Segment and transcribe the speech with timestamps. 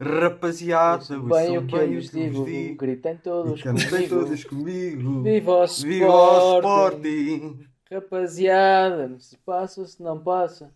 [0.00, 2.44] Rapaziada, Bem o que eu lhes digo,
[2.76, 3.60] gritem todos
[4.08, 5.22] todos comigo.
[5.22, 5.88] Viva o Sporting!
[5.88, 7.66] Viva o Sporting!
[7.90, 10.72] Rapaziada, se passa, se não passa.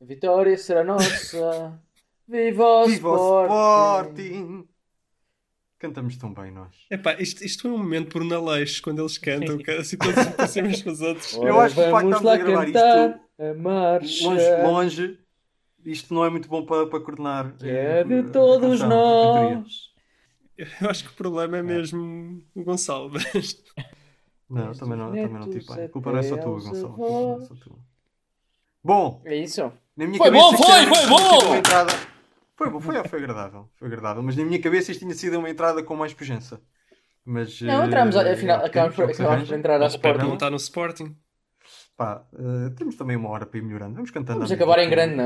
[0.00, 1.80] A vitória será nossa.
[2.26, 4.24] Viva o Viva o Sporting!
[4.24, 4.68] Sporting!
[5.78, 6.74] Cantamos tão bem nós.
[6.90, 10.64] Epá, isto, isto foi um momento por Naleixo, quando eles cantam, assim todos se parecem
[10.64, 11.32] uns com os outros.
[11.34, 14.28] Eu Ora, acho que o facto de gravar cantar isto a marcha.
[14.28, 15.25] Longe, longe,
[15.86, 17.52] isto não é muito bom para, para coordenar.
[17.56, 19.86] Que é eh, de a todos canção, nós.
[20.58, 23.10] Eu acho que o problema é mesmo o Gonçalo.
[23.12, 23.62] mas-
[24.48, 25.84] Não, também não, também não tive bem.
[25.84, 26.96] A culpa não é só tua, Gonçalo.
[26.98, 27.78] não é só tua.
[28.82, 29.60] Bom, É isso?
[29.96, 30.44] na minha Foi cabeça.
[30.44, 31.54] bom, foi, foi bom!
[31.56, 31.92] entrada-
[32.56, 33.68] Foi bom, foi, foi agradável.
[33.76, 34.22] Foi agradável.
[34.22, 36.60] Mas na minha cabeça isto tinha sido uma entrada com mais pujança.
[37.24, 37.60] Mas.
[37.60, 40.12] Não, entramos, eh, afinal, é acabamos por, é acabamos por entrar à O Pepe não
[40.14, 40.34] Sporting.
[40.34, 41.16] está no Sporting.
[41.96, 43.94] Pá, eh, temos também uma hora para ir melhorando.
[43.94, 44.40] Vamos cantando.
[44.40, 45.24] Vamos acabar em grande, o- não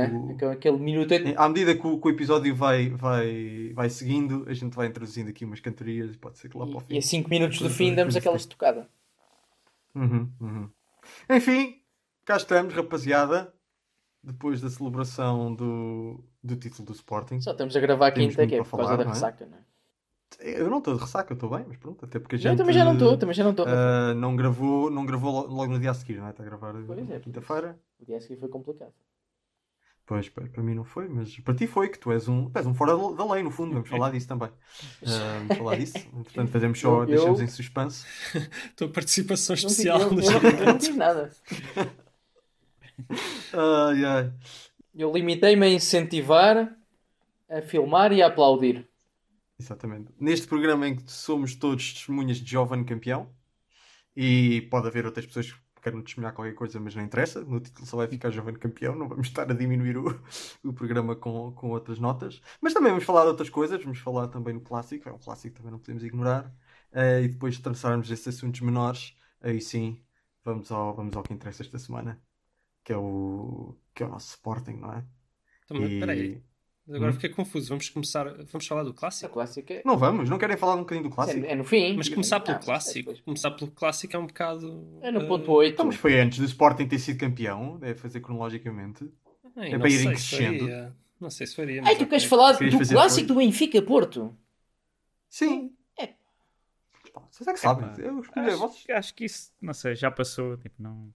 [0.50, 0.52] é?
[0.52, 1.12] Aquele- minuto.
[1.12, 4.86] e- À medida que o, que o episódio vai, vai, vai seguindo, a gente vai
[4.86, 6.94] introduzindo aqui umas cantorias e pode ser que lá para o fim.
[6.94, 8.88] E a 5 minutos do fim damos aquela estocada.
[9.96, 10.70] Uhum, uhum.
[11.28, 11.80] Enfim,
[12.24, 13.52] cá estamos, rapaziada.
[14.22, 17.40] Depois da celebração do, do título do Sporting.
[17.40, 19.06] Só estamos a gravar Temos quinta, que é por causa da é?
[19.08, 19.60] ressaca, não é?
[20.38, 22.56] Eu não estou de ressaca, eu estou bem, mas pronto, até porque a Eu gente
[22.58, 23.66] também já não estou, também já não estou.
[23.68, 26.30] ah, não gravou, não gravou lo- logo no dia a seguir, não é?
[26.30, 27.18] Está a gravar Pois é.
[27.18, 27.78] quinta-feira.
[28.00, 28.92] O dia a seguir foi complicado.
[30.06, 32.66] Pois, para, para mim não foi, mas para ti foi, que tu és um, és
[32.66, 34.48] um fora da lei, no fundo, vamos falar disso também.
[35.06, 38.04] Ah, vamos falar disso, portanto fazemos só, Eu- deixamos eu- em suspense.
[38.76, 41.30] Tua participação Não especial fiz- eu, eu, não, eu não fiz nada.
[43.52, 44.32] Ai, ai.
[44.94, 46.76] Eu limitei-me a incentivar,
[47.48, 48.89] a filmar e a aplaudir.
[49.60, 50.12] Exatamente.
[50.18, 53.34] Neste programa em que somos todos testemunhas de jovem campeão,
[54.16, 57.86] e pode haver outras pessoas que queiram testemunhar qualquer coisa, mas não interessa, no título
[57.86, 60.04] só vai ficar jovem campeão, não vamos estar a diminuir o,
[60.64, 62.40] o programa com, com outras notas.
[62.60, 65.54] Mas também vamos falar de outras coisas, vamos falar também no clássico, é um clássico
[65.54, 66.54] que também não podemos ignorar,
[66.92, 70.02] Eh, e depois de traçarmos esses assuntos menores, aí sim
[70.44, 72.20] vamos ao, vamos ao que interessa esta semana,
[72.84, 75.06] que é o, que é o nosso Sporting, não é?
[75.64, 76.44] Então, mas E- Peraí,
[76.94, 77.14] agora Hum?
[77.14, 77.68] fiquei confuso.
[77.68, 78.24] Vamos começar.
[78.50, 79.32] Vamos falar do clássico?
[79.32, 81.44] clássica é, Não vamos, não querem falar um bocadinho do clássico?
[81.46, 81.96] é no fim.
[81.96, 82.98] Mas começar pelo Ah, clássico.
[82.98, 83.20] depois.
[83.20, 84.98] Começar pelo clássico é um bocado.
[85.02, 85.72] É no eh, ponto 8.
[85.74, 89.10] Então, mas foi antes do Sporting ter sido campeão, deve fazer cronologicamente.
[89.56, 90.58] ai, É para irem crescendo.
[90.60, 90.96] faria.
[91.20, 91.82] Não sei se faria.
[91.84, 94.34] Ai, tu queres falar do clássico do Benfica Porto?
[95.28, 95.72] Sim.
[95.98, 96.14] É.
[97.30, 97.88] Vocês é que sabem.
[98.04, 98.84] Eu escolhi Acho, vocês.
[98.98, 100.56] acho que isso, não sei, já passou.
[100.56, 101.10] Tipo, não...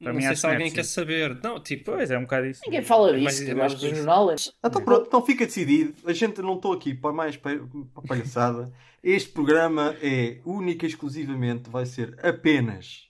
[0.00, 1.40] Para Não mim sei se é alguém quer saber.
[1.42, 1.86] Não, tipo.
[1.86, 2.60] Pois, é um bocado isso.
[2.64, 3.42] Ninguém fala É disso.
[3.50, 3.94] é mais isso.
[3.94, 4.34] jornal.
[4.64, 5.92] Então pronto, então fica decidido.
[6.06, 7.50] A gente não estou aqui para mais pa-
[7.94, 8.72] para palhaçada.
[9.02, 13.08] Este programa é única e exclusivamente, vai ser apenas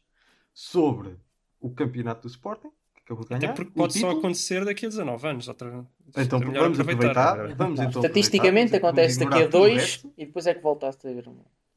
[0.54, 1.16] sobre
[1.60, 3.54] o campeonato do Sporting, que acabou de Até ganhar.
[3.54, 5.48] porque o pode só acontecer daqui a 19 anos.
[5.48, 5.87] Outra...
[6.16, 7.54] Então é vamos aproveitar.
[7.54, 11.25] Vamos então Estatisticamente aproveitar, acontece daqui a dois e depois é que voltaste a ver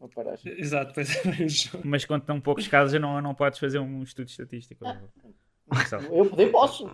[0.02, 0.60] uma, paragem.
[0.60, 1.22] Exato, pois é.
[1.84, 4.86] Mas quando estão poucos casos, não, não podes fazer um estudo estatístico.
[5.68, 6.16] Gonçalo.
[6.16, 6.86] Eu poder posso.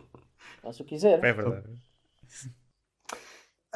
[0.64, 1.24] O que quiser.
[1.24, 1.68] É verdade.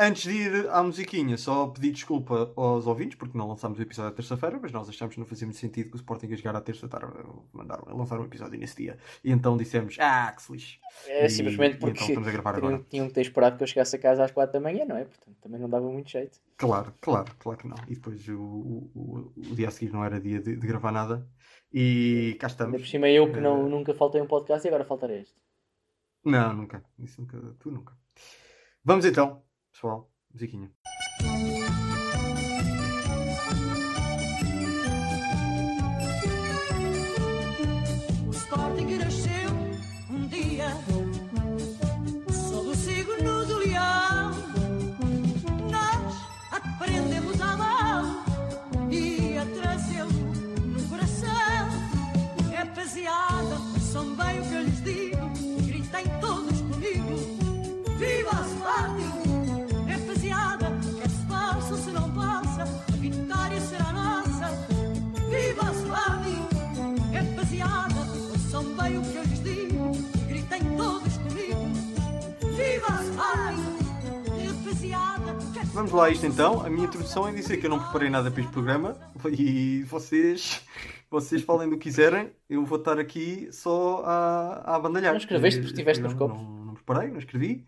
[0.04, 4.10] Antes de ir à musiquinha, só pedir desculpa aos ouvintes, porque não lançámos o episódio
[4.12, 6.56] à terça-feira, mas nós achámos que não fazia muito sentido que o Sporting a jogar
[6.56, 7.02] à terça estar
[7.54, 8.98] mandaram lançar um episódio nesse dia.
[9.24, 10.80] E então dissemos, ah, que se lixe.
[11.06, 12.86] É E- simplesmente e porque então estamos a gravar tinham, agora.
[12.90, 15.06] tinham que ter esperado que eu chegasse a casa às 4 da manhã, não é?
[15.06, 16.40] Portanto, também não dava muito jeito.
[16.58, 17.78] Claro, claro, claro que não.
[17.88, 21.28] E depois o, o, o- dia a seguir não era dia de, de gravar nada.
[21.72, 22.82] E cá Ainda estamos.
[22.82, 23.70] por cima eu que não, Eh.
[23.70, 25.36] nunca faltei um podcast e agora faltarei este.
[26.26, 26.84] Não, nunca.
[26.98, 27.38] Isso nunca.
[27.60, 27.94] Tu nunca.
[28.84, 29.44] Vamos então,
[29.82, 30.08] pessoal.
[30.32, 30.72] Musiquinha.
[75.74, 76.66] Vamos lá, a isto então.
[76.66, 78.98] A minha introdução é dizer que eu não preparei nada para este programa
[79.32, 80.62] e vocês,
[81.10, 82.32] vocês falem do que quiserem.
[82.50, 85.14] Eu vou estar aqui só a, a abandalhar.
[85.14, 86.38] Não escreveste porque Este estiveste nos copos?
[86.42, 87.66] Não, não preparei, não escrevi.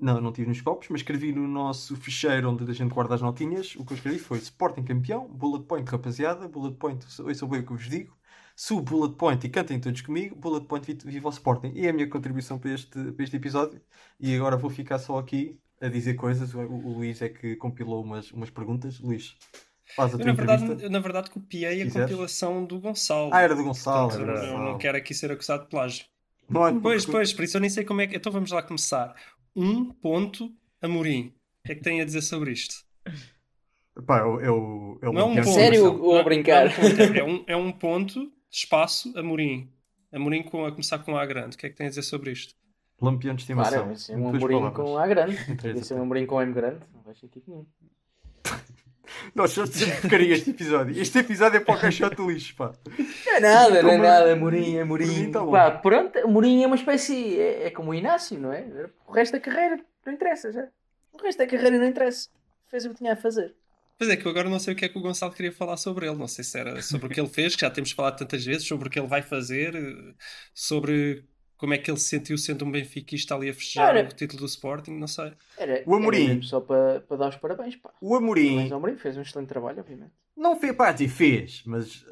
[0.00, 3.22] Não, não tive nos copos, mas escrevi no nosso ficheiro onde a gente guarda as
[3.22, 3.74] notinhas.
[3.76, 7.66] O que eu escrevi foi Sporting campeão, bullet point rapaziada, bullet point, ouçam bem o
[7.66, 8.16] que eu vos digo.
[8.56, 11.72] Sub bullet point e cantem todos comigo, bullet point vi- viva o Sporting.
[11.74, 13.80] E é a minha contribuição para este, para este episódio.
[14.18, 16.54] E agora vou ficar só aqui a dizer coisas.
[16.54, 18.98] O, o Luís é que compilou umas, umas perguntas.
[19.00, 19.36] Luís,
[19.96, 20.86] faz a Eu, tua na, verdade, entrevista.
[20.86, 22.10] eu, na verdade, copiei a Quiseres?
[22.10, 23.30] compilação do Gonçalo.
[23.32, 24.08] Ah, era do Gonçalo.
[24.10, 26.04] Portanto, era do eu não quero aqui ser acusado de plágio.
[26.48, 28.16] Não é Pois, porque- pois, por isso eu nem sei como é que.
[28.16, 29.14] Então vamos lá começar.
[29.56, 30.52] Um ponto
[30.82, 31.32] Amorim.
[31.60, 32.74] O que é que tem a dizer sobre isto?
[34.06, 35.52] Pá, é é o- é o Não é um ponto.
[35.54, 36.66] Sério ou a brincar?
[36.66, 39.70] Não, não, é, um, é um ponto, espaço, Amorim.
[40.12, 41.56] Amorim com, a começar com A grande.
[41.56, 42.54] O que é que tem a dizer sobre isto?
[43.04, 43.84] Lampião de estimação.
[43.84, 44.74] Claro, é um palavras.
[44.74, 45.36] com A grande.
[45.56, 46.80] Três Isso é um amorim com M grande.
[46.94, 47.66] Não faz sentido nenhum.
[49.34, 51.00] Nós só sempre porcaria este episódio.
[51.00, 52.72] Este episódio é para o caixote de lixo, pá.
[52.98, 54.36] Não é nada, não é nada.
[54.36, 55.06] Por amorim.
[55.06, 55.44] mim tá.
[55.44, 57.38] Pá, pronto, amorim é uma espécie.
[57.38, 58.64] É, é como o Inácio, não é?
[59.06, 60.66] O resto da carreira não interessa já.
[61.12, 62.28] O resto da carreira não interessa.
[62.70, 63.54] Fez o que tinha a fazer.
[63.96, 65.76] Pois é, que eu agora não sei o que é que o Gonçalo queria falar
[65.76, 66.16] sobre ele.
[66.16, 68.66] Não sei se era sobre o que ele fez, que já temos falado tantas vezes,
[68.66, 69.74] sobre o que ele vai fazer,
[70.52, 71.24] sobre
[71.56, 74.04] como é que ele se sentiu sendo um benfiquista ali a festejar Ora.
[74.04, 75.32] o título do Sporting, não sei.
[75.56, 76.30] Era, O Amorim.
[76.32, 77.92] era só para, para dar os parabéns, pá.
[78.00, 80.12] O Amorim Mas o Amorim fez um excelente trabalho, obviamente.
[80.36, 82.04] não fez, pá, fez, mas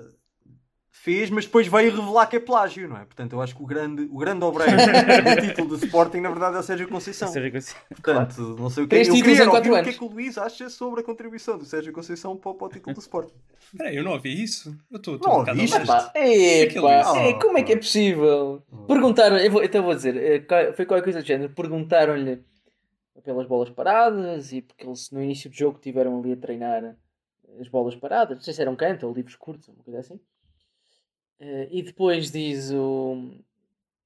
[1.03, 3.05] fez, mas depois veio revelar que é plágio, não é?
[3.05, 6.57] Portanto, eu acho que o grande, o grande obreiro do título do Sporting, na verdade,
[6.57, 7.27] é o Sérgio Conceição.
[7.29, 7.81] Sérgio Conceição.
[7.89, 10.39] Portanto, não sei o que Três eu queria ouvir o que é que o Luís
[10.39, 13.35] acha sobre a contribuição do Sérgio Conceição para, o- para o título do Sporting.
[13.73, 14.77] Espera aí, eu não ouvi isso.
[14.93, 16.11] Eu estou Não um ele epá, disse?
[16.15, 18.63] é, como é que é possível?
[18.87, 22.41] Perguntaram, eu vou, então vou dizer, eh, qual- foi qualquer coisa do género, perguntaram-lhe
[23.25, 26.97] pelas bolas paradas e porque eles no início do jogo tiveram ali a treinar
[27.61, 30.21] as bolas paradas, não sei se eram canto ou livros curtos, uma coisa assim.
[31.45, 33.33] Eh, e depois diz o.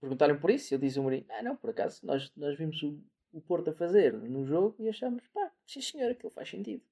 [0.00, 2.98] Perguntaram por isso, ele diz o Mourinho: Ah, não, por acaso, nós, nós vimos o,
[3.32, 6.82] o Porto a fazer no jogo e achamos, pá, sim senhor, aquilo faz sentido.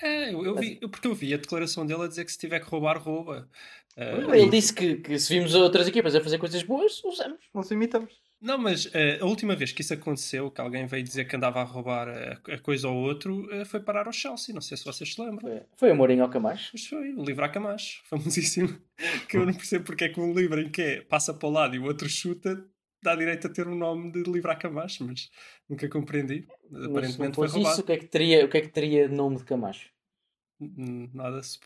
[0.00, 2.38] É, eu, eu vi, eu- porque eu vi a declaração dele a dizer que se
[2.38, 3.48] tiver que roubar, rouba.
[3.96, 7.40] Eh, Ele disse que, que se vimos outras equipas a fazer coisas boas, usamos.
[7.52, 8.12] Nós imitamos.
[8.42, 11.60] Não, mas eh, a última vez que isso aconteceu, que alguém veio dizer que andava
[11.60, 14.52] a roubar eh, a coisa ou outro, eh, foi parar ao Chelsea.
[14.52, 15.40] Não sei se vocês se lembram.
[15.40, 16.70] Foi, foi o Mourinho ao Camacho.
[16.72, 18.76] Mas foi o livro a Camacho, famosíssimo.
[19.28, 21.52] Que eu não percebo porque é que um livro em que é passa para o
[21.52, 22.64] lado e o outro chuta
[23.02, 25.30] dá direito a ter o nome de livro a Camacho, mas
[25.68, 26.46] nunca compreendi.
[26.70, 27.72] Mas Aparentemente foi roubado.
[27.72, 29.88] isso, o que, é que teria, o que é que teria de nome de Camacho?
[30.58, 31.58] Nada se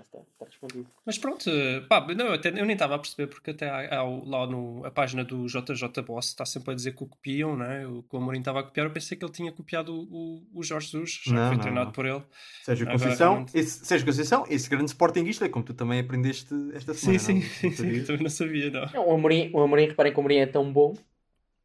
[0.00, 0.86] está, está respondido.
[1.04, 3.98] Mas pronto, eh, pá, não, eu, até- eu nem estava a perceber porque até há,
[3.98, 7.56] há lá no, a página do JJ Boss está sempre a dizer que o copiam,
[7.56, 7.86] né?
[7.86, 8.86] o que o Amorim estava a copiar.
[8.86, 11.86] Eu pensei que ele tinha copiado o, o, Jorge Jesus, já Não, foi não, treinado
[11.86, 11.92] não.
[11.92, 12.22] por ele.
[12.62, 13.58] Sérgio Conceição, realmente.
[13.58, 17.18] esse, Sérgio Conceição, esse grande sportinguista, como tu também aprendeste esta semana.
[17.18, 17.76] Sim, sim, não?
[17.76, 18.86] sim, também não sabia, não.
[18.92, 20.94] Não, o, Amorim, o Amorim, reparem que o Amorim é tão bom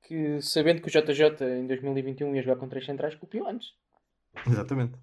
[0.03, 3.73] que, sabendo que o JJ em 2021 ia jogar com três centrais, copiou antes.
[4.47, 4.93] Exatamente.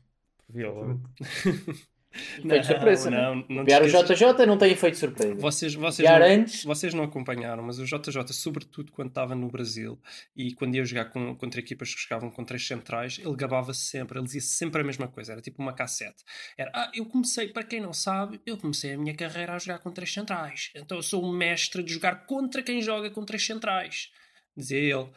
[0.54, 1.86] Exatamente.
[2.38, 3.10] Efeito de surpresa.
[3.10, 5.34] não, Não, não te Copiar o JJ não tem efeito de surpresa.
[5.34, 6.64] Vocês, vocês, não, antes.
[6.64, 9.98] vocês não acompanharam, mas o JJ, sobretudo quando estava no Brasil
[10.36, 14.18] e quando ia jogar com, contra equipas que jogavam com três centrais, ele gabava sempre,
[14.18, 16.24] ele dizia sempre a mesma coisa, era tipo uma cassete.
[16.56, 19.78] Era, ah, eu comecei, para quem não sabe, eu comecei a minha carreira a jogar
[19.78, 23.44] com três centrais, então eu sou um mestre de jogar contra quem joga com três
[23.44, 24.10] centrais,
[24.56, 25.10] dizia ele.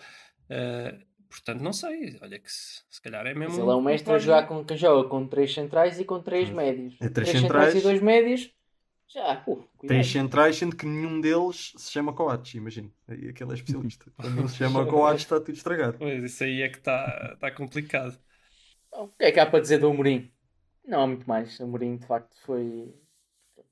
[0.49, 3.55] Ah, portanto, não sei, olha que se, se calhar é mesmo.
[3.55, 6.21] Mas ele é um mestre a jogar com quem joga com três centrais e com
[6.21, 6.95] três médios.
[6.99, 7.75] É três centrais centrais.
[7.75, 8.53] e dois médios.
[9.07, 9.87] Já, uh, cuidado.
[9.87, 12.93] Três centrais, sendo que nenhum deles se chama Coates, imagino.
[13.07, 14.11] Aí aquele é especialista.
[14.17, 15.97] Quando não se chama Coates, está tudo estragado.
[15.97, 18.19] Pois, isso aí é que está tá complicado.
[18.91, 20.31] Bom, O que é que há para dizer do Amorim?
[20.85, 21.59] Não há muito mais.
[21.59, 22.93] O Amorim, de facto, foi...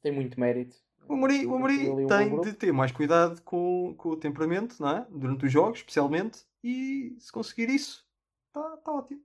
[0.01, 0.75] tem muito mérito.
[1.07, 5.07] O Amorim, o Amorim tem de ter mais cuidado com, com o temperamento, não é?
[5.09, 6.46] Durante os jogos, especialmente.
[6.63, 8.05] E se conseguir isso,
[8.47, 9.21] está tá ótimo.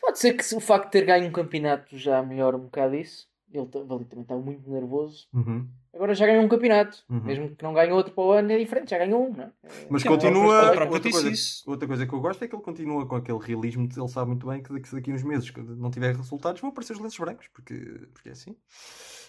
[0.00, 3.28] Pode ser que o facto de ter ganho um campeonato já melhore um bocado isso.
[3.52, 5.26] Ele também estava muito nervoso.
[5.32, 5.68] Uhum.
[5.94, 6.98] Agora já ganhou um campeonato.
[7.08, 7.24] Uhum.
[7.24, 8.90] Mesmo que não ganhe outro para o ano, é diferente.
[8.90, 9.52] Já ganhou um, não é?
[9.88, 10.64] Mas Sim, continua.
[10.74, 13.38] o Outra disse coisa, outra coisa que eu gosto é que ele continua com aquele
[13.38, 16.14] realismo de ele sabe muito bem que daqui, daqui a uns meses, quando não tiver
[16.14, 17.74] resultados, vão aparecer os lenços brancos, porque,
[18.12, 18.56] porque é assim.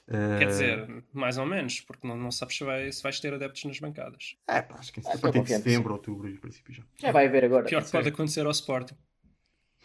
[0.07, 3.33] Quer Eh, dizer, mais ou menos, porque não, não sabes se, vai, se vais ter
[3.33, 4.37] adeptos nas bancadas.
[4.47, 6.83] É, pá, acho que Ah, a partir de setembro, outubro, em princípio já.
[6.97, 7.65] Já vai haver agora.
[7.65, 8.95] Pior que pode acontecer ao Sporting.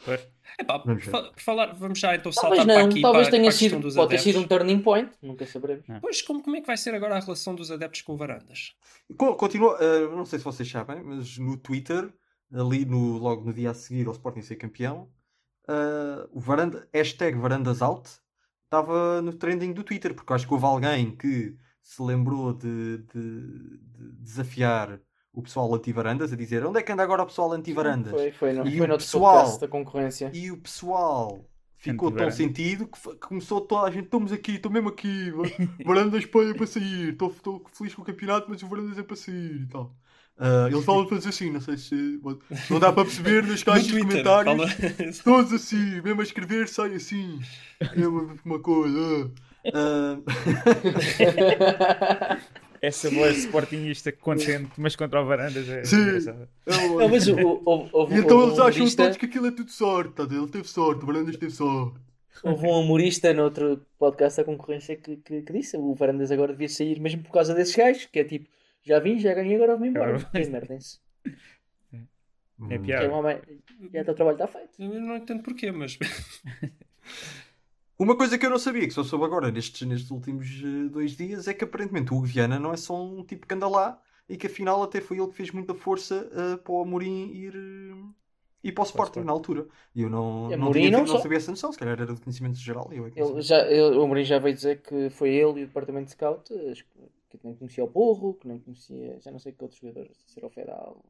[0.05, 0.21] Pois.
[0.59, 1.11] Epá, por, Vamos ver.
[1.11, 2.91] fa- por falar, vamos já então Talvez saltar para não.
[2.91, 3.01] aqui.
[3.01, 3.79] Talvez para, tenha para sido.
[3.81, 5.11] dos Pode ter sido um turning point.
[5.23, 5.85] Nunca saberemos.
[6.01, 8.75] Pois, como, como é que vai ser agora a relação dos adeptos com o Varandas?
[9.17, 12.13] Co- Continua, eh, não sei se vocês sabem, mas no Twitter,
[12.53, 15.09] ali no, logo no dia a seguir ao Sporting ser campeão,
[15.69, 18.11] eh, o varanda, hashtag varandas out
[18.65, 23.79] estava no trending do Twitter, porque acho que houve alguém que se lembrou de, de-
[23.79, 24.99] de desafiar
[25.35, 28.13] o pessoal anti-varandas, a dizer onde é que anda agora o pessoal anti-varandas?
[28.13, 30.31] Foi, foi, no, E foi o no pessoal- podcast da concorrência.
[30.35, 31.45] E o pessoal
[31.79, 35.45] ficou tão sentido que fa- começou toda a gente, estamos aqui, estou mesmo aqui, va-
[35.85, 37.31] varandas para, para sair, estou
[37.73, 39.95] feliz com o campeonato, mas o varandas é para sair e tal.
[40.39, 42.19] Ah, ele fala todos assim, não sei se.
[42.71, 44.57] Não dá para perceber nas No caixas de comentários.
[44.57, 47.39] fala- Todos assim, mesmo a escrever sai assim.
[47.81, 49.31] É uma, uma coisa.
[49.75, 50.19] ah.
[52.83, 55.97] Essa voz sportingista contente, mas contra o Varandas é Sim.
[56.03, 56.49] engraçada.
[56.67, 59.51] Não, mas o, o, houve, houve, E então eles acham humorista, todos que aquilo é
[59.53, 60.25] tudo sorte, tá?
[60.25, 61.97] Ele teve sorte, o Varandas teve sorte.
[62.43, 66.51] houve um humorista no outro podcast da concorrência que, que, que disse o Varandas agora
[66.53, 68.49] devia sair mesmo por causa desses gajos, que é tipo,
[68.83, 70.19] já vim, já ganhei, agora vou-me embora.
[70.19, 70.99] Que merdem-se.
[71.25, 72.03] É
[72.65, 72.69] Hum.
[72.69, 73.09] Que é piada.
[73.09, 73.41] uma mãe-
[73.93, 74.71] Já o trabalho está feito.
[74.81, 75.99] Eu não entendo porquê, mas.
[78.03, 81.17] Uma coisa que eu não sabia, que só soube agora nestes, nestes últimos eh, dois
[81.17, 83.97] dias, é que aparentemente o Hugo Viana não é só um tipo que anda lá
[84.29, 87.55] e que afinal até foi ele que fez muita força eh, para o Amorim ir,
[87.55, 88.05] eh,
[88.65, 89.69] ir para o Sporting na altura.
[89.95, 92.59] E eu não, não, tinha, não não sabia essa noção, se calhar era de conhecimento
[92.59, 92.91] geral.
[92.91, 95.67] Eu é Ele já, ele, o Amorim já veio dizer que foi ele e o
[95.69, 96.53] departamento de scout
[97.31, 100.41] que nem conhecia o Porro, que nem conhecia, já não sei que outros jogadores, se
[100.41, 101.05] era o Fedal.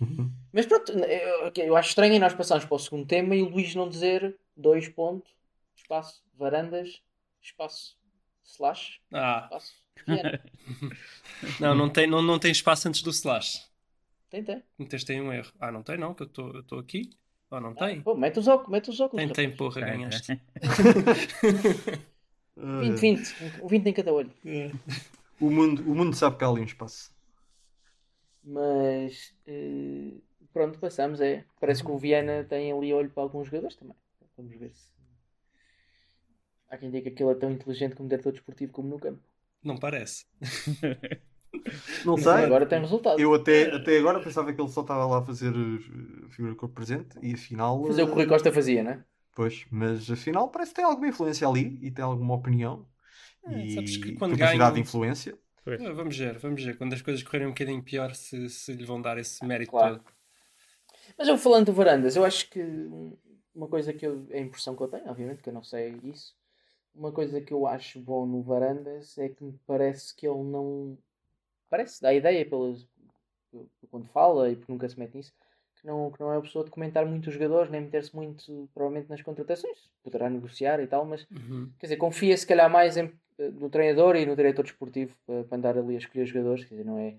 [0.00, 0.30] Uhum.
[0.54, 3.48] Mas pronto, eu, eu acho estranho e nós passarmos para o segundo tema e o
[3.50, 5.37] Luís não dizer dois pontos,
[5.88, 7.02] espaço, varandas,
[7.40, 7.98] espaço,
[8.44, 9.72] slash, Ah, espaço,
[10.06, 10.44] Viana.
[11.58, 13.66] não, não tem, não, não tem espaço antes do slash.
[14.28, 14.62] Tem, tem.
[14.78, 15.50] Meteste aí um erro.
[15.58, 17.10] Ah, não tem, não, que eu estou eu estou aqui.
[17.50, 18.02] Ah, não tem?
[18.02, 19.24] Pô, mete os óculos, mete os óculos.
[19.24, 19.58] Tem, tem, rapaz.
[19.58, 20.38] porra, ganhaste.
[22.54, 24.30] 20, 20, um 20 em cada olho.
[25.40, 27.10] O, mundo, o mundo sabe que há ali um espaço.
[28.42, 30.12] Mas eh,
[30.52, 31.20] pronto, passamos.
[31.22, 31.46] É.
[31.58, 33.96] Parece que o Viana tem ali olho para alguns jogadores também.
[34.36, 34.97] Vamos ver se.
[36.70, 39.22] Há quem diga que ele é tão inteligente como diretor desportivo como no campo.
[39.62, 40.24] Não parece.
[42.04, 42.44] Não Mas sei.
[42.46, 43.18] agora tem resultado.
[43.20, 46.58] Eu até, até agora pensava que ele só estava lá a fazer eh, figura de
[46.58, 47.84] corpo presente e afinal.
[47.86, 49.04] Fazer o que o eh, Rui Costa fazia, não é?
[49.34, 52.86] Pois, mas afinal parece que tem alguma influência ali e tem alguma opinião
[53.46, 55.38] É, e sabes que quando capacidade ganham- de influência.
[55.64, 55.80] Pois.
[55.94, 56.76] Vamos ver, vamos ver.
[56.76, 59.98] Quando as coisas correrem um bocadinho pior, se, se lhe vão dar esse mérito Claro.
[59.98, 60.04] todo.
[61.16, 62.60] Mas eu falando do Varandas, eu acho que
[63.54, 65.94] uma coisa que eu, é a impressão que eu tenho, obviamente que eu não sei
[66.04, 66.34] isso,
[66.98, 70.98] uma coisa que eu acho bom no Varandas é que me parece que ele não
[71.70, 72.86] parece, dá a ideia pelas,
[73.90, 75.32] quando fala e porque nunca se mete nisso,
[75.76, 78.68] que não, que não é a pessoa de comentar muito os jogadores, nem meter-se muito
[78.74, 79.78] provavelmente nas contratações.
[80.02, 81.70] Poderá negociar e tal, mas Uhum.
[81.78, 85.56] quer dizer, confia se calhar mais em- no treinador e no diretor desportivo para, para
[85.56, 87.14] andar ali a escolher os jogadores, quer dizer, não é,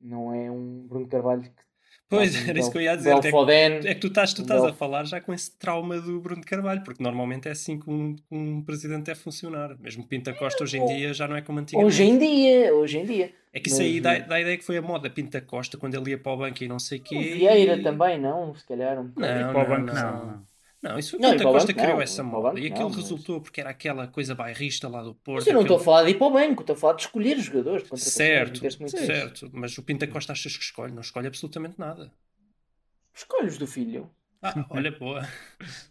[0.00, 1.65] não é um Bruno Carvalho que
[2.08, 3.14] Pois, era isso que eu ia dizer.
[3.16, 6.00] É que, é que tu estás, tu estás Bel- a falar já com esse trauma
[6.00, 9.76] do Bruno de Carvalho, porque normalmente é assim que um, um presidente deve funcionar.
[9.78, 11.86] Mesmo Pinta Costa hoje em dia já não é como antigamente.
[11.92, 13.32] Hoje em dia, hoje em dia.
[13.52, 15.76] É que isso aí dá, eh, dá a ideia que foi a moda Pinta Costa
[15.78, 17.16] quando ele ia para o banco e não sei o quê.
[17.16, 18.54] O Vieira e- também, não?
[18.54, 19.40] Se calhar um bocado.
[19.40, 20.12] Não, para o não, banco, não.
[20.12, 20.55] não, não.
[20.88, 22.02] Não, isso foi Não, Costa banco, criou não.
[22.02, 22.48] essa moda.
[22.48, 25.38] banco, e aquilo não, mas- resultou porque era aquela coisa bairrista lá do Porto.
[25.40, 26.92] Mas eu não estou a aquele- falar de ir para o banco, estou a falar
[26.94, 27.88] de escolher os jogadores.
[28.00, 29.50] Certo, certo.
[29.52, 30.92] Mas o Pinta Costa achas que escolhe?
[30.92, 32.12] Não escolhe absolutamente nada.
[33.14, 34.10] Escolhe-os do filho.
[34.42, 35.26] Ah, olha, boa.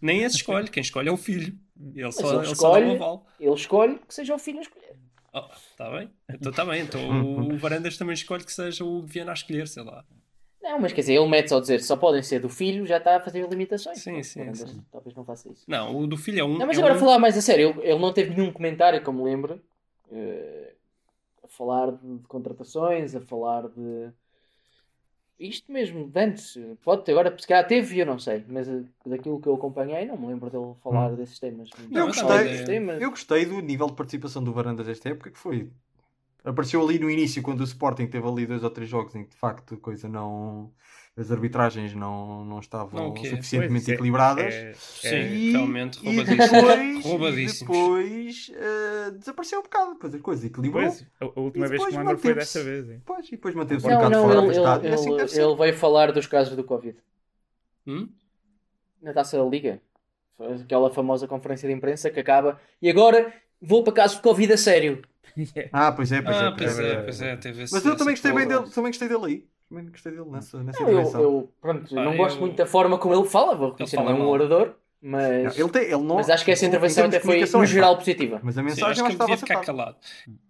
[0.02, 1.58] Nem esse escolhe, quem escolhe é o filho.
[1.94, 3.28] Ele só, ele ele só dá um escolhe- aval.
[3.40, 4.96] Ele escolhe que seja o filho a escolher.
[5.34, 6.10] Oh, tá bem?
[6.30, 6.82] Então tá bem.
[6.84, 10.06] Então o, o Varandas também escolhe que seja o Viana a escolher, sei lá.
[10.66, 13.18] Não, mas quer dizer, ele mete só dizer só podem ser do filho, já está
[13.18, 14.00] a fazer limitações.
[14.00, 14.82] Sim, sim, sim.
[14.92, 15.64] Talvez não faça isso.
[15.68, 16.58] Não, o do filho é um.
[16.58, 18.52] Não, mas é agora um- a falar mais a sério, ele, ele não teve nenhum
[18.52, 19.62] comentário, como me lembro,
[20.12, 20.74] eh,
[21.44, 24.10] a falar de, de contratações, a falar de.
[25.38, 28.84] Isto mesmo, de antes, pode ter, agora se calhar teve, eu não sei, mas eh,
[29.06, 31.70] daquilo que eu acompanhei, não me lembro dele falar desses temas.
[31.92, 33.02] Não, Eu gostei, desses temas.
[33.04, 35.70] eu gostei do nível de participação do Varandas desta época, que foi.
[36.46, 39.32] Apareceu ali no início, quando o Sporting teve ali dois ou três jogos em que
[39.32, 40.72] de facto a coisa não.
[41.18, 43.30] As arbitragens não, não estavam Não, o quê?
[43.30, 44.54] suficientemente Pois, é- equilibradas.
[44.54, 46.52] é- Sim, é- E- realmente, E roubadíssimos.
[46.52, 50.84] depois, e depois eh, desapareceu um bocado, depois a coisa equilibrou.
[50.84, 52.90] Pois, a, última vez que lembro foi dessa vez.
[52.90, 53.02] hein.
[53.06, 54.86] Pois, e depois manteve-se um bocado não, fora do ele, estádio.
[54.88, 55.42] ele, e assim ele, deve ser.
[55.42, 56.98] ele veio falar dos casos do Covid
[57.88, 58.10] Hum?
[59.02, 59.82] na taça da Liga.
[60.38, 64.58] Aquela famosa conferência de imprensa que acaba e agora vou para casos de Covid a
[64.58, 65.02] sério.
[65.72, 66.52] Ah, pois é, pois Ah, é.
[66.58, 66.92] pois é.
[66.94, 69.48] é, pois é, teve Mas eu também gostei bem dele, também gostei dele aí.
[69.70, 71.22] Também gostei dele nessa, nessa Não, eu, intervenção.
[71.22, 74.04] eu, pronto, Ah, não eu- gosto muito da forma como ele fala, vou reconhecer, não
[74.06, 74.30] fala é um mal.
[74.32, 77.64] orador, Não, mas, ele tem, ele não, mas acho que essa intervenção até foi, no
[77.64, 78.40] é geral, positiva.
[78.44, 79.66] Mas a Sim, mensagem acho eu que ele devia estava ficar acertada.
[79.66, 79.98] calado.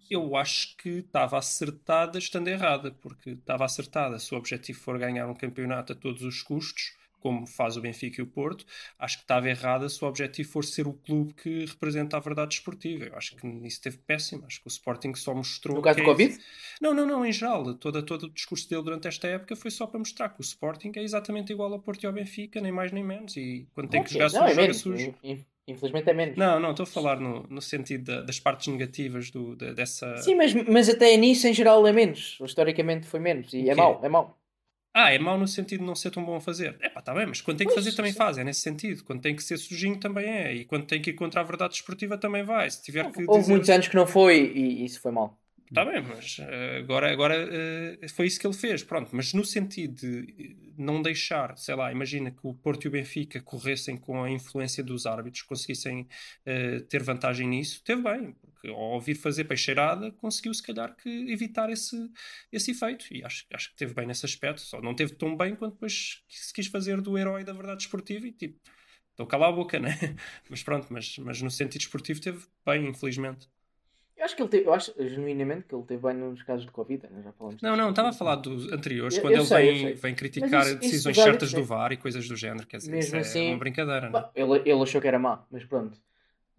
[0.08, 4.18] Eu acho que estava acertada estando errada, porque estava acertada.
[4.18, 8.20] Se o objetivo for ganhar um campeonato a todos os custos, como faz o Benfica
[8.20, 8.64] e o Porto,
[8.98, 12.54] acho que estava errada se o objetivo for ser o clube que representa a verdade
[12.54, 13.06] esportiva.
[13.06, 14.44] Eu acho que nisso esteve péssimo.
[14.46, 15.76] Acho que o Sporting só mostrou.
[15.76, 16.30] No caso que do é Covid?
[16.34, 16.40] isso.
[16.80, 17.74] Não, não, não, em geral.
[17.74, 20.92] Todo, todo o discurso dele durante esta época foi só para mostrar que o Sporting
[20.94, 23.36] é exatamente igual ao Porto e ao Benfica, nem mais nem menos.
[23.36, 25.14] E quando tem que Ok, jogar não, sujo, é joga sujo.
[25.24, 26.36] In- in- Infelizmente é menos.
[26.36, 30.16] Não, não, estou a falar no, no sentido da- das partes negativas do, da- dessa.
[30.18, 32.38] Sim, mas, mas até nisso em geral é menos.
[32.40, 33.52] Historicamente foi menos.
[33.52, 34.38] E O é mau, é mau.
[34.98, 36.74] Ah, é mau no sentido de não ser tão bom a fazer.
[36.80, 39.04] É pá, está bem, mas quando tem que fazer também faz, é nesse sentido.
[39.04, 40.54] Quando tem que ser sujinho também é.
[40.54, 42.70] E quando tem que ir contra a verdade desportiva também vai.
[42.70, 43.52] Se tiver que Houve dizer.
[43.52, 45.38] muitos anos que não foi e isso foi mal.
[45.68, 48.82] Está bem, mas eh, agora, agora eh, foi isso que ele fez.
[48.84, 52.88] Pronto, mas no sentido de eh, não deixar, sei lá, imagina que o Porto e
[52.88, 56.06] o Benfica corressem com a influência dos árbitros, conseguissem
[56.88, 58.34] ter vantagem nisso, teve bem,
[58.70, 61.96] ao ouvir fazer peixeirada, conseguiu se calhar que evitar esse,
[62.52, 63.06] esse efeito.
[63.12, 66.22] E acho, acho que teve bem nesse aspecto, só não teve tão bem quanto depois
[66.28, 68.58] se quis fazer do herói da verdade esportiva e tipo.
[69.10, 69.88] Estou a calar a boca, né?
[70.50, 73.48] Mas pronto, mas, mas no sentido esportivo teve bem, infelizmente.
[74.14, 76.70] Eu acho que ele teve, eu acho genuinamente que ele teve bem nos casos de
[76.70, 77.22] Covid, né?
[77.22, 79.94] já falamos Não, não, estava a falar dos anteriores, Eu- quando eu ele sei, vem,
[79.94, 82.66] vem criticar isso- isso decisões dos certas do é- VAR e coisas do género.
[82.66, 84.30] Quer dizer, Mesmo isso é assim- uma brincadeira, não é?
[84.34, 85.98] Ele, ele achou que era má, mas pronto.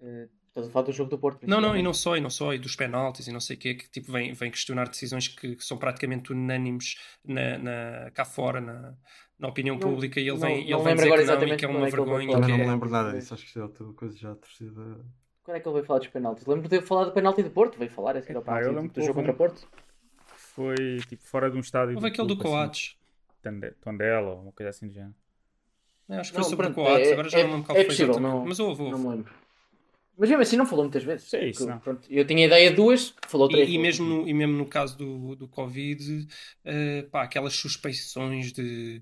[0.02, 1.46] Eh, Estás a falar do jogo do Porto.
[1.48, 3.60] Não, não, e não só, e não só, e dos penaltis e não sei o
[3.60, 8.26] quê, que tipo vem, vem questionar decisões que, que são praticamente unânimes na, na- cá
[8.26, 8.96] fora, na,
[9.38, 11.28] na opinião Não- pública, e ele não- vem, ele não vem lembro dizer agora que
[11.28, 12.28] não, e exatamente que é uma é ele vergonha.
[12.28, 14.34] que Também não é- me lembro nada disso, acho que isso é outra coisa já
[14.36, 14.82] torcida.
[15.44, 16.46] Quando é que ele veio falar dos penaltis?
[16.48, 18.72] Lembro de eu falar do penalti do Porto, veio falar a seguir ao Epá, eu
[18.74, 19.68] lembro do jogo contra um- Porto.
[20.36, 20.76] Foi
[21.08, 21.94] tipo fora de um estádio.
[21.96, 22.98] Houve aquele do assim, Coates.
[23.44, 25.14] Tande- Tondela ou uma coisa assim do género.
[26.10, 27.68] Eu acho que Não, foi sobre o Coates, é- agora já é- não me lembro
[27.68, 28.92] qual é foi Mas houve, houve.
[28.92, 29.34] Não me lembro.
[30.18, 31.30] Mas mesmo assim não falou muitas vezes.
[31.30, 31.80] Sim, isso Porque, não.
[31.80, 33.70] pronto, eu tinha ideia de duas, falou três.
[33.70, 36.28] E, e mesmo no, e mesmo no caso do, do Covid,
[36.66, 39.02] eh, pá, aquelas suspeições de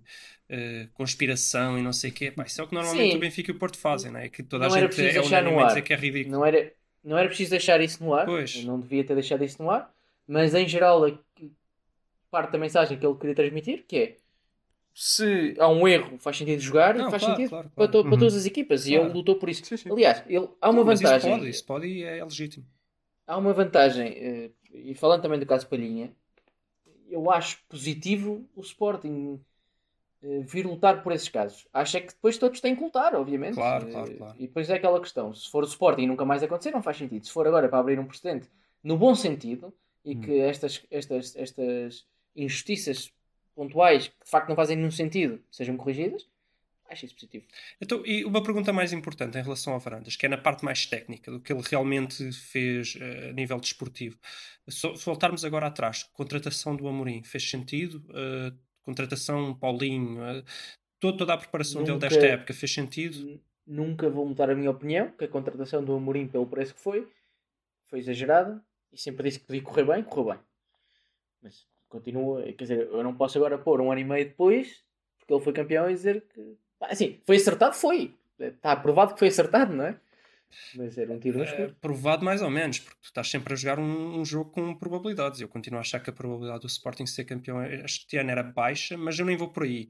[0.49, 3.17] eh, conspiração e não sei o quê, pá, isso é o que normalmente Sim.
[3.17, 4.27] o Benfica e o Porto fazem, não é?
[4.27, 6.35] Que toda a Não era gente é a dizer que é ridículo.
[6.35, 8.25] Não era, não era preciso deixar isso no ar.
[8.25, 8.55] Pois.
[8.55, 9.89] Eu não devia ter deixado isso no ar.
[10.27, 11.11] Mas em geral, a
[12.29, 14.15] parte da mensagem que ele queria transmitir, que é
[14.97, 17.91] se há um erro, faz sentido jogar, Não, faz claro, sentido claro, para, claro.
[17.91, 18.17] para Uhum.
[18.17, 18.87] todas as equipas.
[18.87, 19.65] E ele lutou por isso.
[19.65, 19.91] Sim, sim.
[19.91, 21.29] Aliás, ele, há uma mas vantagem.
[21.31, 22.65] Isso pode, isso pode e é, legítimo.
[23.27, 26.11] Há uma vantagem, eh, e falando também do caso Palhinha,
[27.09, 29.39] eu acho positivo o Sporting
[30.23, 31.67] eh, vir lutar por esses casos.
[31.73, 33.55] Acho é que depois todos têm que lutar, obviamente.
[33.55, 34.35] Claro, Eh, claro, claro.
[34.39, 36.97] E depois é aquela questão: se for o Sporting e nunca mais acontecer, não faz
[36.97, 37.25] sentido.
[37.25, 38.49] Se for agora para abrir um precedente
[38.83, 40.21] no bom sentido e Hum.
[40.21, 42.05] que estas, estas, estas
[42.35, 43.11] injustiças
[43.55, 46.27] pontuais que de facto não fazem nenhum sentido sejam corrigidas,
[46.89, 47.45] acho isso positivo.
[47.81, 50.85] Então, e uma pergunta mais importante em relação ao Varandas, que é na parte mais
[50.85, 54.19] técnica do que ele realmente fez eh, a nível desportivo.
[54.67, 58.05] Se, voltarmos agora atrás, contratação do Amorim fez sentido?
[58.13, 60.43] Eh, contratação Paulinho, eh,
[60.99, 63.41] toda, toda a preparação dele Nunca- desta época fez sentido?
[63.65, 67.07] Nunca vou mudar a minha opinião, que a contratação do Amorim pelo preço que foi,
[67.87, 68.63] foi exagerada
[68.93, 70.39] e sempre disse que podia correr bem, correu bem.
[71.41, 74.83] Mas continua, quer dizer, eu não posso agora pôr um ano e meio depois,
[75.19, 76.57] porque ele foi campeão e dizer que.
[76.81, 78.13] Assim, foi acertado, foi.
[78.39, 79.99] Está aprovado que foi acertado, não é?
[80.75, 81.75] Mas era um tiro no Eh, escuro.
[81.81, 85.41] provado mais ou menos, porque tu estás sempre a jogar um, um jogo com probabilidades.
[85.41, 88.97] Eu continuo a achar que a probabilidade do Sporting ser campeão este ano era baixa,
[88.97, 89.89] mas eu nem vou por aí.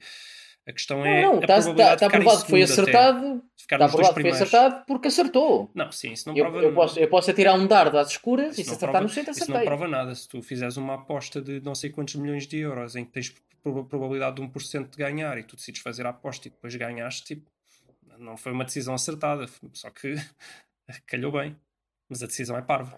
[0.68, 1.22] A questão é.
[1.22, 3.44] Não, não, a está probabilidade de ficar em aprovado que foi acertado.
[3.56, 5.70] Está aprovado que foi acertado porque acertou.
[5.76, 8.58] Não, sim, isso não Eu, prova eu, posso, eu posso atirar um dardo às escuras
[8.58, 9.60] e se não acertar prova- no centro, Isso acertei.
[9.60, 10.16] não prova nada.
[10.16, 13.36] Se tu fizeres uma aposta de não sei quantos milhões de euros em que tens
[13.62, 17.24] proba- probabilidade de 1% de ganhar e tu decides fazer a aposta e depois ganhaste,
[17.36, 17.50] tipo,
[18.18, 19.46] não foi uma decisão acertada.
[19.74, 20.16] Só que
[21.06, 21.56] calhou bem.
[22.10, 22.98] Mas a decisão é parva.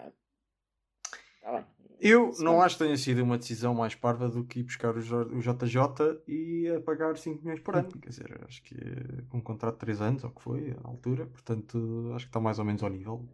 [1.42, 1.64] Tá bem.
[2.00, 2.44] Eu Sim.
[2.44, 6.22] não acho que tenha sido uma decisão mais parva do que ir buscar o JJ
[6.28, 7.88] e a pagar 5 milhões por ano.
[8.00, 10.76] Quer dizer, acho que é com um contrato de 3 anos, ou o que foi,
[10.84, 11.26] à altura.
[11.26, 13.28] Portanto, acho que está mais ou menos ao nível.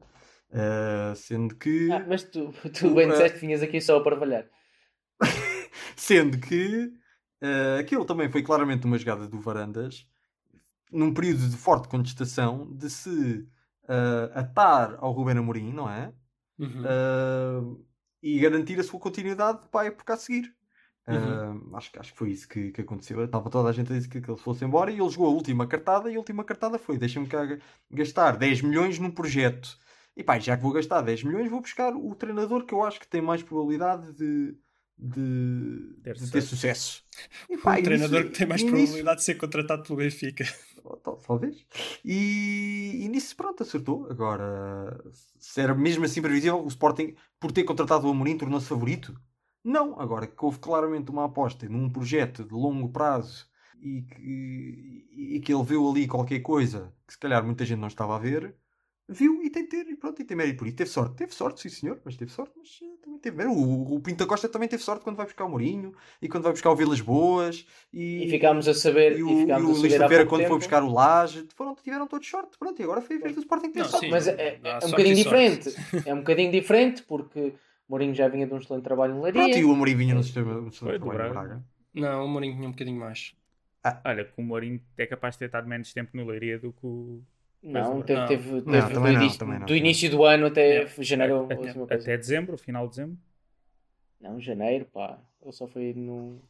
[0.50, 1.90] Eh, sendo que.
[1.92, 4.46] Ah, mas tu, tu bem Uh, disseste que vinhas aqui só para trabalhar.
[5.96, 6.92] Sendo que
[7.40, 10.06] eh, aquilo também foi claramente uma jogada do Varandas,
[10.90, 13.46] num período de forte contestação, de se
[13.88, 16.12] eh, atar ao Ruben Amorim, não é?
[16.58, 16.82] Uhum.
[16.82, 17.84] Uh,
[18.24, 20.54] e garantir a sua continuidade para a época a seguir.
[21.06, 21.70] Uhum.
[21.70, 23.22] Uh, acho, que- acho que foi isso que, que aconteceu.
[23.24, 25.30] Estava toda a gente a dizer que, que ele fosse embora e ele jogou a
[25.30, 27.28] última cartada e a última cartada foi deixa-me
[27.90, 29.76] gastar 10 milhões num projeto.
[30.16, 33.00] E pá, já que vou gastar 10 milhões, vou buscar o treinador que eu acho
[33.00, 34.56] que tem mais probabilidade de,
[34.96, 36.48] de, Ter de ter sucesso.
[36.48, 37.04] sucesso.
[37.50, 39.98] E, pá, o e treinador nisso- que tem mais nisso- probabilidade de ser contratado pelo
[39.98, 40.44] Benfica.
[41.02, 41.66] Tal- Talvez.
[42.04, 44.06] E, e nisso, pronto, acertou.
[44.10, 44.98] Agora,
[45.38, 49.18] se era mesmo assim previsível, o Sporting, por ter contratado o Amorim, tornou-se favorito?
[49.62, 49.98] Não.
[50.00, 53.46] Agora, que houve claramente uma aposta num projeto de longo prazo
[53.80, 57.88] e que, e que ele viu ali qualquer coisa que se calhar muita gente não
[57.88, 58.54] estava a ver,
[59.08, 60.76] viu e tem de ter, e pronto, e tem mérito por isso.
[60.76, 63.54] Teve sorte, teve sorte, sim senhor, mas teve sorte, mas eh, também teve mérito.
[63.56, 66.44] O, o Pinto da Costa também teve sorte quando vai buscar o Mourinho e quando
[66.44, 69.18] vai buscar o Vilas Boas e, E ficámos a saber.
[69.18, 70.58] e o, e ficámos o a Luís Taveira quando foi tempo.
[70.58, 73.70] buscar o Laje, foram, tiveram todos sorte, pronto, e agora foi a vez do Sporting
[73.70, 74.06] ter Não, sorte.
[74.06, 74.10] sim.
[74.10, 75.74] Mas é, é Há um bocadinho diferente.
[76.06, 77.52] É um bocadinho diferente porque
[77.88, 79.42] Mourinho já vinha de um excelente trabalho em Leiria.
[79.42, 81.34] Pronto, e o Mourinho vinha no no Foi, de do trabalho Braga.
[81.34, 81.64] Braga.
[81.94, 83.34] Não, o Mourinho tinha um bocadinho mais.
[84.04, 86.86] Olha, que o Mourinho é capaz de ter estado menos tempo no Leiria do que
[86.86, 87.22] o.
[87.66, 88.26] Não, teve, não.
[88.28, 91.02] teve, Não, teve do, também não, início, também não, do início do ano até Yeah.
[91.02, 91.34] janeiro.
[91.34, 91.54] Yeah.
[91.54, 92.02] a última coisa.
[92.02, 93.18] Até dezembro, final de dezembro.
[94.20, 95.18] Não, janeiro, pá.
[95.42, 96.40] Ele só foi no.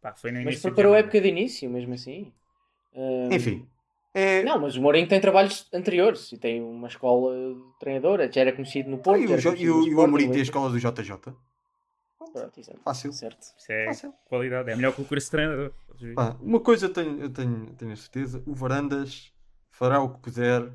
[0.00, 2.32] Pá, foi no Mas início de preparou a época de início, mesmo assim.
[2.94, 3.66] Ahm, Enfim.
[4.14, 8.30] É, Não, mas o Mourinho tem trabalhos anteriores e tem uma escola de treinadora.
[8.30, 9.20] Já era conhecido no Ah, Porto.
[9.22, 11.16] e já o, e o, e o Amorim tem a escola do JJ.
[12.18, 12.80] Pronto, exato.
[12.84, 13.12] Fácil.
[13.12, 13.42] Certo.
[13.58, 14.12] Isso é Fácil.
[14.26, 14.70] qualidade.
[14.70, 15.72] É melhor que o curso de treinador.
[16.14, 19.32] Pá, uma coisa eu tenho, eu tenho, tenho a certeza: o Varandas
[19.72, 20.70] fará o que puder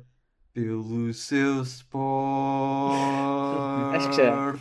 [0.52, 2.98] pelo seu Sporting.
[3.96, 4.54] Acho que já.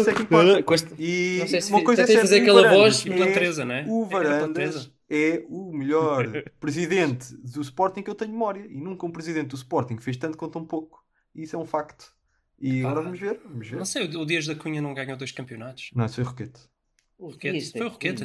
[0.00, 0.62] Isso é que importa.
[0.62, 3.26] Com este- E Não se uma coisa é certa, fazer o aquela voz, é- pela
[3.26, 3.84] Teresa, né?
[3.88, 6.24] O É pela Varandas é o melhor
[6.60, 8.66] presidente do Sporting que eu tenho memória.
[8.68, 11.04] E nunca um presidente do Sporting fez tanto quanto tão pouco.
[11.34, 12.12] Isso é um facto.
[12.60, 13.40] E agora vamos ver.
[13.44, 13.76] Vamos ver.
[13.76, 15.90] Não sei, o o Dias da Cunha não ganhou dois campeonatos.
[15.94, 16.60] Não, isso foi Roquete.
[17.18, 17.58] O Roquete.
[17.58, 18.24] Dias da Foi o Roquete.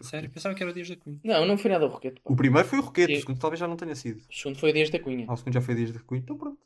[0.00, 1.18] Sério, pensava que era o Dias da Cunha.
[1.22, 2.20] Não, não foi nada o Roquete.
[2.22, 2.32] pá.
[2.32, 3.18] O primeiro foi o Roquete, Sim.
[3.18, 4.20] o segundo talvez já não tenha sido.
[4.30, 5.26] O segundo foi o Dias da Cunha.
[5.28, 6.58] Ah, o segundo já foi Dias de Cunha, então pronto.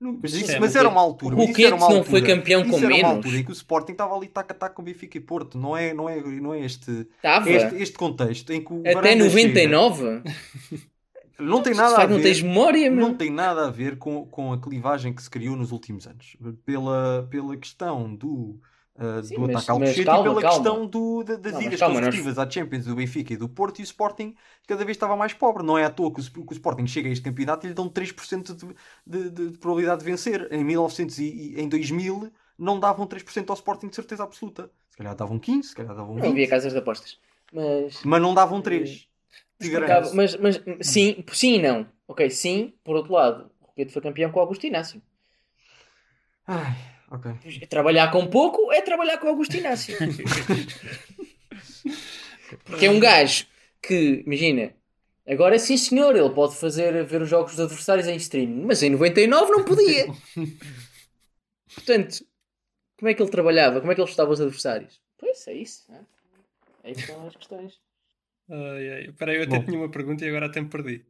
[0.00, 1.34] Não, mas, Sim, isso- é, mas era é- uma altura.
[1.34, 3.10] o mas isso era Roquete uma não foi campeão isso com era uma menos.
[3.12, 5.56] altura em que o Sporting estava ali tac a tac com Benfica e Porto.
[5.56, 7.48] Não é, não é, não é este, Estava.
[7.48, 10.02] este, este contexto em que o Até Varandas 99?
[10.04, 10.22] chega.
[11.36, 12.46] Não tem nada a faz, não tens ver.
[12.46, 13.08] memória, meu.
[13.08, 16.36] Não tem nada a ver com, com a clivagem que se criou nos últimos anos.
[16.64, 18.60] Pela, pela questão do,
[18.98, 20.42] ah, Sim, do mas- ataque ao Cochete e pela calma.
[20.42, 23.48] questão do, da- das Não, idas calma, nós- consecutivas à Champions do Benfica e do
[23.48, 24.34] Porto e o Sporting
[24.66, 25.62] cada vez estava mais pobre.
[25.64, 27.74] Não é à toa que o, que o Sporting chega a este campeonato e lhe
[27.74, 28.74] dão 3% de,
[29.06, 30.48] de, de, de probabilidade de vencer.
[30.52, 34.70] Em 1900 e, em 2000 não davam 3% ao Sporting de certeza absoluta.
[34.90, 37.18] Se calhar davam 15, se calhar davam Não 20, havia casas de apostas.
[37.52, 38.00] Mas.
[38.04, 39.08] mas não davam 3.
[39.60, 40.14] Te Acaba- garanto.
[40.14, 41.86] Mas, mas sim, sim e não.
[42.06, 45.00] Ok, sim, por outro lado, o Roquete foi campeão com o Augusto Inácio.
[46.46, 46.74] Ai,
[47.14, 47.66] ok.
[47.68, 49.96] Trabalhar com pouco é trabalhar com o Augusto Inácio.
[52.64, 53.46] Porque é um gajo
[53.82, 54.74] que, imagina,
[55.26, 58.90] agora sim senhor, ele pode fazer ver os jogos dos adversários em streaming, mas em
[58.90, 60.06] 99 não podia.
[61.74, 62.24] Portanto,
[62.98, 63.80] como é que ele trabalhava?
[63.80, 65.00] Como é que ele estava os adversários?
[65.18, 65.84] Pois, é isso.
[65.88, 66.00] não é?
[66.84, 67.80] Aí estão as questões.
[68.48, 69.12] Ai, ai.
[69.12, 69.64] Peraí, eu até Bom.
[69.64, 71.04] tinha uma pergunta e agora até me perdi.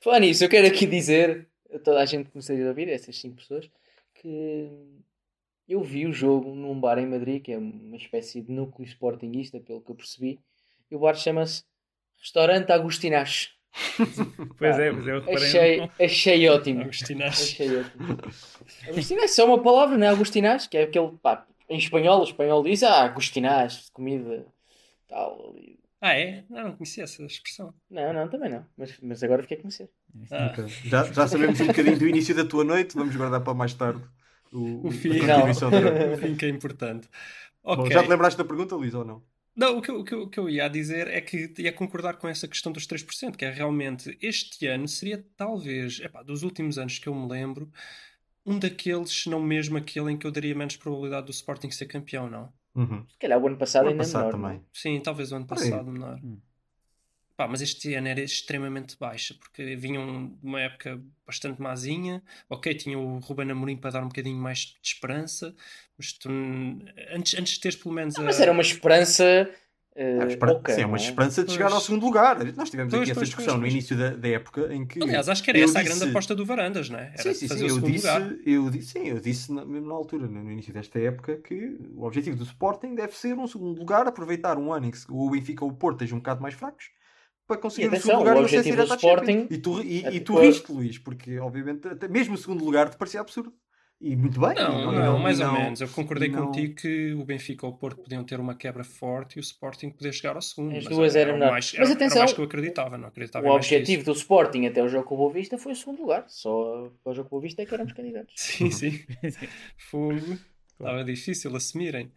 [0.00, 2.88] Falar nisso, eu quero aqui dizer a toda a gente que me esteja a ouvir,
[2.88, 3.70] essas 5 pessoas,
[4.14, 4.70] que
[5.68, 9.58] eu vi o jogo num bar em Madrid, que é uma espécie de núcleo sportinguista,
[9.60, 10.40] pelo que eu percebi,
[10.90, 11.64] e o bar chama-se
[12.18, 13.50] Restaurante Agostinache.
[14.56, 15.36] Pois é, mas eu reparei.
[15.36, 16.80] Achei, achei ótimo.
[16.82, 17.42] Agostinache.
[17.42, 18.18] Achei ótimo.
[18.88, 22.24] Agostinache é só uma palavra, não é Agostinache, que é aquele, pá, em espanhol, o
[22.24, 24.46] espanhol diz, ah, Agostinache, comida,
[25.06, 25.50] tal.
[25.50, 25.78] ali.
[26.00, 26.44] Ah, é?
[26.48, 27.74] Não, não conhecia essa expressão.
[27.90, 29.90] Não, não, também não, mas, mas agora fiquei a conhecer.
[30.30, 30.54] Ah.
[30.84, 34.02] Já, já sabemos um bocadinho do início da tua noite, vamos guardar para mais tarde
[34.56, 35.18] o, O fim.
[35.18, 37.08] contribuição da- o fim que é importante.
[37.62, 37.92] Bom, Ok.
[37.92, 39.22] já te lembraste da pergunta, Luís, ou não?
[39.54, 41.72] Não, o que, eu, o, que eu, o que eu ia dizer é que ia
[41.72, 46.42] concordar com essa questão dos 3%, que é realmente este ano seria talvez, epá, dos
[46.42, 47.70] últimos anos que eu me lembro,
[48.44, 51.86] um daqueles, se não mesmo aquele em que eu daria menos probabilidade do Sporting ser
[51.86, 52.52] campeão, não?
[52.74, 53.04] Uhum.
[53.08, 54.32] Se calhar o ano passado O ano ainda é passado menor.
[54.32, 54.50] também.
[54.50, 54.60] não é?
[54.74, 56.20] Sim, talvez o ano passado menor.
[56.22, 56.38] Hum.
[57.36, 62.22] Pá, mas este ano era extremamente baixa, porque vinham de uma época bastante mazinha.
[62.48, 65.54] Ok, tinha o Ruben Amorim para dar um bocadinho mais de esperança,
[65.98, 66.30] mas tu,
[67.12, 68.22] antes, antes de teres pelo menos a...
[68.22, 69.50] Mas era uma esperança.
[69.98, 71.06] Ah, Uh, espera- oca, sim, é uma não é?
[71.08, 71.74] esperança de chegar Pois.
[71.74, 72.44] ao segundo lugar.
[72.54, 75.02] Nós tivemos Pois, aqui essa pois, discussão pois, no início da, da época em que.
[75.02, 77.14] Aliás, acho que era essa a disse- grande aposta do Varandas, não é?
[77.14, 77.74] Era Sim, sim, fazer sim.
[77.76, 78.34] o Eu disse, lugar.
[78.44, 82.04] eu disse, sim, eu disse na, mesmo na altura, no, início desta época, que o
[82.04, 85.64] objetivo do Sporting deve ser um segundo lugar, aproveitar um ano em que o Benfica
[85.64, 86.90] ou o Porto estejam um bocado mais fracos
[87.46, 88.94] para conseguir E o atenção, segundo lugar o e objetivo do.
[88.94, 92.64] Sporting- E tu, e, e Até- tu riste, Luís, porque obviamente até mesmo o segundo
[92.64, 93.52] lugar te parecia absurdo.
[93.98, 94.54] E muito bem.
[94.54, 95.80] Não, e não, e mais ou não- menos.
[95.80, 98.84] Eu concordei e não- contigo que o Benfica ou o Porto podiam ter uma quebra
[98.84, 100.76] forte e o Sporting poder chegar ao segundo.
[100.76, 101.52] As mas duas era eram menor.
[101.52, 104.66] mais, Mas era, atenção, era mais que eu acreditava, não acreditava O objetivo do Sporting
[104.66, 106.26] até o jogo com o Boa Vista foi o segundo lugar.
[106.28, 108.34] Só para o jogo com o Boa Vista é que éramos candidatos.
[108.36, 109.00] Sim, sim.
[109.78, 110.36] Fogo.
[110.78, 112.12] Estava difícil assumirem.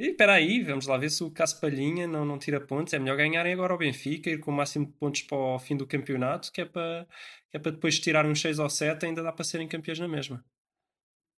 [0.00, 2.94] E espera aí, vamos lá ver se o Caspalhinha não, não tira pontos.
[2.94, 5.76] É melhor ganharem agora ao Benfica, ir com o máximo de pontos para o fim
[5.76, 7.06] do campeonato, que é para,
[7.50, 10.08] que é para depois tirar uns 6 ou 7 ainda dá para serem campeões na
[10.08, 10.42] mesma.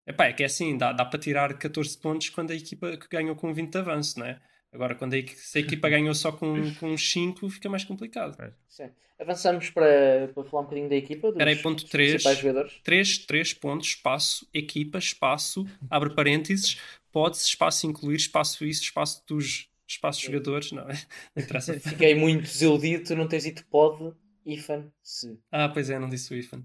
[0.06, 3.08] Epá, é que é assim, dá, dá para tirar 14 pontos quando a equipa que
[3.08, 4.38] ganhou com 20 de avanço, não é?
[4.70, 8.36] Agora, quando a, se a equipa ganhou só com, com uns 5, fica mais complicado.
[8.68, 8.90] Sim.
[9.18, 11.28] Avançamos para, para falar um bocadinho da equipa.
[11.28, 12.12] Dos, Espera aí, ponto dos três.
[12.12, 12.80] principais jogadores.
[12.82, 16.78] 3, 3 pontos, espaço, equipa, espaço, abre parênteses,
[17.12, 20.94] pode-se, espaço incluir, espaço isso, espaço dos espaços jogadores, não, é?
[21.36, 21.74] não interessa.
[21.80, 24.12] Fiquei muito desiludido, tu não tens dito pode,
[24.46, 25.38] ifan, se.
[25.50, 26.62] Ah, pois é, não disse o IFAN.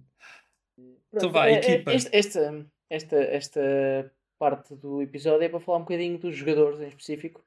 [0.76, 1.92] Pronto, Então vai, é- é- equipa.
[1.94, 6.88] Esta, esta, esta, esta parte do episódio é para falar um bocadinho dos jogadores em
[6.88, 7.44] específico.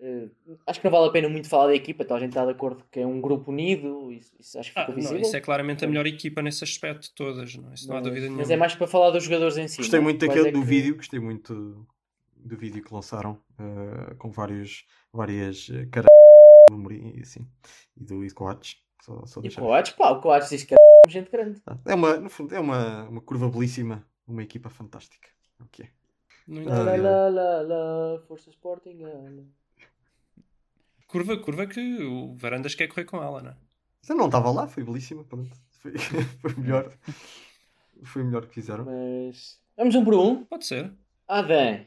[0.00, 0.28] Eh,
[0.66, 2.50] acho que não vale a pena muito falar da equipa, então a gente está de
[2.50, 5.20] acordo que é um grupo unido, isso, isso acho que Ah, ficou não, visível.
[5.22, 7.74] isso é claramente a melhor equipa nesse aspecto de todas, não, é?
[7.74, 8.52] isso não há mas, dúvida mas nenhuma.
[8.54, 9.76] é mais para falar dos jogadores em si.
[9.76, 11.86] Gostei não muito daquele é do que- vídeo, gostei muito
[12.44, 16.06] do vídeo que lançaram eh, com vários, várias uh, caras
[16.70, 17.48] do Mourinho e assim,
[17.96, 18.76] e do Coates.
[19.02, 21.60] Só, só E o deixar- Coates, pá, o Coates disse que é gente grande.
[21.86, 25.28] É uma, no fundo, é uma, uma curva belíssima, uma equipa fantástica.
[25.60, 25.88] Ok.
[26.46, 27.02] Não Lá, entendo.
[27.02, 28.98] lá, lá, lá, lá, Força Sporting.
[31.06, 33.56] Curva, curva que o Varandas quer correr com ela, não é?
[34.08, 35.50] Eu não estava lá, foi belíssima, pronto.
[35.80, 35.92] Foi,
[36.40, 36.92] foi melhor.
[38.02, 38.84] Foi o melhor que fizeram.
[38.84, 40.44] Mas vamos um por um.
[40.44, 40.92] Pode ser.
[41.28, 41.86] Adam,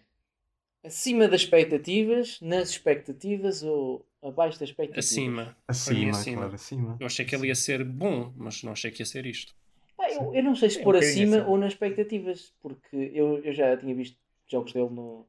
[0.88, 5.06] acima das expectativas, nas expectativas ou abaixo das expectativas?
[5.06, 5.58] Acima.
[5.68, 6.38] Acima, acima.
[6.38, 6.98] claro, acima.
[7.00, 9.56] Eu achei que ele ia ser bom, mas não achei que ia ser isto.
[9.96, 11.50] Pá, eu, eu não sei se É um pôr bocadinho acima acima.
[11.52, 15.26] ou nas expectativas, porque eu, eu já tinha visto jogos dele no,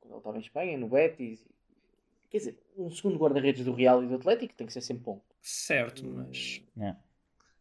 [0.00, 1.46] quando ele estava em Espanha, no Betis.
[2.30, 5.20] Quer dizer, um segundo guarda-redes do Real e do Atlético tem que ser sempre bom.
[5.40, 6.62] Certo, mas.
[6.78, 6.94] É.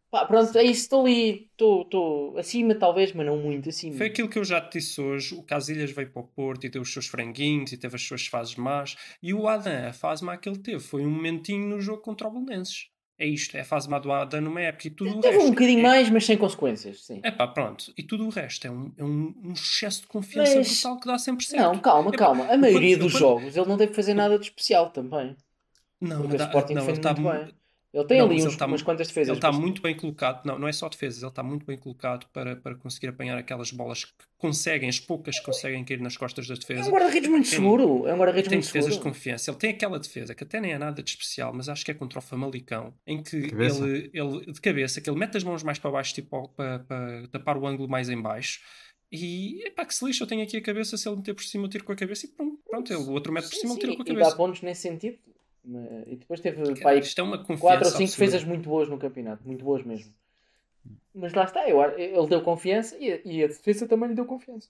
[0.10, 3.98] Pá, pronto, é isso, estou ali, estou- estou acima talvez, mas não muito acima.
[3.98, 5.36] Foi aquilo que eu já te disse hoje.
[5.36, 8.26] O Casilhas veio para o Porto e teve os seus franguinhos e teve as suas
[8.26, 8.96] fases más.
[9.22, 12.28] E o Adam, a fase má que ele teve foi um momentinho no jogo contra
[12.28, 12.88] o Belenenses.
[13.20, 15.48] É isto, é a fase má do Adam numa época e tudo o Teve resto.
[15.48, 15.84] um bocadinho é...
[15.84, 17.20] mais, mas sem consequências, sim.
[17.24, 17.92] É pá, pronto.
[17.98, 21.08] E tudo o resto é um, é um, um excesso de confiança Mas- brutal que
[21.08, 21.64] dá sempre certo.
[21.64, 22.46] Não, calma, Epá, calma.
[22.46, 25.36] A maioria quando- dos quando- jogos ele não deve fazer nada de especial também.
[26.00, 27.56] Não, mas o Sporting não, ele está muito bem.
[27.94, 29.30] Ele tem Não, ali uns, tá umas quantas defesas.
[29.30, 31.78] Ele está mas- muito bem colocado, não, não é só defesas, ele está muito bem
[31.78, 36.18] colocado para, para conseguir apanhar aquelas bolas que conseguem, as poucas que conseguem cair nas
[36.18, 36.90] costas da É defesa.
[36.90, 38.06] um guarda-redes muito Tem- seguro.
[38.06, 39.14] É um guarda-redes Tem muito defesas de seguro.
[39.16, 39.50] confiança.
[39.50, 41.94] Ele tem aquela defesa que até nem é nada de especial, mas acho que é
[41.94, 43.84] contra o Famalicão, em que Cabeça.
[43.88, 47.28] ele, ele, de cabeça, que ele mete as mãos mais para baixo, tipo para, para
[47.30, 48.60] tapar o ângulo mais em baixo.
[49.10, 50.98] E epá, que se lixa, eu tenho aqui a cabeça.
[50.98, 52.60] Se ele meter por cima, eu tiro com a cabeça e pronto.
[52.70, 54.20] pronto ele, o outro mete por Sim, cima, ele tira sim, com a E dá
[54.20, 54.36] cabeça.
[54.38, 55.18] pontos nesse sentido.
[55.70, 57.38] Mas- E depois teve pá, isto é uma.
[57.38, 58.06] 4 ou 5 absurda.
[58.06, 59.46] defesas muito boas no campeonato.
[59.46, 60.14] Muito boas mesmo.
[61.14, 61.68] Mas lá está.
[61.68, 64.70] Eu, ele deu confiança e a, e a defesa também lhe deu confiança.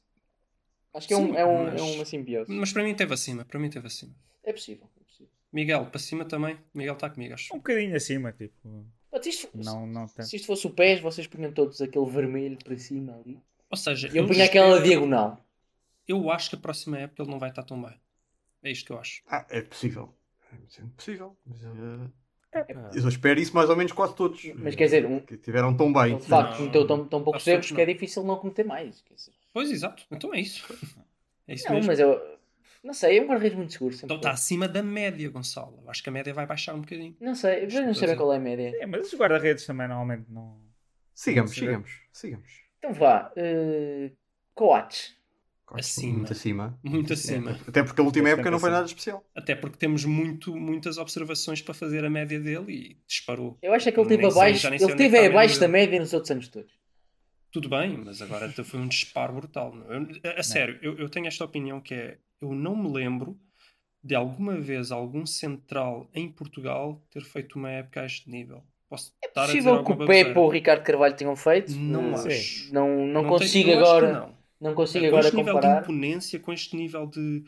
[0.93, 2.51] Acho que é, um, Sim, é, um, mas- é uma simbiose.
[2.51, 4.15] Mas para mim teve acima, para mim teve acima.
[4.43, 4.89] É possível.
[4.99, 5.31] É possível.
[5.53, 6.57] Miguel, para cima também.
[6.73, 7.53] Miguel está comigo, acho.
[7.53, 8.55] Um bocadinho acima, tipo.
[9.11, 10.25] Mas se, isto, Não, não tem.
[10.25, 13.39] se isto fosse o pés, vocês punham todos aquele vermelho para cima ali.
[13.69, 15.43] Ou seja, E eu punha aquela espero- diagonal.
[16.07, 17.93] Eu acho que a próxima época ele não vai estar tão bem.
[18.63, 19.21] É isto que eu acho.
[19.27, 20.13] Ah, é possível.
[20.65, 21.37] É sempre possível.
[21.45, 21.59] Mas,
[22.53, 24.43] Epá, eu espero isso mais ou menos quase todos.
[24.55, 26.17] Mas quer dizer, um- Que tiveram tão bem.
[26.17, 26.57] De facto Não.
[26.57, 27.93] cometeu tão, tão poucos Acho erros que é não.
[27.93, 29.01] difícil não cometer mais.
[29.01, 29.31] Quer dizer.
[29.53, 30.03] Pois, exato.
[30.11, 30.65] Então é isso.
[31.47, 31.87] É isso Não, mesmo.
[31.91, 32.37] mas eu.
[32.83, 33.95] Não sei, é um guarda-redes muito seguro.
[34.01, 35.79] Então está acima da média, Gonçalo.
[35.83, 37.15] Eu acho que a média vai baixar um bocadinho.
[37.19, 38.73] Não sei, eu não sei bem qual é a média.
[38.79, 40.57] é, mas os guarda-redes também normalmente não.
[41.13, 41.59] Sigamos, Sim.
[41.61, 42.49] sigamos, sigamos.
[42.79, 43.31] Então vá.
[43.35, 44.15] Uh,
[44.53, 45.16] Coates.
[45.73, 46.13] Acima.
[46.17, 46.79] Muito acima.
[46.83, 47.59] Muito acima.
[47.67, 49.23] Até porque a última época não foi nada especial.
[49.35, 53.57] Até porque temos muito, muitas observações para fazer a média dele e disparou.
[53.61, 54.61] Eu acho é que ele teve abaixo.
[54.61, 56.71] sei Ele é que teve abaixo da média nos outros anos todos.
[57.51, 59.73] Tudo bem, mas agora foi um disparo brutal.
[59.73, 59.85] meu.
[59.91, 63.37] Eu- a, a sério, eu, eu tenho esta opinião que é: eu não me lembro
[64.03, 68.63] de alguma vez algum central em Portugal ter feito uma época a este nível.
[68.89, 71.73] Posso É possível que o Pepe ou o Ricardo Carvalho tenham feito.
[71.73, 72.73] Não mas acho.
[72.73, 74.36] Não, não, Não consigo tenho- eu acho que agora.
[74.59, 74.73] Não.
[74.73, 75.81] Consigo com agora este nível de comparar.
[75.83, 77.43] imponência, com este nível de.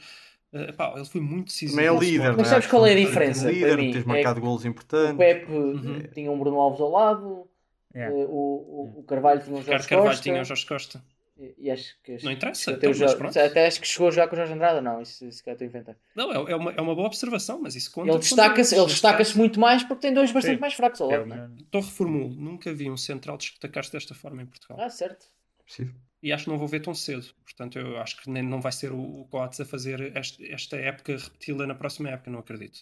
[0.54, 1.78] eh, pá, ele foi muito decisivo.
[1.80, 2.28] Também é líder.
[2.30, 3.92] Mas não sabes qual é a Tens diferença líder, para mim?
[3.92, 5.18] Tens É marcado golos O importantes.
[5.18, 6.04] Pepe Uhum.
[6.14, 7.48] tinha um Bruno Alves ao lado.
[7.94, 8.08] É.
[8.10, 10.24] uh, o, o, o Carvalho tinha um Jorge Carvalho Costa.
[10.24, 11.04] tinha o Jorge Costa.
[11.40, 13.40] E, e acho que Não interessa, até, o então, mas Jo- pronto.
[13.40, 14.82] até acho que chegou já com o Jorge Andrade.
[14.82, 15.96] Não, isso, isso que eu estou a inventar.
[16.14, 18.10] Não, é, é uma, é uma boa observação, mas isso conta.
[18.12, 20.62] Ele destaca-se ele conta- destaca muito mais porque tem dois bastante Sim.
[20.62, 21.30] mais fracos ao É lado.
[21.30, 21.36] o é?
[21.36, 21.50] melhor.
[21.58, 24.78] Então reformulo, nunca vi um central destacar-se desta forma em Portugal.
[24.82, 25.26] Ah, certo.
[25.66, 25.96] Possível.
[26.22, 27.26] E acho que não vou ver tão cedo.
[27.44, 30.78] Portanto, eu acho que nem, não vai ser o, o Coates a fazer este- esta
[30.78, 32.30] época, repeti-la na próxima época.
[32.30, 32.80] Não acredito.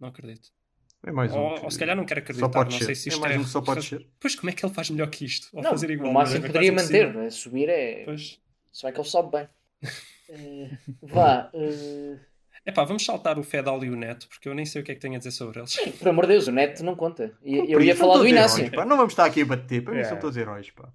[0.00, 0.50] Não acredito.
[1.06, 1.38] É mais um.
[1.38, 2.48] Ou, que- ou se calhar não quero Só acreditar.
[2.48, 2.84] pode Não ser.
[2.86, 3.38] sei se É isto mais é.
[3.38, 4.06] um que só pode ser.
[4.18, 5.48] Pois como é que ele faz melhor que isto?
[5.52, 6.08] Ou Não, fazer igual?
[6.08, 7.16] no mas máximo é poderia manter.
[7.18, 8.04] A subir é.
[8.04, 8.40] Pois.
[8.72, 9.48] Só é que ele sobe bem.
[10.32, 10.70] Eh,
[11.02, 11.50] vá.
[11.52, 12.16] eh,
[12.66, 14.94] Epá, vamos saltar o Fedal e o Neto, porque eu nem sei o que é
[14.94, 15.74] que tenho a dizer sobre eles.
[15.98, 17.32] Por amor de Deus, o Neto não conta.
[17.42, 18.58] E- Por eu ia falar do Inácio.
[18.60, 18.84] heróis, pá.
[18.84, 20.04] Não vamos estar aqui a bater, para mim É.
[20.04, 20.70] são todos heróis.
[20.70, 20.88] Pá.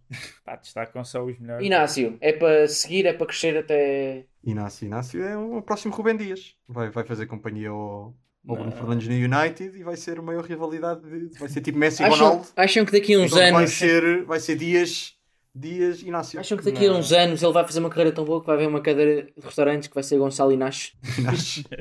[0.46, 1.66] Pá, destacam só os melhores.
[1.66, 4.26] Inácio, é para seguir, é para crescer até.
[4.44, 6.56] Inácio, Inácio é o próximo Rubem Dias.
[6.68, 8.72] Vai, vai fazer companhia ao, Bruno.
[8.72, 11.02] Fernandes no United e vai ser a maior rivalidade.
[11.02, 12.48] de- vai ser tipo Messi e Acham, Ronaldo.
[12.56, 13.72] acham que daqui a uns Então vai anos.
[13.72, 15.16] ser, vai ser Dias,
[15.56, 16.38] Dias Inácio.
[16.38, 18.58] Acham que daqui a uns anos ele vai fazer uma carreira tão boa que vai
[18.58, 20.94] haver uma cadeira de restaurantes que vai ser Gonçalo Inácio?
[21.18, 21.64] Inácio.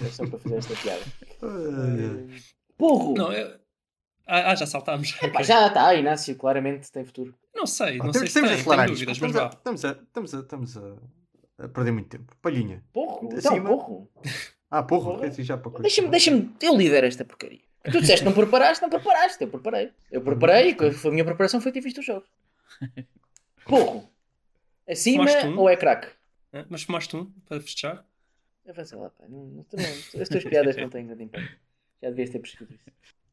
[0.00, 1.02] É só para fazer esta piada.
[2.78, 3.14] Porro!
[3.14, 3.48] Não, eu...
[4.26, 5.14] ah, ah, já saltámos.
[5.44, 7.34] Já está, Inácio, claramente tem futuro.
[7.54, 9.50] Não sei, não sei se temos tem, a dúvidas, mas Estamos a, vá.
[9.50, 12.34] estamos, a, estamos, a, estamos a, a perder muito tempo.
[12.40, 12.82] Palhinha.
[12.92, 13.28] Porro?
[13.32, 13.68] Então, Acima.
[13.68, 14.08] porro.
[14.70, 15.26] Ah, Porra.
[15.26, 15.82] assim já para.
[15.82, 17.60] Deixa-me, deixa-me, eu lidero esta porcaria.
[17.84, 19.90] Tu disseste não preparaste, não preparaste, eu preparei.
[20.10, 22.28] Eu preparei e a minha preparação foi ter visto os jogos.
[23.64, 24.10] Porro.
[24.88, 25.58] Acima um?
[25.58, 26.08] ou é craque?
[26.52, 28.04] Ah, Mas fumaste um para festejar?
[28.68, 29.24] Avança lá, pá.
[29.28, 31.58] Não, não, não, as tuas piadas não têm grande impacto.
[32.02, 32.84] Já devias ter percebido isso.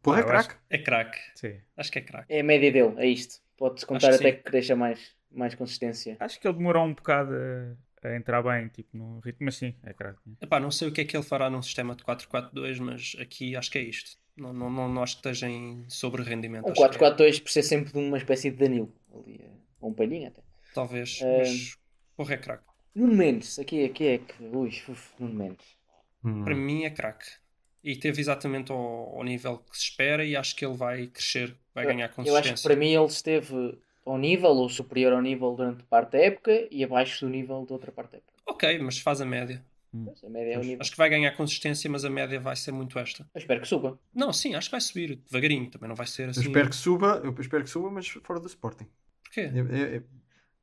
[0.01, 0.55] Porra, é craque.
[0.69, 1.19] É craque.
[1.35, 1.59] Sim.
[1.75, 2.33] Acho que é craque.
[2.33, 3.41] É a média dele, é isto.
[3.57, 4.43] Pode-se contar que até sim.
[4.43, 6.15] que deixa mais, mais consistência.
[6.19, 9.75] Acho que ele demorou um bocado a, a entrar bem, tipo, no ritmo, mas sim,
[9.83, 10.19] é craque.
[10.41, 13.55] Epá, não sei o que é que ele fará num sistema de 4-4-2, mas aqui
[13.55, 14.17] acho que é isto.
[14.39, 16.65] Não, não, não, não acho que esteja em sobre-rendimento.
[16.67, 18.91] Um acho que é- 4-4-2 por ser sempre de uma espécie de Danilo.
[19.13, 19.49] Ali, eh,
[19.81, 20.41] ou um palhinho até.
[20.73, 21.77] Talvez, Eh, mas
[22.15, 22.63] porra é craque.
[22.95, 24.43] Nuno Mendes, aqui, aqui é que.
[24.43, 25.65] Ui, uf, Nuno Mendes.
[26.23, 26.43] Hum.
[26.43, 27.25] Para mim é craque.
[27.83, 28.77] E teve exatamente ao,
[29.17, 32.53] ao nível que se espera e acho que ele vai crescer, vai ganhar Eu consistência.
[32.53, 36.17] acho que para mim ele esteve ao nível ou superior ao nível durante parte da
[36.19, 38.33] época e abaixo do nível da outra parte da época.
[38.45, 39.63] Ok, mas faz a média.
[39.91, 40.77] Pois, média é.
[40.79, 43.27] Acho que vai ganhar consistência, mas a média vai ser muito esta.
[43.33, 43.99] Eu espero que suba.
[44.13, 45.69] Não, sim, acho que vai subir devagarinho.
[45.69, 46.41] Também não vai ser Eu assim.
[46.41, 48.85] espero que suba, eu espero que suba, mas fora do Sporting.
[49.23, 49.41] Porquê?
[49.41, 50.03] É, é- é-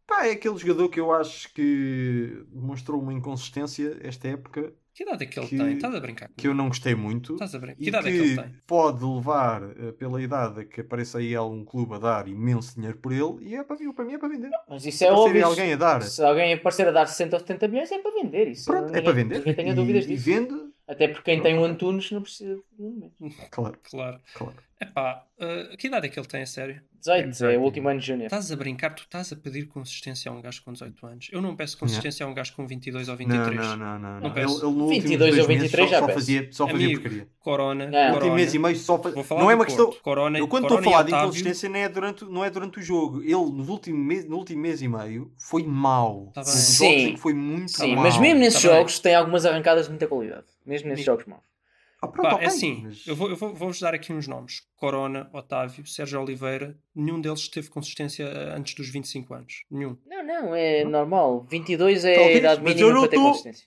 [0.07, 5.25] pá, é aquele jogador que eu acho que demonstrou uma inconsistência esta época Que idade
[5.25, 5.75] é que ele Que- tem?
[5.75, 6.31] Estás a brincar?
[6.35, 7.35] que eu não gostei muito.
[7.35, 7.77] Estás a brincar?
[7.77, 8.55] Que E idade é que ele que tem?
[8.67, 13.13] pode levar, eh, pela idade, que apareça aí algum clube a dar imenso dinheiro por
[13.13, 14.51] ele e é para, para mim é para vender.
[14.67, 15.45] Mas isso é óbvio.
[15.45, 16.01] alguém a dar.
[16.03, 18.49] Se alguém aparecer a dar 60 ou 70 milhões é para vender.
[18.49, 19.39] Isso Pronto, é ninguém- para vender.
[19.41, 20.25] Ninguém tenha E- dúvidas e, disso.
[20.25, 23.19] vende, Até porque quem tem o Antunes não precisa de Nuno Mendes.
[23.51, 24.21] claro, Claro.
[24.35, 24.55] claro.
[24.79, 26.83] Epá, uh, que idade é que ele tem a sério?
[27.01, 27.61] 18, é 18.
[27.61, 28.27] o último ano de júnior.
[28.27, 28.91] Estás a brincar?
[28.95, 31.29] Tu estás a pedir consistência a um gajo com 18 anos.
[31.33, 33.57] Eu não peço consistência a um gajo com 22 ou 23.
[33.57, 33.99] Não, não, não, não.
[33.99, 34.27] Não não.
[34.27, 34.67] Ele, peço.
[34.67, 36.19] ele no 22 últimos dois ou 23 meses já só, só peço.
[36.19, 37.29] fazia, só fazia Amigo, porcaria.
[37.39, 37.85] Corona.
[37.87, 37.91] Não.
[37.91, 38.35] No último Corona.
[38.35, 39.25] mês e meio só fazia.
[39.31, 39.93] Não é uma questão.
[40.03, 42.83] Corona, Eu quando estou a falar de inconsistência não é, durante, não é durante o
[42.83, 43.23] jogo.
[43.23, 46.33] Ele nos últimos mês, no último mês e meio foi mau.
[46.35, 46.51] Tá bem.
[46.53, 47.17] Sim.
[47.17, 48.03] foi muito Sim, mau.
[48.05, 48.77] mas mesmo nesses Tá bem.
[48.79, 50.45] jogos tem algumas arrancadas de muita qualidade.
[50.67, 51.11] Mesmo nesses Sim.
[51.13, 51.56] jogos maus.
[52.03, 54.29] Ah, pronto, Pá, ok, é assim, mas- eu vou- eu vou- vou-vos dar aqui uns
[54.29, 56.79] nomes: Corona, Otávio, Sérgio Oliveira.
[56.95, 59.65] Nenhum deles teve consistência antes dos 25 anos.
[59.71, 59.97] Nenhum.
[60.07, 61.47] Não, não, é normal.
[61.49, 63.67] 22 é Talvez, a idade mínima não para ter tô- consistência.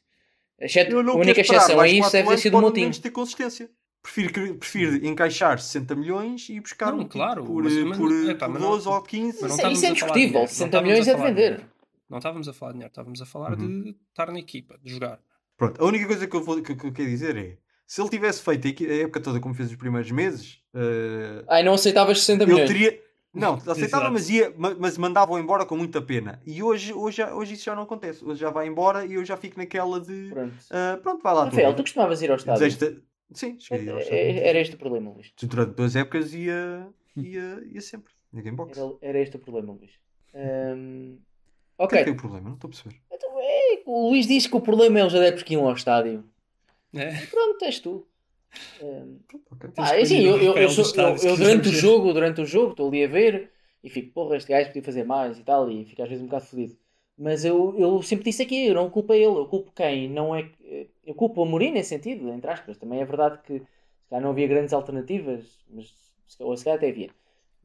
[0.62, 2.92] Exceto, a não única exceção a isso deve ter sido o Moutinho.
[3.02, 3.70] ter consistência.
[4.02, 8.12] Prefiro, prefiro encaixar 60 milhões e buscar Não, um claro, por, mas- eh, mas- por,
[8.30, 9.42] epá, por mas não- 12 ou 15.
[9.42, 10.30] mas não Isso, é- isso é estávamos a falar de discutível.
[10.30, 11.66] dinheiro, não 60 estávamos milhões é de vender.
[12.10, 13.82] Não estávamos a falar de dinheiro, estávamos a falar Uhum.
[13.84, 15.20] de estar na equipa, de jogar.
[15.58, 17.58] Pronto, a única coisa que eu, vou, que, que eu quero dizer é
[17.92, 21.74] se ele tivesse feito a época toda como fez os primeiros meses, eh, Ai, não
[21.74, 22.70] aceitavas 60 ele milhões.
[22.70, 23.02] teria.
[23.34, 26.40] Não, aceitava, mas, ia, ma- mas mandava-o embora com muita pena.
[26.46, 28.24] E hoje, hoje, hoje isso já não acontece.
[28.24, 30.30] Hoje já vai embora e eu já fico naquela de.
[30.30, 30.54] Pronto.
[30.70, 31.42] ah, pronto, vai lá.
[31.46, 31.56] tu.
[31.56, 33.02] Rafael, tu costumavas ir ao estádio.
[33.34, 34.18] Sim, cheguei ao estádio.
[34.20, 35.32] É- Era este o problema, Luís.
[35.42, 38.14] Durante duas épocas ia, ia, ia sempre.
[38.32, 38.78] Na Gamebox.
[38.78, 39.92] Era, era este o problema, Luís.
[40.36, 41.18] Hum,
[41.78, 42.00] O que ok.
[42.00, 42.50] é que é o problema?
[42.50, 42.96] Não estou a perceber.
[43.12, 46.24] Então, é, o Luís diz que o problema é os adeptos que iam ao estádio.
[46.94, 47.26] É.
[47.28, 48.08] Pronto, és tu.
[49.52, 49.70] Ok.
[49.78, 52.72] Ah, é assim, eu, eu, eu, sou- eu- eu durante o jogo, durante o jogo,
[52.72, 53.52] estou ali a ver
[53.84, 56.28] e fico, porra, este gajo podia fazer mais e tal, e fico às vezes um
[56.28, 56.78] bocado fodido.
[57.18, 60.10] Mas eu, eu sempre disse aqui, eu não culpo a ele, eu culpo quem?
[60.10, 60.50] Não é,
[61.06, 62.78] eu culpo o Amorim nesse sentido, entre aspas.
[62.78, 65.88] Também é verdade que se calhar não havia grandes alternativas, mas
[66.28, 67.10] se calhar, ou se calhar até havia.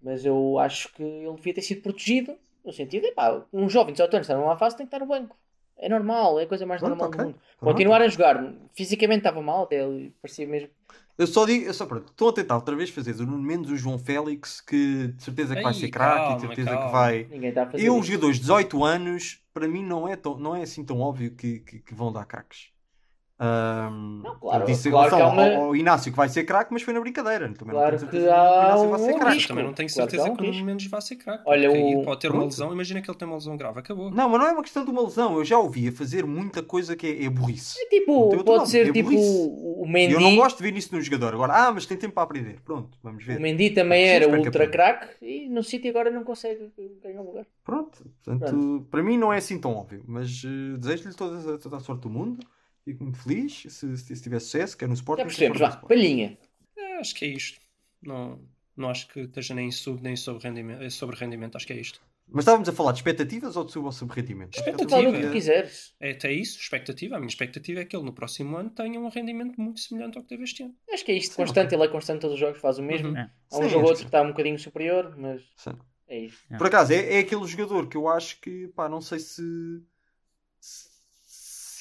[0.03, 3.95] Mas eu acho que ele devia ter sido protegido, no sentido, epá, um jovem de
[3.95, 5.37] 18 anos está numa fase tem que estar no banco.
[5.77, 7.19] É normal, é a coisa mais Pronto, normal ok.
[7.19, 7.39] do mundo.
[7.59, 7.73] Pronto.
[7.73, 10.69] Continuar a jogar, fisicamente estava mal, até ele parecia mesmo.
[11.17, 13.71] Eu só digo, eu só pronto, estou a tentar outra vez fazer do Nuno Mendes
[13.71, 16.87] o João Félix, que de certeza que vai Ei, ser craque e de certeza calma.
[16.87, 17.25] que vai.
[17.31, 18.01] Ninguém está a fazer Eu, isso.
[18.01, 21.31] os jogadores de 18 anos, para mim não é, tão, não é assim tão óbvio
[21.33, 22.74] que, que, que vão dar craques.
[23.44, 26.72] Ahm, Não, claro, disse claro que relação uma- ao, ao Inácio que vai ser craque,
[26.72, 27.52] mas foi na brincadeira.
[27.52, 29.35] Também Claro não tenho que certeza há que o Inácio vai ser um craque.
[29.35, 29.48] risco.
[29.48, 30.66] Também não tenho Claro que certeza há um que o Nuno risco.
[30.66, 31.42] Mendes vai ser craque.
[31.46, 32.50] Olha, o- pode ter uma pronto.
[32.52, 32.72] lesão.
[32.72, 33.78] Imagina que ele tem uma lesão grave.
[33.80, 34.11] Acabou.
[34.11, 35.37] Não, mas não é uma questão de uma lesão.
[35.37, 37.78] Eu já ouvi a fazer muita coisa que é, é burrice.
[37.80, 40.14] É tipo, outro pode nome, ser é tipo o Mendy.
[40.14, 41.35] eu não gosto de ver isso no jogador.
[41.35, 42.57] Agora, ah, mas tem tempo para aprender.
[42.64, 43.38] Pronto, vamos ver.
[43.38, 46.70] O Mendy também era que ultra craque e no City agora não consegue
[47.02, 47.44] ganhar um lugar.
[47.64, 51.76] Pronto, portanto, para mim não é assim tão óbvio, mas eh, desejo-lhe toda, a- toda
[51.76, 52.45] a sorte do mundo
[52.85, 55.22] Fico muito feliz se, se tiver sucesso, quer no Sporting.
[55.22, 56.39] Já quer percebemos, vá, palhinha.
[56.76, 57.61] É, acho que é isto.
[58.03, 58.41] Não,
[58.76, 61.57] não acho que esteja nem sub nem sobre rendimento, é sobre rendimento.
[61.57, 62.01] Acho que é isto.
[62.26, 64.57] Mas estávamos a falar de expectativas ou de sub ou sobre rendimento?
[64.57, 65.11] Expectativa.
[65.11, 65.95] O que quiseres.
[66.01, 67.16] É até isso, expectativa.
[67.16, 70.22] A minha expectativa é que ele no próximo ano tenha um rendimento muito semelhante ao
[70.22, 70.74] que teve este ano.
[70.93, 73.11] Acho que é isto Sim, constante, ele é constante todos os jogos, faz o mesmo.
[73.11, 73.16] Uhum.
[73.16, 73.30] É.
[73.51, 75.72] Há um Sim, jogo outro que está um bocadinho superior, mas Sim.
[76.09, 76.49] é isto.
[76.57, 79.43] Por acaso, é, é aquele jogador que eu acho que, pá, não sei se,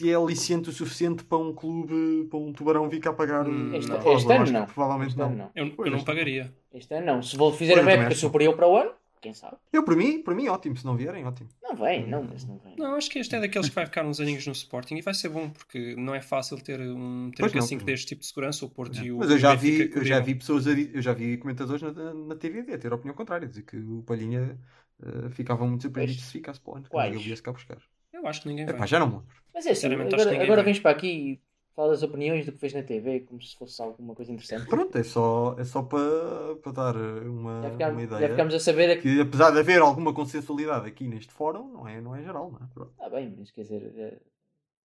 [0.04, 3.48] se é aliciente o suficiente para um clube, para um tubarão vir cá pagar.
[3.48, 4.66] Hum, Este- este ano que não.
[4.66, 5.30] Provavelmente Este não.
[5.30, 5.52] não.
[5.56, 6.54] Eu, eu não pagaria.
[6.74, 7.22] Este ano não.
[7.24, 8.92] Se vou fizer Pois, a eu também época superior para o ano,
[9.22, 9.56] quem sabe?
[9.72, 10.76] Eu, para mim, para mim, ótimo.
[10.76, 11.48] Se não vierem, ótimo.
[11.62, 12.76] Não vem, não, mas não vem.
[12.78, 15.14] Não, acho que este é daqueles que vai ficar uns aninhos no Sporting e vai
[15.14, 18.66] ser bom porque não é fácil ter um não, 35 pois deste tipo de segurança.
[18.66, 21.14] O Porto e o Mas eu já vi, que eu já vi pessoas, eu já
[21.14, 24.60] vi comentadores na, na TVD a ter a opinião contrária, dizer que o Palhinha
[25.00, 27.78] uh, ficava muito surpreendido se ficasse para o ano, que ele ia-se cá buscar.
[28.24, 28.76] Eu acho que ninguém vai.
[28.76, 29.28] Epá, já não lembro.
[29.54, 30.74] Mas é assim, Sinceramente, acho que agora, ninguém agora vai.
[30.74, 31.42] vens para aqui e
[31.76, 34.68] fala das opiniões do que fez na TV, como se fosse alguma coisa interessante.
[34.68, 38.22] Pronto, é só, é só para, para dar uma, Já uma ideia.
[38.22, 39.02] já ficámos a saber é que.
[39.02, 42.60] Que apesar de haver alguma consensualidade aqui neste fórum, não é, não é geral, não
[42.60, 42.70] é?
[42.74, 42.92] Pronto.
[42.92, 44.20] Está bem, mas quer dizer, eh,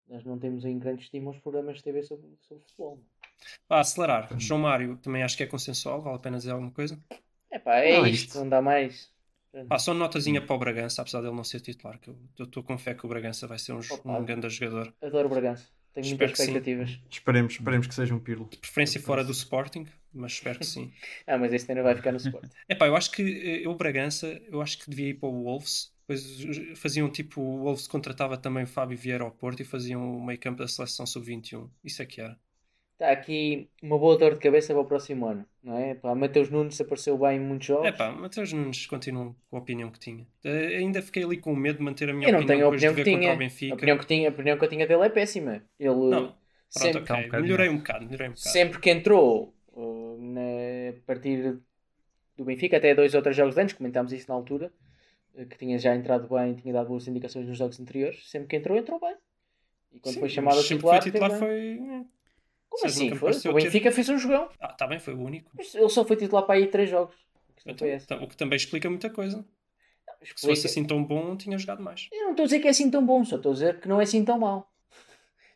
[0.09, 3.01] nós não temos em grande estima os programas de TV sobre, sobre futebol.
[3.69, 4.29] Vá, acelerar.
[4.39, 6.01] João Mário também acho que é consensual.
[6.03, 6.99] Vale a pena dizer alguma coisa?
[7.51, 8.39] É pá, é Não, isto, isto.
[8.39, 9.13] não dá mais.
[9.69, 11.99] Ah, só notazinha para o Bragança, apesar dele não ser titular.
[11.99, 14.19] Que eu estou com fé que o Bragança vai ser um, Opa.
[14.19, 14.93] um grande jogador.
[15.03, 15.67] Adoro o Bragança.
[15.95, 17.01] Tenho Espero muitas expectativas.
[17.11, 18.49] Esperemos, esperemos que seja um pirlo.
[18.51, 20.93] De preferência fora do Sporting, mas espero que sim.
[21.27, 22.51] Ah, mas este ainda vai ficar no Sport.
[22.69, 25.93] Epá, eu acho que eh, eu, Bragança, eu acho que devia ir para o Wolves.
[26.07, 30.25] Depois faziam tipo, o Wolves contratava também o Fábio Vieira ao Porto e faziam o
[30.25, 31.69] meio campo da seleção sub-21.
[31.85, 32.39] Isso é que era.
[32.99, 35.95] Está aqui uma boa dor de cabeça para o próximo ano, não é?
[35.95, 37.87] Pá, Mateus Nunes apareceu bem em muitos jogos.
[37.87, 40.27] Epá, Mateus Nunes continua com a opinião que tinha.
[40.43, 42.69] Eh, ainda fiquei ali com medo de manter a minha Eu não opinião tenho a
[42.71, 43.29] opinião que tinha.
[43.29, 45.63] o A opinião que, tinha, a opinião que eu tinha dele é péssima.
[45.79, 46.35] Ele Não,
[46.75, 47.17] Pronto, sempre, ok.
[47.17, 47.77] um bocado melhorei melhor.
[47.77, 48.49] um bocado, melhorei um bocado.
[48.49, 50.41] sempre que entrou uh, na,
[50.91, 51.57] a partir
[52.37, 54.73] do Benfica, até dois ou três jogos de antes, comentámos isso na altura,
[55.35, 58.57] uh, que tinha já entrado bem, tinha dado boas indicações nos jogos anteriores, sempre que
[58.57, 59.15] entrou, entrou bem.
[59.93, 61.81] E quando Sim, foi chamado a titular, foi titular foi...
[62.69, 63.15] Como assim?
[63.15, 63.33] Foi?
[63.33, 64.49] O Benfica fez um jogão.
[64.61, 65.51] Ah, está bem, foi o único.
[65.57, 67.15] Mas ele só foi titular para aí três jogos.
[67.17, 69.45] A questão Então, então, o que também explica muita coisa.
[70.21, 72.09] Se Explica- fosse assim tão bom, tinha jogado mais.
[72.13, 73.89] Eu não estou a dizer que é assim tão bom, só estou a dizer que
[73.89, 74.69] não é assim tão mau.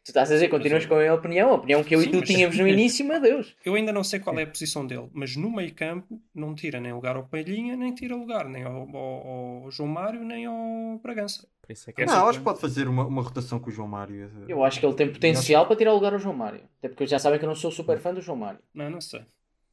[0.05, 2.11] Tu estás a dizer, continuas Mas, com a opinião, a opinião que eu Sim, e
[2.11, 3.55] tu mas- tínhamos no início, meu Deus.
[3.65, 6.81] Eu ainda não sei qual é a posição dele, mas no meio campo não tira
[6.81, 10.99] nem lugar ao Palhinha, nem tira lugar nem ao, ao- ao João Mário, nem ao
[11.01, 11.47] Bragança.
[11.87, 14.31] É que é Não, acho que pode fazer uma, uma rotação com o João Mário.
[14.49, 16.63] Eu acho que ele tem potencial para tirar o lugar ao João Mário.
[16.79, 18.61] Até porque já sabem que eu não sou super fã do João Mário.
[18.75, 19.23] Não, não sei.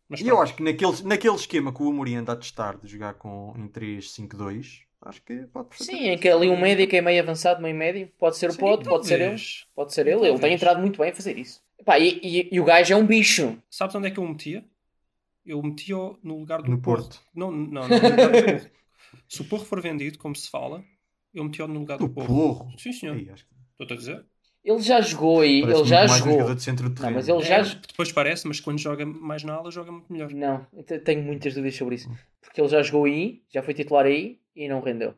[0.08, 2.88] Mas E eu acho que naquele, naquele esquema que o Amorim anda a testar de
[2.88, 7.02] jogar com, em 3-5-2, acho que pode Sim, em que ali um médio que é
[7.02, 9.36] meio avançado, meio médio, pode ser o Sim, Pote, pode ser ele.
[9.76, 11.62] Pode ser ele, ele tem entrado muito bem a fazer isso.
[11.78, 13.56] Epá, e, e- e o gajo é um bicho.
[13.70, 14.66] Sabes onde é que eu o metia?
[15.46, 17.04] Eu metia-o no lugar do No Porro.
[17.04, 17.22] Porto.
[17.34, 18.72] Não, não, não, no lugar do Porro.
[19.28, 20.84] Se o Porro for vendido, como se fala,
[21.34, 22.28] eu metia-o no lugar do Do Porro.
[22.28, 22.80] porro.
[22.80, 23.16] Sim, senhor.
[23.32, 24.26] Acho que Estou-te a dizer?
[24.64, 26.54] Ele já jogou aí, parece ele já jogou.
[26.54, 27.58] de centro de Não, mas ele já.
[27.58, 30.32] É, depois parece, mas quando joga mais na ala, joga muito melhor.
[30.34, 30.66] Não,
[31.06, 32.10] tenho muitas dúvidas sobre isso.
[32.42, 35.14] Porque ele já jogou aí, já foi titular aí e não rendeu.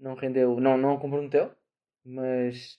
[0.00, 1.50] Não rendeu, não, não comprometeu.
[2.04, 2.78] Mas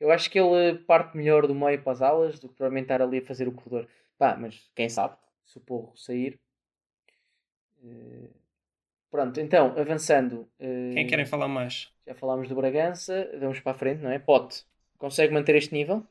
[0.00, 3.02] eu acho que ele parte melhor do meio para as alas do que provavelmente estar
[3.02, 3.88] ali a fazer o corredor.
[4.18, 6.38] Pá, mas quem sabe, se o porro sair.
[7.82, 8.30] Eh,
[9.14, 10.48] Pronto, então, avançando.
[10.58, 11.88] eh, Quem querem falar mais?
[12.04, 14.18] Já falámos do Bragança, vamos para a frente, não é?
[14.18, 14.64] Pote,
[14.98, 16.02] consegue manter este nível?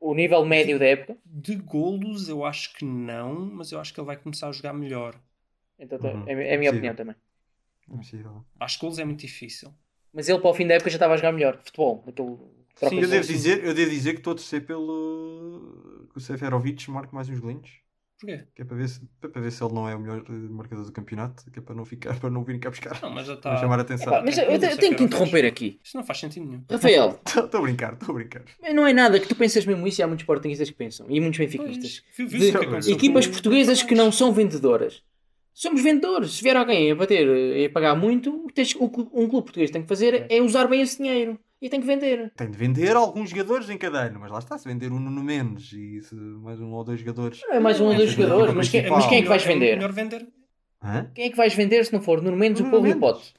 [0.00, 1.16] O nível médio da época?
[1.24, 4.72] De golos, eu acho que não, mas eu acho que ele vai começar a jogar
[4.72, 5.14] melhor.
[5.78, 6.24] Então, tá- Uhum.
[6.26, 6.76] é, é a minha Sim.
[6.76, 7.14] opinião também.
[7.88, 8.44] É possível.
[8.58, 9.72] Acho que golos é muito difícil.
[10.12, 11.60] Mas ele para o fim da época já estava a jogar melhor.
[11.62, 12.02] Futebol.
[12.04, 12.36] Daquele
[12.74, 16.18] troca Sim, Eu de devo, dizer, eu devo dizer que estou a torcer pelo que
[16.18, 17.83] o Seferovic marque mais uns golinhos.
[18.20, 18.44] Porquê?
[18.54, 20.84] Que é para ver, se, para ver se ele não é o melhor eh, marcador
[20.84, 22.98] do campeonato, que é para não ficar, para não vir cá buscar.
[23.02, 23.56] Não, mas já está.
[23.56, 24.12] chamar a atenção.
[24.12, 25.80] Epá, mas eu, eu tenho que era interromper aqui.
[25.82, 26.64] Isso não faz sentido nenhum.
[26.70, 28.42] Rafael, Estou a brincar, estou a brincar.
[28.74, 31.06] não é nada que tu pensas mesmo isso e há muitos sportinguistas que pensam.
[31.10, 32.02] E muitos benfiquistas.
[32.16, 35.02] Pois, De aconteceu equipas com- portuguesas que não são vendedoras.
[35.52, 36.32] Somos vendedores.
[36.32, 39.28] Se vier alguém a bater e a pagar muito, o que tens- o que um
[39.28, 41.38] clube português tem que fazer é usar bem esse dinheiro.
[41.64, 42.30] E tem que vender.
[42.36, 45.22] Tem de vender alguns jogadores em cada ano, mas lá está, se vender o Nuno
[45.22, 47.40] Mendes e se mais um ou dois jogadores.
[47.48, 48.98] Não é mais um ou É, dois é jogadores, é mas quem, principal.
[49.00, 49.76] mas quem é que vais vender?
[49.76, 50.28] melhor vender.
[50.82, 51.10] Hã?
[51.14, 52.98] Quem é que vais vender se não for Nuno Mendes, o Porro e o.
[52.98, 53.32] Pote?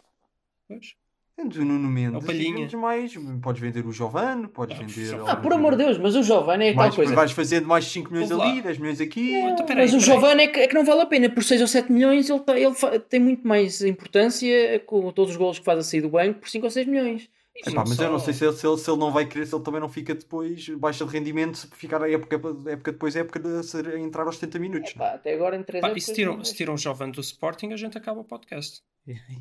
[0.68, 0.96] Pois.
[1.38, 2.28] Vendes o Nuno Mendes.
[2.28, 3.14] E vendes mais.
[3.44, 5.22] Podes vender o Giovane, podes Ah, vender.
[5.28, 7.14] Ah, por amor de Deus, mas o Giovane é tal mais, coisa.
[7.14, 8.50] Vais fazendo mais 5 milhões lá.
[8.50, 9.36] ali, 10 milhões aqui.
[9.36, 10.00] Então, peraí, mas o.
[10.00, 11.30] Giovane é que, é que não vale a pena.
[11.30, 12.74] Por 6 ou 7 milhões ele, tá- ele
[13.08, 16.50] tem muito mais importância com todos os golos que faz a sair do banco por
[16.50, 17.30] 5 ou 6 milhões.
[17.56, 19.26] E Epá, mas eu não só- sei se ele, se, ele, se ele não vai
[19.26, 22.36] querer, se ele também não fica depois baixa de rendimento se ficar a época,
[22.70, 24.92] época depois a época de ser- a entrar aos 70 minutos.
[24.94, 27.22] Pá, até agora em 3 Pá, e se tiram, não se tiram o jovem do
[27.22, 28.82] Sporting, a gente acaba o podcast.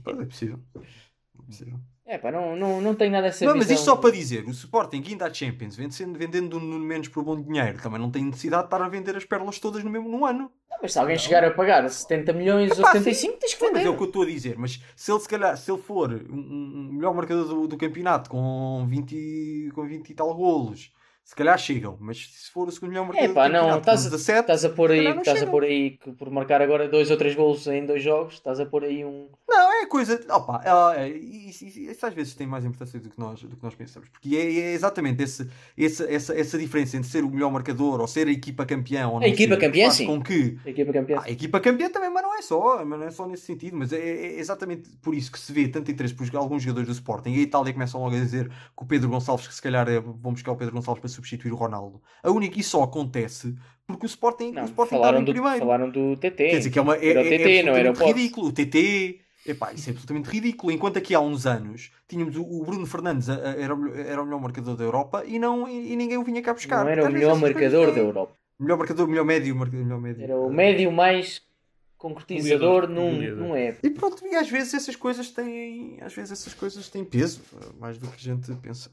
[0.05, 0.61] Pode, é possível.
[0.77, 1.81] É possível.
[2.07, 4.51] É pá, não, não, não tenho nada essa Não, mas isto só para dizer, o
[4.51, 8.65] Sporting ainda há Champions, vendendo, vendendo no menos por bom dinheiro, também não tem necessidade
[8.65, 10.53] de estar a vender as pérolas todas no mesmo no ano.
[10.71, 13.67] Não, mas se alguém chegar a pagar 70 milhões ou Epá, 75, tens que Sim,
[13.73, 13.87] mas vender.
[13.87, 14.59] é o que eu estou a dizer.
[14.59, 18.29] Mas se ele, se calhar, se ele for um, um melhor marcador do, do campeonato
[18.29, 20.93] com 20, e- com 20 e tal golos,
[21.25, 21.97] se calhar chegam.
[22.01, 24.65] Mas se for o segundo melhor marcador É pá, não, estás com a, 17, estás
[24.65, 27.67] a pôr aí, estás a pôr aí que por marcar agora dois ou três golos
[27.67, 29.29] em dois jogos, estás a pôr aí um.
[29.49, 30.21] não, é coisa.
[30.31, 33.57] Opa, ah, é, isso, isso- isso às vezes tem mais importância do que nós, do
[33.57, 34.09] que nós pensamos.
[34.11, 38.07] Porque é, é exatamente esse, esse- essa, essa diferença entre ser o melhor marcador ou
[38.07, 40.07] ser a equipa campeã ou não equipa ser, campeã, faz sim.
[40.07, 41.17] com que A equipa campeã.
[41.19, 43.77] Ah, a equipa campeã também, mas não é só, mas não é só nesse sentido,
[43.77, 46.93] mas é, é exatamente por isso que se vê tanto interesse por alguns jogadores do
[46.93, 49.89] Sporting e a Itália começam logo a dizer que o Pedro Gonçalves, que se calhar
[49.89, 52.03] é, vão buscar o Pedro Gonçalves para substituir o Ronaldo.
[52.23, 53.55] A única, isso só acontece
[53.87, 55.59] porque o Sporting, o Não, Sporting está falaram do, primeiro.
[55.59, 56.37] falaram do TT.
[56.37, 58.21] Quer dizer que é, uma, é, Era o é- TT, é não era o absolutamente
[58.23, 58.47] ridículo.
[58.49, 60.73] O TT, epá, isso é absolutamente ridículo.
[60.73, 63.99] Enquanto aqui há uns anos tínhamos o, o Bruno Fernandes, a- a- era, o melhor-
[64.07, 66.83] era o melhor marcador da Europa e, não, e, e ninguém o vinha cá buscar.
[66.85, 68.35] não era o melhor marcador da Europa.
[68.59, 70.23] Melhor marcador, melhor médio, melhor médio.
[70.25, 71.43] Era o médio mais
[71.99, 73.77] concretizador num, num é.
[73.83, 75.99] E pronto, e às vezes essas coisas têm.
[76.01, 77.41] Às vezes essas coisas têm peso,
[77.79, 78.91] mais do que a gente pensa.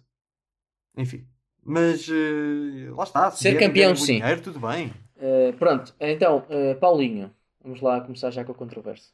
[0.98, 1.26] Enfim.
[1.64, 3.32] Mas eh, lá está.
[3.32, 4.16] se Ser campeão, sim.
[4.20, 4.88] Dinheiro, tudo bem.
[5.18, 7.32] Uh, pronto, então, uh, Paulinho.
[7.64, 9.12] Vamos lá começar já com a controvérsia.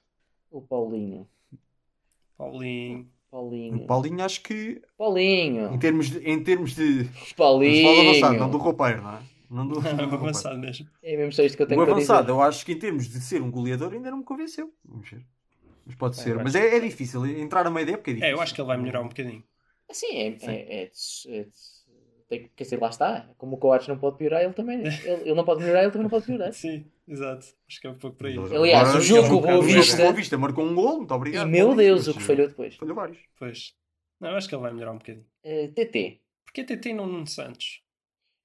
[0.50, 1.28] O Paulinho.
[2.38, 3.08] Paulinho.
[3.30, 3.76] Paulinho.
[3.78, 5.78] O Paulinho, acho que em Paulinho.
[5.80, 6.20] termos de.
[6.20, 8.10] Em termos de Paulinho.
[8.10, 9.20] avançado, não do roupeiro, não é?
[9.50, 10.16] Não do, não do roupeiro.
[10.16, 10.88] Avançado mesmo.
[11.04, 12.32] É mesmo só isto que eu tenho O para avançado, dizer.
[12.32, 14.72] eu acho que em termos de ser um goleador ainda não me convenceu.
[14.86, 15.26] Vamos ver.
[15.86, 16.32] Mas pode ser.
[16.36, 17.26] eu Mas é, é difícil.
[17.26, 18.34] Entrar a meio da época é difícil.
[18.34, 19.44] É, eu acho que ele vai melhorar um bocadinho.
[19.92, 21.77] Sim, é, é, é, é de-
[22.28, 23.30] tem- quer dizer, lá está.
[23.38, 24.80] Como o Coates não pode piorar, ele também.
[24.86, 26.52] Ele, ele não pode melhorar, ele também não pode piorar.
[26.54, 27.46] Sim, exato.
[27.68, 28.38] Acho que é um pouco por aí.
[28.38, 30.66] Aliás, o jogo ele- com o Boa o jogo com o Vista- Boa Vista marcou
[30.66, 31.48] um gol, muito E obrigado.
[31.48, 32.76] meu Paulinho, Deus, o que falhou depois.
[32.76, 33.18] Falhou vários.
[33.40, 33.74] Pois.
[34.20, 35.26] Não, eu acho que ele vai melhorar um bocadinho.
[35.46, 36.20] Uh, TT.
[36.46, 37.82] Porque TT não Nuno Santos.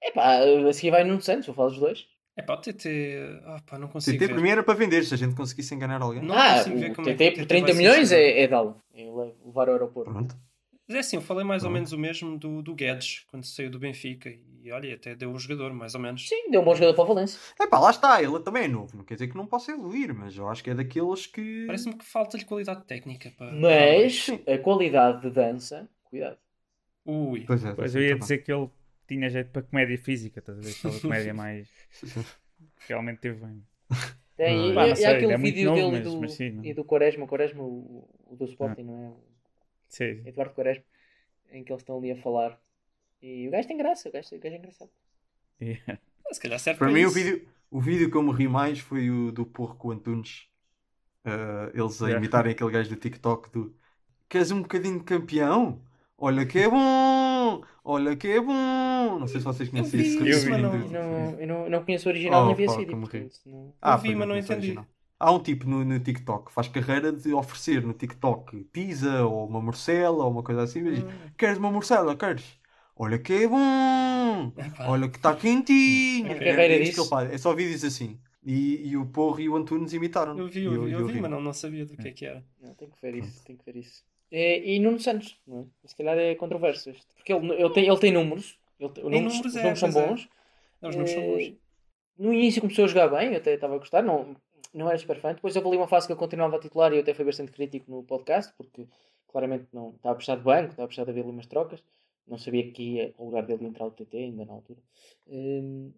[0.02, 2.06] Epá, a seguir vai Nuno Santos, vou falar dos dois.
[2.36, 3.40] É pá, o TT.
[3.44, 4.16] Ah, pá, não consigo.
[4.16, 4.32] TT ver.
[4.34, 6.22] primeiro era para vender, se a gente conseguisse enganar alguém.
[6.22, 8.82] Não ah, o como é TT por TT 30 vai ser milhões é, é dá-lo.
[8.94, 10.10] É levar ao aeroporto.
[10.10, 10.34] Pronto.
[10.92, 11.74] Mas é assim, eu falei mais ou Pronto.
[11.74, 14.30] menos o mesmo do, do Guedes, quando saiu do Benfica.
[14.62, 16.28] E olha, até deu um jogador, mais ou menos.
[16.28, 17.40] Sim, deu um bom jogador para o Valência.
[17.58, 18.94] É pá, lá está, ele também é novo.
[18.96, 21.64] Não quer dizer que não possa evoluir, mas eu acho que é daqueles que.
[21.66, 23.32] Parece-me que falta-lhe qualidade técnica.
[23.38, 23.52] Para...
[23.52, 26.36] Mas a qualidade de dança, cuidado.
[27.06, 27.44] Ui.
[27.46, 28.18] Pois é, Pois tá eu ia bem.
[28.18, 28.68] dizer que ele
[29.08, 30.70] tinha jeito para comédia física, estás a ver?
[30.78, 31.68] Aquela comédia mais.
[32.86, 33.62] Realmente teve bem.
[34.36, 36.74] Tem, Ah, e, pá, e aquele é vídeo novo, dele mas- do, mas sim, e
[36.74, 39.31] do Quaresma, o Quaresma, o, o do Sporting, não é?
[39.92, 40.22] Sim.
[40.26, 40.84] Eduardo Quaresma,
[41.52, 42.58] em que eles estão ali a falar.
[43.20, 44.90] E o gajo tem graça, o gajo, o gajo é engraçado.
[45.60, 45.98] Yeah.
[46.32, 47.14] Se calhar serve Para para mim, o isso.
[47.14, 50.48] vídeo, o vídeo que eu me ri mais foi o do Porco Antunes.
[51.24, 52.18] Ah, eles a Yeah.
[52.18, 53.76] imitarem aquele gajo do TikTok do
[54.28, 55.80] Queres um bocadinho de campeão?
[56.16, 57.62] Olha que é bom!
[57.84, 59.18] Olha que é bom!
[59.18, 61.84] Não sei se vocês conhecem vi esse isso, menino mas do- Não, eu não, não
[61.84, 62.86] conheço o original Oh, nem vi a série.
[62.86, 64.52] portanto, não- Ah, Eu vi, mas não entendi.
[64.54, 64.86] original.
[65.22, 69.46] Há um tipo no, no TikTok que faz carreira de oferecer no TikTok pizza ou
[69.46, 70.82] uma morcela ou uma coisa assim.
[70.82, 71.04] Mas,
[71.38, 72.16] Queres uma morcela?
[72.16, 72.58] Queres?
[72.96, 74.52] Olha que é bom!
[74.56, 74.88] Epá.
[74.88, 76.26] Olha que está quentinho!
[76.26, 77.32] É, que ele faz.
[77.32, 78.18] é só vídeos assim.
[78.44, 80.36] E, e o Porro e o Antunes imitaram.
[80.36, 82.44] Eu vi, eu, vi, eu vi, mas não, não sabia do que é que era.
[82.60, 84.02] Não, tenho que ver isso, tenho que ver isso.
[84.32, 85.88] E, e Nuno Santos, não é?
[85.88, 87.06] Se calhar é controverso este.
[87.14, 89.78] Porque ele, ele, tem, ele tem números, ele tem, Tem números, números, os é, números
[89.78, 89.92] são é.
[89.92, 90.28] bons.
[90.80, 91.54] Não, Os números são bons.
[92.18, 94.36] No início começou a jogar bem, eu até estava a gostar, não,
[94.72, 95.34] não era super fã.
[95.34, 97.52] Depois houve ali uma fase que eu continuava a titular e eu até fui bastante
[97.52, 98.86] crítico no podcast, porque
[99.28, 101.82] claramente não estava a precisar de banco, estava a precisar de haver ali umas trocas.
[102.26, 104.78] Não sabia que ia ao lugar dele entrar o TT, ainda na altura.
[105.26, 105.92] Hum,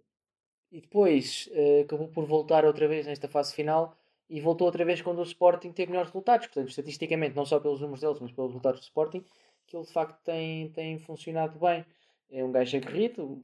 [0.72, 3.96] e depois eh, acabou por voltar outra vez nesta fase final
[4.28, 6.46] e voltou outra vez quando o Sporting teve melhores resultados.
[6.46, 9.24] Portanto, estatisticamente, não só pelos números deles, mas pelos resultados do Sporting,
[9.66, 11.84] que ele de facto tem, tem funcionado bem.
[12.30, 13.42] É um gajo aguerrido,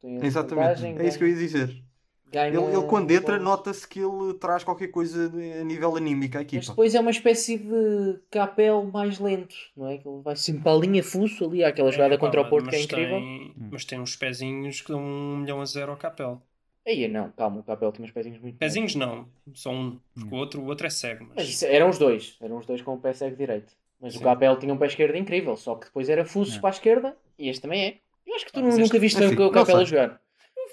[0.00, 0.84] tem a Exatamente.
[0.84, 1.82] É isso que eu ia dizer.
[2.30, 6.36] Ganha Ele, ele quando entra, nota-se que ele traz qualquer coisa de- a nível anímico
[6.36, 6.66] à Mas equipa.
[6.66, 9.98] depois é uma espécie de capel mais lento, não é?
[9.98, 12.48] Que ele vai sempre para a linha fuso ali, há aquela jogada É, contra o
[12.48, 13.18] Porto que é mas incrível.
[13.20, 16.40] Tem, mas tem uns pezinhos que dão um milhão a zero ao Capel.
[16.86, 18.58] Aí não, calma, o capel tinha uns pezinhos muito bons.
[18.60, 21.24] Pezinhos não, só um, porque o outro, o outro é cego.
[21.28, 23.74] Mas, Mas isso, eram os dois, eram os dois com o pé cego direito.
[24.00, 24.24] Mas o Sim.
[24.24, 26.60] capel tinha um pé esquerdo incrível, só que depois era fuso É.
[26.60, 27.96] para a esquerda e este também é.
[28.26, 29.86] Eu acho que tu Ah, mas nunca este- viste Assim, o não capel a sei.
[29.86, 30.20] jogar.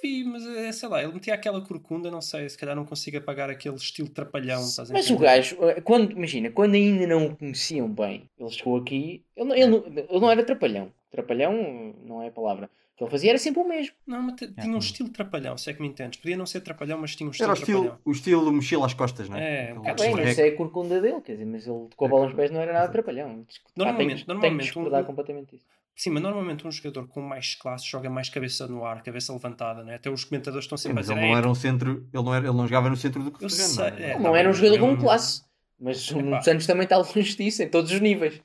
[0.06, 3.18] Vi, mas é, sei lá, ele metia aquela corcunda, não sei, se calhar não consigo
[3.18, 4.62] apagar aquele estilo trapalhão.
[4.91, 9.24] Mas o gajo, eh, quando, imagina, quando ainda não o conheciam bem, ele chegou aqui,
[9.36, 10.91] ele, não- ele, não- ele não era trapalhão.
[11.12, 12.70] Trapalhão não é a palavra.
[12.93, 13.93] O que ele fazia era sempre o mesmo.
[14.08, 16.18] Não, mas te- tinha um estilo trapalhão, se é que me entendes.
[16.20, 18.01] Podia não ser trapalhão, mas tinha um estilo Era o estilo, trapalhão.
[18.06, 19.70] o estilo mochila às costas, não é?
[19.72, 22.26] É, um Bem, isso é a corcunda dele, quer dizer, mas ele com a bola
[22.28, 23.45] nos pés não era nada trapalhão.
[23.76, 25.66] Normalmente- tenho normalmente que discordar um- completamente disso.
[25.96, 29.84] Sim, mas normalmente um jogador com mais classe joga mais cabeça no ar, cabeça levantada,
[29.84, 29.96] né?
[29.96, 31.30] Até os comentadores estão Sim, sempre mas a ele dizer.
[31.30, 33.58] não "É, era um centro, ele não, era, ele não jogava no centro do terreno.
[33.58, 33.89] sei, não é?
[34.04, 35.45] Ele tá não era um jogador com classe.
[35.78, 36.21] Mas o Epá.
[36.23, 38.41] Nuno Santos também está longe disso, em todos os níveis.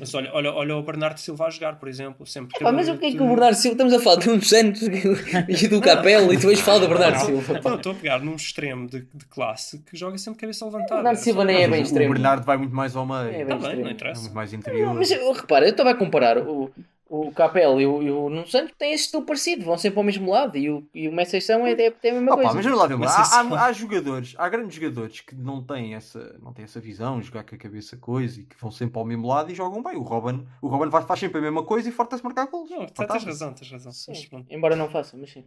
[0.00, 2.26] Mas olha, olha, olha o Bernardo Silva a jogar, por exemplo.
[2.26, 3.74] Sempre Pá, mas o que é que o Bernardo Silva.
[3.74, 4.82] Estamos a falar de Nuno Santos
[5.62, 7.60] e do Capelo e tu vais falar do Bernardo Silva.
[7.62, 10.94] Não, estou a pegar num extremo de, de classe que joga sempre cabeça levantada.
[11.02, 12.10] Bernardo Era Silva nem é bem o- extremo.
[12.10, 13.28] O Bernardo vai muito mais ao meio.
[13.28, 14.20] É bem Tá bem, não É interessa.
[14.22, 14.86] muito mais interior.
[14.86, 16.70] Não, mas eu, repara, eu estava a comparar o,
[17.14, 20.02] o Capel e o, e o Nuno Santos têm esse estilo parecido, vão sempre ao
[20.04, 22.54] mesmo lado e o, e o Messi são é, é, é a mesma Opa, coisa.
[22.54, 25.94] mas vamos lá ver, Mas há, há, há jogadores, há grandes jogadores que não têm
[25.94, 29.04] essa, não têm essa visão, jogar com a cabeça coisa e que vão sempre ao
[29.04, 29.94] mesmo lado e jogam bem.
[29.96, 32.70] O Robin, o Robin faz, faz sempre a mesma coisa e força-se marcar gols.
[32.70, 33.92] Não, tens razão, tens razão.
[34.08, 35.44] Mas embora não faça, mas sim.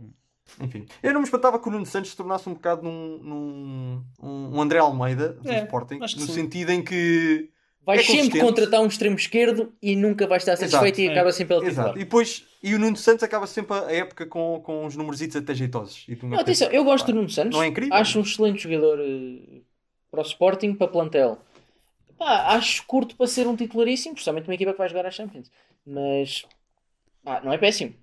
[0.62, 4.04] Enfim, eu não me espantava que o Nuno Santos se tornasse um bocado num, num
[4.22, 6.28] um André Almeida do É, Sporting, no sim.
[6.28, 7.50] sentido em que
[7.86, 11.12] Vais É sempre contratar um extremo esquerdo e nunca vais estar satisfeito Exato, e é.
[11.12, 11.90] acaba sempre pelo Exato.
[11.90, 11.96] titular.
[11.98, 15.54] E depois, e o Nuno Santos acaba sempre a época com, com uns numerositos até
[15.54, 16.04] jeitosos.
[16.08, 17.56] E tu Não, atenção, eu gosto do Nuno Santos.
[17.56, 17.94] Não é incrível?
[17.94, 19.62] Acho um excelente jogador eh,
[20.10, 21.38] para o Sporting, para plantel.
[22.18, 25.52] Pá, acho curto para ser um titularíssimo, principalmente uma equipa que vai jogar à Champions.
[25.86, 26.44] Mas
[27.24, 27.94] pá, não é péssimo.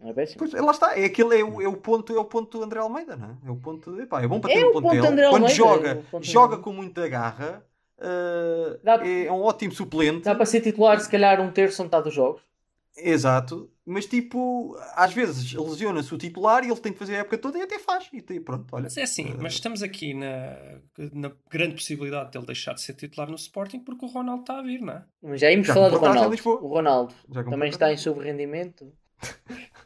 [0.00, 0.38] Não é péssimo.
[0.38, 2.80] Pois, lá está, é, aquele, é, o, é o ponto, é o ponto do André
[2.80, 3.36] Almeida, não é?
[3.46, 5.28] É o ponto, epá, é bom para É ter o um ponto ponto de André
[5.28, 7.64] Quando Almeida, é joga, o ponto joga com muita garra,
[7.98, 10.24] uh, Dá- é, é um ótimo suplente.
[10.24, 12.42] Dá para ser titular, se calhar, um terço ou metade dos jogos.
[13.00, 17.38] Exato, mas tipo, às vezes lesiona-se o titular e ele tem que fazer a época
[17.38, 18.08] toda e até faz.
[18.12, 18.84] E tem- pronto, olha.
[18.84, 20.56] Mas é assim, mas estamos aqui na,
[21.12, 24.62] na grande possibilidade dele deixar de ser titular no Sporting porque o Ronaldo está a
[24.62, 25.04] vir, não é?
[25.22, 26.36] Mas já íamos Já falar do Ronaldo.
[26.60, 27.14] O Ronaldo
[27.48, 28.92] também está em sobre-rendimento.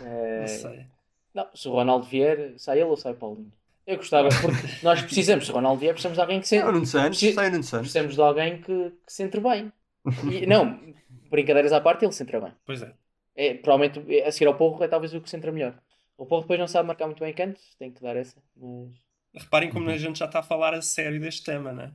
[0.00, 0.86] Eh, Não sei.
[1.34, 3.52] Não, se o Ronaldo vier, sai ele ou sai Paulinho?
[3.86, 6.64] Eu gostava, porque nós precisamos, se o Ronaldo vier, precisamos de alguém que se É
[6.64, 7.90] o Nuno Santos, Preciso- sai o Nuno Santos.
[7.90, 9.72] precisamos de alguém que, que se entre bem.
[10.30, 10.78] E, não,
[11.30, 12.52] brincadeiras à parte, ele se entra bem.
[12.64, 12.92] Pois é.
[13.34, 15.74] É, provavelmente a seguir ao Porro é talvez o que se entra melhor.
[16.16, 18.36] O Porro depois não sabe marcar muito bem cantos, tem que dar essa.
[19.34, 21.92] Mas Reparem como a gente já está a falar a sério deste tema, não é?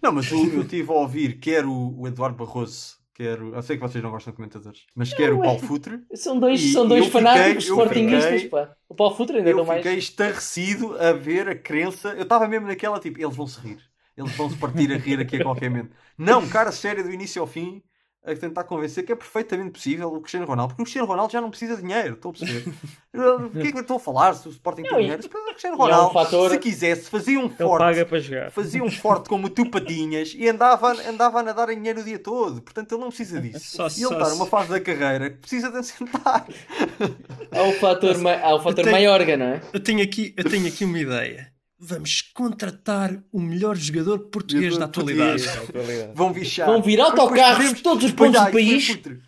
[0.00, 3.62] Não, mas o- eu estive a ouvir quer o, o Eduardo Barroso, quer o, eu
[3.62, 6.00] sei que vocês não gostam de comentadores, mas quer o é- Paulo Futre.
[6.14, 8.70] são dois, E são dois eu fanáticos eu sportinguistas, fiquei- pá.
[8.88, 9.82] O Paulo Futre ainda Eu deu mais.
[9.82, 12.10] fiquei estarrecido a ver a crença.
[12.10, 13.78] Eu estava mesmo naquela tipo, eles vão se rir.
[14.16, 15.90] Eles vão se partir a rir aqui a qualquer momento.
[16.16, 17.82] Não, cara, sério, do início ao fim,
[18.30, 21.40] a tentar convencer que é perfeitamente possível o Cristiano Ronaldo, porque o Cristiano Ronaldo já
[21.40, 22.72] não precisa de dinheiro, estou a perceber.
[23.18, 25.22] O que é que eu estou a falar se o Sporting tem Não, e- dinheiro?
[25.26, 27.80] O Cristiano e é um Ronaldo, fator- se quisesse, fazia um forte.
[27.82, 28.50] paga para jogar.
[28.52, 32.18] Fazia um forte como tu patinhas e andava, andava a nadar em dinheiro o dia
[32.18, 32.62] todo.
[32.62, 33.76] Portanto, ele não precisa disso.
[33.76, 36.46] Só- e ele está numa fase da carreira que precisa de assentar.
[37.50, 38.34] Há o fator, ma...
[38.34, 39.60] há o fator tenho- Maiorga, não é?
[39.72, 41.50] Eu tenho aqui, eu tenho aqui uma ideia.
[41.80, 45.44] Vamos contratar o melhor jogador português Jogador da atualidade.
[45.44, 46.10] português.
[46.12, 46.66] Vão bichar.
[46.66, 48.86] Vão vir autocarros de todos os pontos do país.
[48.86, 49.20] foi putre.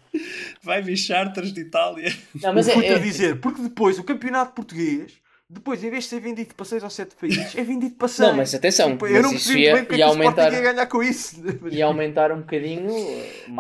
[0.63, 2.13] Vai vir charters de Itália.
[2.43, 5.13] Não, mas o é, é- dizer, porque depois o campeonato português,
[5.49, 8.27] depois em vez de ser vendido para 6 ou 7 países, é vendido para 100.
[8.27, 10.53] Não, mas atenção, Tipo, mas eu não isso ia- bem porque é ia Sporting aumentar-
[10.53, 11.37] ia ganhar com isso.
[11.71, 12.91] e aumentar um bocadinho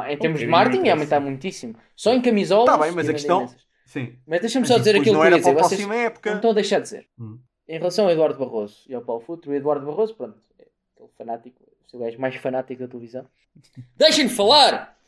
[0.08, 1.76] em termos de marketing, ia aumentar muitíssimo.
[1.94, 2.66] Só em camisolas.
[2.66, 3.60] Tá bem, mas ia a questão- imensas.
[3.86, 4.12] Sim.
[4.26, 5.52] Mas deixa-me só dizer aquilo não que eu ia para dizer.
[5.62, 6.32] Vocês próxima não época.
[6.34, 7.06] estão a deixar de dizer.
[7.18, 7.38] Hum.
[7.70, 10.66] Em relação ao Eduardo Barroso e ao Paulo Futre, o Eduardo Barroso, pronto, é
[10.96, 11.62] aquele fanático,
[11.92, 13.24] o gajo mais fanático da televisão.
[13.96, 14.98] Deixem-me falar!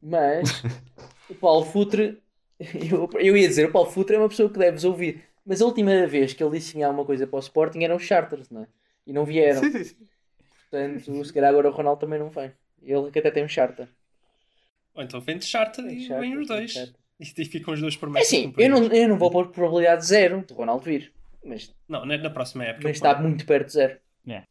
[0.00, 0.62] Mas
[1.28, 2.18] o Paulo Futre,
[2.58, 5.22] eu, eu ia dizer, o Paulo Futre é uma pessoa que deves ouvir.
[5.44, 7.96] Mas a última vez que ele disse que tinha alguma coisa para o Sporting eram
[7.96, 8.68] os charters, não é?
[9.06, 9.60] E não vieram.
[9.60, 10.08] Sim, sim, sim.
[10.70, 12.50] Portanto, se calhar agora o Ronaldo também não vem.
[12.82, 13.86] Ele que até tem um charter.
[14.94, 16.94] Ou então vem de charter Tem e charter, vem os dois.
[17.20, 20.06] E ficam os dois por É mais assim, eu não, eu não vou pôr probabilidade
[20.06, 21.12] zero de Ronaldo vir.
[21.44, 22.88] Mas, Não, na, na próxima época.
[22.88, 23.98] mas está muito perto de zero.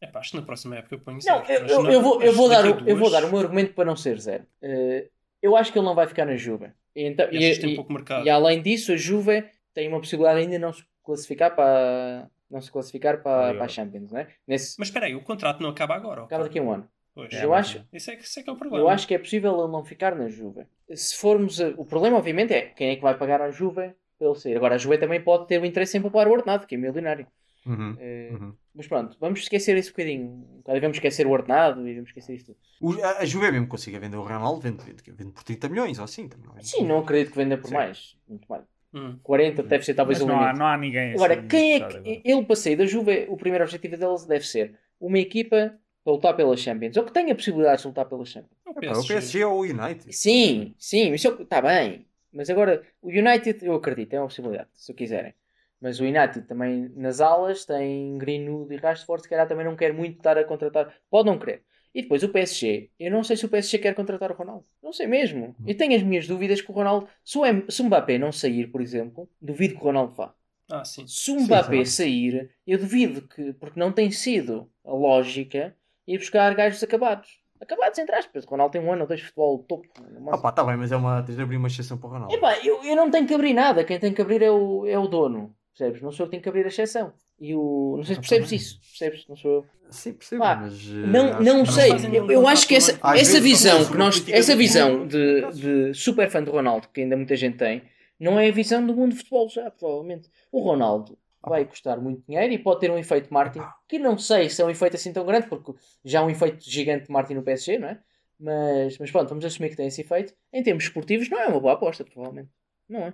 [0.02, 1.46] É pá, acho que na próxima época eu ponho Não, zero.
[1.48, 3.40] eu, Mas eu, eu vou, eu, vou dar, o- eu vou duas, dar o meu
[3.40, 4.44] argumento para não ser zero.
[4.62, 5.08] Eh,
[5.42, 6.72] eu acho que ele não vai ficar na Juve.
[6.96, 8.26] E, então, e e, e- pouco mercado.
[8.26, 9.44] e além disso, a Juve
[9.76, 13.68] tem uma possibilidade ainda de não se classificar para não se classificar para, para a
[13.68, 14.28] Champions, não é?
[14.48, 16.24] Nesse, Mas espera aí, o contrato não acaba agora.
[16.24, 16.90] acaba daqui a um ano.
[17.14, 17.34] Pois.
[17.34, 18.84] eu acho- Isso é, que- isso é que é o problema.
[18.84, 20.66] Eu acho que é possível ele não ficar na Juve.
[20.96, 24.36] Se formos a- o problema, obviamente, é quem é que vai pagar a Juve ele
[24.36, 24.56] sair.
[24.58, 27.28] Agora, a Juve também pode ter o interesse em poupar o ordenado, que é milionário.
[27.66, 28.54] Uhum, Eh, uhum.
[28.74, 30.24] Mas pronto, vamos esquecer isso um bocadinho.
[30.68, 32.60] Um Devemos esquecer o ordenado e vamos esquecer isto tudo.
[32.80, 35.98] O- a, a Juve mesmo consiga vender o Ronaldo, vende, vende, vende por 30 milhões
[35.98, 36.28] ou assim.
[36.28, 36.48] Também.
[36.48, 36.62] não é?
[36.62, 37.74] Sim, não acredito que venda por Sim.
[37.76, 38.16] mais.
[38.28, 38.64] Muito mais.
[38.94, 39.20] Hum.
[39.24, 41.80] 40 deve ser talvez Mas o não há, não há ninguém Agora, assim quem é
[41.80, 41.84] que.
[41.98, 42.22] agora.
[42.24, 46.36] Ele para sair da Juve, o primeiro objetivo deles deve ser uma equipa para lutar
[46.36, 48.52] pelas Champions, ou que tenha possibilidades de lutar pelas Champions.
[48.66, 49.00] O PSG.
[49.00, 50.14] o PSG ou o United.
[50.14, 52.06] Sim, sim, isso está bem.
[52.38, 55.34] Mas agora, o United, eu acredito, é uma possibilidade, se o quiserem.
[55.80, 59.94] Mas o United também nas alas tem Greenwood e Rashford, se calhar também não quer
[59.94, 60.94] muito estar a contratar.
[61.10, 61.64] Pode não querer.
[61.94, 62.92] E depois o PSG.
[63.00, 64.66] Eu não sei se o PSG quer contratar o Ronaldo.
[64.82, 65.56] Não sei mesmo.
[65.66, 67.08] Eu tenho as minhas dúvidas que o Ronaldo.
[67.24, 70.34] Se o, M- se o Mbappé não sair, por exemplo, duvido que o Ronaldo vá.
[70.70, 71.14] Ah, sim.
[71.20, 71.86] Se o Sim, Mbappé claro.
[71.86, 75.76] sair, eu duvido que, porque não tem sido a lógica,
[76.08, 77.40] ir buscar gajos acabados.
[77.62, 78.44] Acabados entre aspas.
[78.46, 79.88] O Ronaldo tem um ano ou dois de futebol topo.
[80.32, 81.22] Ah pá, tá bem, mas é uma.
[81.24, 82.34] Tens de abrir uma exceção para o Ronaldo.
[82.34, 83.84] Epá, eu, eu não tenho que abrir nada.
[83.84, 85.54] Quem tem que abrir é o, é o dono.
[85.78, 86.02] Percebes?
[86.02, 87.14] Não sou eu que tenho que abrir a exceção.
[87.40, 87.96] E o...
[87.98, 88.58] Não sei se Ah, percebes tá bem.
[88.58, 88.80] isso.
[88.82, 89.28] Percebes?
[89.30, 89.66] Não sou eu.
[89.92, 90.74] Sim, percebo, Pá, mas.
[90.74, 91.92] eh, Não, não que sei.
[92.12, 94.28] Eu, eu acho que essa, essa visão que nós.
[94.28, 97.84] Essa visão de, de super fã do Ronaldo, que ainda muita gente tem,
[98.20, 100.30] não é a visão do mundo de futebol já, provavelmente.
[100.52, 104.50] O Ronaldo vai custar muito dinheiro e pode ter um efeito Martin, que não sei
[104.50, 105.74] se é um efeito assim tão grande, porque
[106.04, 108.00] já há um efeito gigante de Martin no PSG, não é?
[108.40, 110.34] Mas, mas pronto, vamos assumir que tem esse efeito.
[110.54, 112.50] Em termos esportivos, não é uma boa aposta, provavelmente.
[112.88, 113.14] Não é?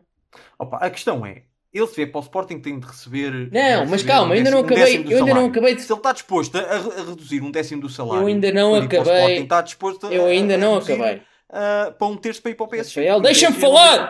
[0.60, 3.32] Opa, a questão é, ele se vier para o Sporting tem de receber.
[3.32, 5.18] Não, de mas receber calma, um eu ainda não décimo- um acabei- décimo do eu
[5.20, 8.24] ainda não acabei de- Se ele está disposto a, a reduzir um décimo do salário.
[8.24, 10.94] Eu ainda não para o acabei- Sporting, está disposto a, Eu ainda a não reduzir,
[10.94, 11.22] acabei.
[11.50, 13.20] ah, para um terço para ir para o PSG.
[13.22, 14.10] Deixa-me falar!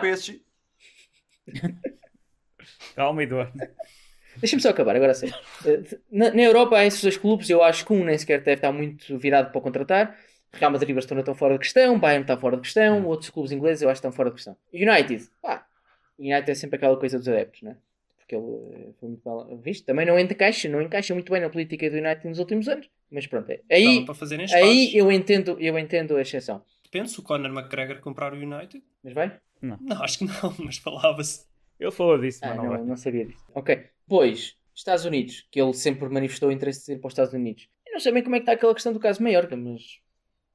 [2.96, 3.52] Calma, Eduardo.
[4.38, 5.32] Deixa-me só acabar, agora sei.
[6.10, 8.72] Na, na Europa há esses dois clubes, eu acho que um nem sequer deve estar
[8.72, 10.18] muito virado para contratar.
[10.52, 13.50] Real Madrid e Barcelona estão fora de questão, Bayern está fora de questão, outros clubes
[13.50, 14.56] ingleses eu acho que estão fora de questão.
[14.72, 15.66] United, pá,
[16.18, 17.76] United é sempre aquela coisa dos adeptos, né?
[18.18, 19.84] Porque ele eh, foi muito mal visto.
[19.84, 22.88] Também não encaixa, não encaixa muito bem na política do United nos últimos anos.
[23.10, 23.60] Mas pronto, é.
[23.70, 23.84] Aí,
[24.54, 26.62] aí eu entendo, eu entendo a exceção.
[26.84, 28.82] Depende se o Conor McGregor comprar o United.
[29.02, 29.38] Mas vai?
[29.60, 31.46] Não, acho que não, mas falava-se.
[31.78, 32.82] Ele falou disso, Ah, mas não, não, vai.
[32.82, 33.44] não sabia disso.
[33.54, 33.84] Ok.
[34.08, 37.68] Pois, Estados Unidos, que ele sempre manifestou interesse de ir para os Estados Unidos.
[37.86, 40.00] Eu não sei bem como é que está aquela questão do caso Maiorca, mas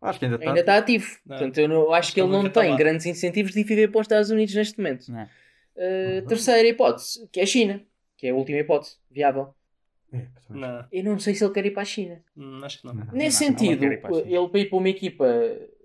[0.01, 0.47] Acho que ainda está.
[0.49, 1.07] ainda está ativo.
[1.25, 1.37] Não.
[1.37, 3.87] Portanto, eu não- acho Acho que ele não está tem grandes incentivos de ir viver
[3.89, 5.11] para os Estados Unidos neste momento.
[5.11, 5.23] Não.
[5.23, 7.81] Uh, terceira hipótese, que é a China,
[8.17, 9.53] que é a última hipótese viável.
[10.11, 10.25] É.
[10.49, 12.21] Não, Eu não sei se ele quer ir para a China.
[12.35, 12.93] hum, acho que não.
[12.93, 13.05] Não.
[13.13, 15.25] Nesse sentido, ele para ir para uma equipa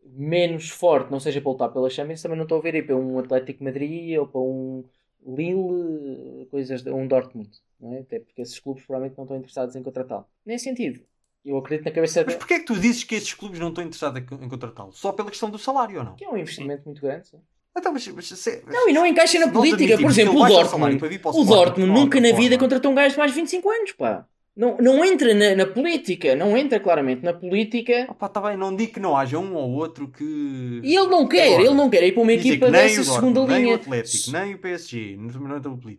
[0.05, 2.97] menos forte, não seja para lutar pela Champions, também não estou a ver ir para
[2.97, 4.85] um Atlético Madrid ou para um
[5.27, 7.51] Lille, coisas, de- um Dortmund,
[7.81, 8.01] não é?
[8.01, 10.27] Até porque esses clubes provavelmente não estão interessados em contratá-lo.
[10.45, 11.01] Nesse sentido,
[11.45, 13.85] eu acredito na cabeça Mas porquê é que tu dizes que estes clubes não estão
[13.85, 14.93] interessados em contratá-lo?
[14.93, 16.17] Só pela questão do salário ou não?
[16.17, 17.29] que é um investimento muito grande.
[17.29, 17.39] sim.
[17.77, 19.97] Então, mas, mas, se- Não, e não encaixa na política.
[19.99, 23.33] Por exemplo, o Dortmund, o Sporting, Dortmund nunca na vida contratou um gajo de mais
[23.33, 24.25] de 25 anos, pá.
[24.57, 28.07] Não, não entra na, na política, não entra claramente na política.
[28.09, 30.81] Ah pá, tá bem, não digo que não haja um ou outro que.
[30.85, 33.53] E ele não quer, Agora, ele não quer ir para uma equipa dessa segunda Dortmund,
[33.53, 33.75] Nem o linha.
[33.77, 35.17] Atlético, nem o PSG,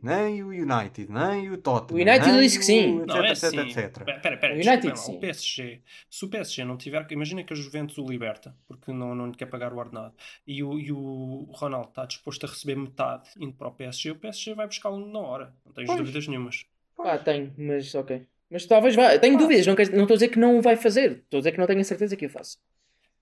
[0.01, 1.99] nem o United, nem o Tottenham.
[1.99, 2.99] O United nem disse que sim.
[3.01, 3.59] o Não, é Etc, assim.
[3.59, 4.03] etc, etc.
[4.05, 5.15] Pera, pera, pera, O United, lá, sim.
[5.17, 7.05] O PSG, se o PSG não tiver.
[7.11, 10.13] Imagina que a Juventus o liberta, porque não, não lhe quer pagar o ordenado,
[10.47, 14.15] e o, e o Ronaldo está disposto a receber metade indo para o PSG, o
[14.15, 15.53] PSG vai buscá-lo na hora.
[15.65, 15.97] Não tens Pois.
[15.97, 16.65] dúvidas nenhumas.
[16.95, 18.25] Pá, tenho, mas ok.
[18.49, 19.17] Mas talvez vá.
[19.17, 21.11] Tenho dúvidas, não, quer- não estou a dizer que não o vai fazer.
[21.23, 22.57] Estou a dizer que não tenho a certeza que o faça.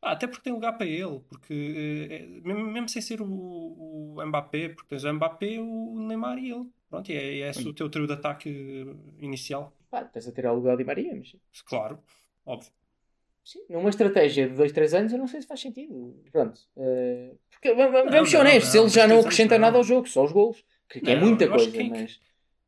[0.01, 3.26] Ah, até porque tem lugar para ele, porque eh, é- mesmo, mesmo sem ser o,
[3.26, 6.65] o Mbappé, porque tens o Mbappé, o Neymar e ele.
[6.89, 8.86] Pronto, e é, é esse o teu trio de ataque
[9.19, 9.74] inicial.
[9.89, 11.34] Pá, estás a tirar o lugar de Maria, mas.
[11.65, 11.99] Claro,
[12.45, 12.69] óbvio.
[13.45, 16.15] Sim, numa estratégia de 2, 3 anos eu não sei se faz sentido.
[16.32, 16.59] Pronto.
[16.78, 19.61] eh, porque va- va- Não, vamos ser não, honestos, não, ele já não acrescenta não.
[19.67, 20.63] nada ao jogo, só os golos.
[20.89, 22.19] Que, que é Não, muita coisa, que- mas.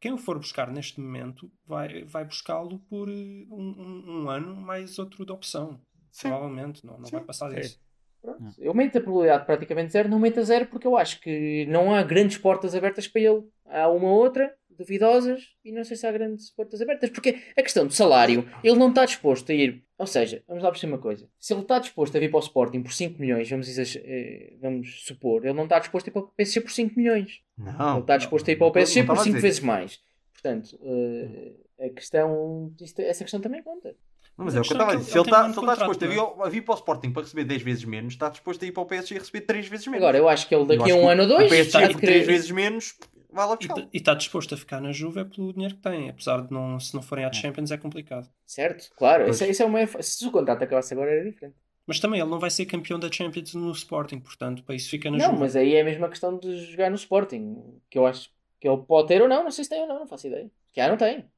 [0.06, 3.12] Quem o for buscar neste momento vai, vai buscá-lo por eh,
[3.50, 3.74] um,
[4.06, 5.80] um- um ano mais outro de opção.
[6.12, 6.28] Sim.
[6.30, 7.26] Provavelmente, não, não vai Sim.
[7.26, 7.56] passar Sim.
[7.56, 7.80] disso.
[8.22, 8.54] Pronto.
[8.60, 11.92] Eu aumento a probabilidade praticamente zero, não aumento a zero porque eu acho que não
[11.92, 13.44] há grandes portas abertas para ele.
[13.66, 17.10] Há uma ou outra, duvidosas, e não sei se há grandes portas abertas.
[17.10, 19.84] Porque a questão do salário, ele não está disposto a ir.
[19.98, 22.42] Ou seja, vamos lá perceber uma coisa: se ele está disposto a vir para o
[22.44, 26.22] Sporting por 5 milhões, vamos, eh, vamos supor, ele não está disposto a ir para
[26.22, 27.40] o PSG por 5 milhões.
[27.58, 27.92] Não.
[27.94, 29.48] ele está disposto a ir para o não, PSG não por estava a 5 dizer
[29.48, 30.00] vezes mais.
[30.34, 32.74] Portanto, eh, a questão.
[32.82, 33.96] isto- essa questão também conta.
[34.38, 35.12] Não, mas Mas é o que eu estava é a que dizer.
[35.14, 36.74] Se ele está um se ele está disposto a vir, não ao- a vir para
[36.74, 39.20] o Sporting para receber 10 vezes menos, está disposto a ir para o PSG e
[39.20, 40.04] receber 3 vezes menos.
[40.04, 41.50] Agora, eu acho que ele daqui a um ano ou O dois.
[41.50, 42.96] PSG por querer- 3 vezes menos,
[43.36, 43.74] vai lá E buscar.
[43.76, 46.10] t- E está disposto a ficar na Juve é pelo dinheiro que tem.
[46.10, 48.30] Apesar de não, se não forem à Champions é complicado.
[48.46, 49.30] Certo, claro.
[49.30, 49.86] Isso, é- isso é uma...
[50.02, 51.56] Se o contrato acabasse agora era diferente.
[51.88, 55.12] Mas também ele não vai ser campeão da Champions no Sporting, portanto, para isso fica
[55.12, 55.40] na Não, Juve.
[55.40, 57.80] mas aí é a mesma questão de jogar no Sporting.
[57.92, 59.44] Que eu acho que ele pode ter ou não.
[59.44, 60.46] Não sei se tem ou não, não faço ideia.
[60.46, 61.30] Se calhar não tem.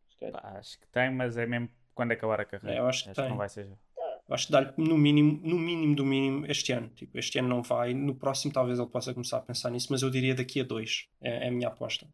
[0.55, 2.75] Acho que tem, mas é mesmo quando acabar a carreira.
[2.77, 3.29] É, eu acho que tem.
[3.29, 3.67] não vai ser.
[4.33, 6.89] Acho que dá-lhe no mínimo, no mínimo do mínimo este ano.
[6.89, 10.01] Tipo, este ano não vai, no próximo talvez ele possa começar a pensar nisso, mas
[10.01, 11.07] eu diria daqui a dois.
[11.21, 12.07] É, é a minha aposta.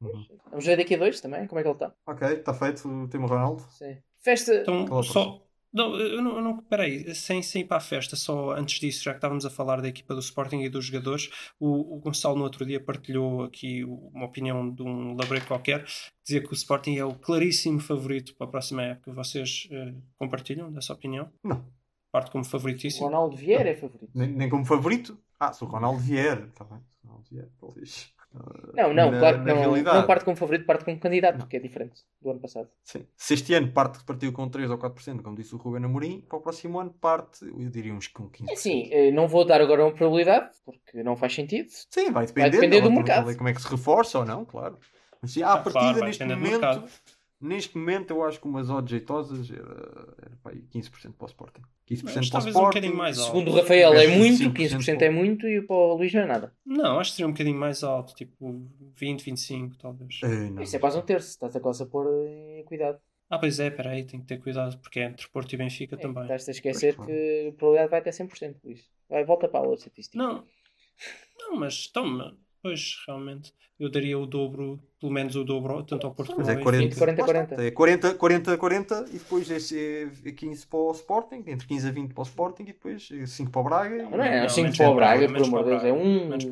[0.00, 1.94] Vamos ver daqui a dois também, como é que ele está.
[2.06, 3.62] Ok, está feito o tema Ronaldo.
[3.70, 3.98] Sim.
[4.18, 4.54] Festa.
[4.54, 5.42] Então, só.
[5.72, 9.04] Não, eu não, eu não peraí, sem, sem ir para a festa, só antes disso,
[9.04, 12.36] já que estávamos a falar da equipa do Sporting e dos jogadores, o, o Gonçalo
[12.36, 15.84] no outro dia partilhou aqui uma opinião de um labrego qualquer,
[16.24, 19.12] dizia que o Sporting é o claríssimo favorito para a próxima época.
[19.12, 21.30] Vocês eh, compartilham dessa opinião?
[21.44, 21.64] Não.
[22.10, 23.06] Parte como O favoritíssimo?
[23.06, 24.10] Ronaldo Vieira é favorito.
[24.12, 25.16] Nem, nem como favorito.
[25.38, 26.46] Ah, se o Ronaldo vier.
[26.48, 26.78] Está bem.
[27.04, 28.12] O Ronaldo vier, talvez.
[28.74, 29.60] Não, não, Na- claro que na não.
[29.60, 29.98] realidade.
[29.98, 32.68] Não parte como favorito, parte como candidato, que é diferente do ano passado.
[32.84, 33.04] Sim.
[33.16, 36.38] Se este ano parte, partiu com 3 ou 4%, como disse o Ruben Amorim, para
[36.38, 38.48] o próximo ano parte, eu diria uns com 15%.
[38.48, 41.68] É assim, eh, não vou dar agora uma probabilidade, porque não faz sentido.
[41.90, 43.36] Sim, vai depender, depender do mercado.
[43.36, 44.78] Como é que se reforça ou não, claro.
[45.20, 46.88] Mas sim, à Ah, partida, claro, vai neste momento, mercado.
[47.40, 51.26] Neste momento, eu acho que umas odds jeitosas era, era para aí 15% para o
[51.26, 51.62] Sporting.
[51.88, 52.66] 15% Mas para o talvez um Sporting.
[52.78, 53.26] bocadinho mais alto.
[53.28, 56.26] Segundo o Rafael é 25% muito, 15% é muito e para o Luís não é
[56.26, 56.54] nada.
[56.64, 58.62] Não, acho que seria um bocadinho mais alto, tipo
[58.94, 60.20] 20, 25, talvez.
[60.22, 60.62] Eh, não.
[60.62, 62.98] Isso é quase um terço, estás a quase a pôr em cuidado.
[63.28, 65.98] Ah, pois é, peraí, tenho que ter cuidado, porque é entre Porto e Benfica É,
[65.98, 66.22] também.
[66.24, 68.84] Estás a esquecer Pois, que a probabilidade vai até 100%, Luís.
[69.08, 70.18] Vai, volta para a de estatística.
[70.18, 70.44] Não,
[71.38, 76.14] não, mas toma, pois realmente eu daria o dobro, pelo menos o dobro, tanto ao
[76.14, 76.98] Porto Mas como é ao 40, Benfica.
[76.98, 77.56] 40, lá está.
[77.56, 77.62] 40.
[77.62, 81.92] É 40, 40, 40 e depois é é 15 para o Sporting, entre 15 a
[81.92, 84.02] 20 para o Sporting e depois 5 para o Braga.
[84.02, 85.84] Não, não é Não, 5 menos para o Braga, menos amor de Deus.
[85.84, 85.92] É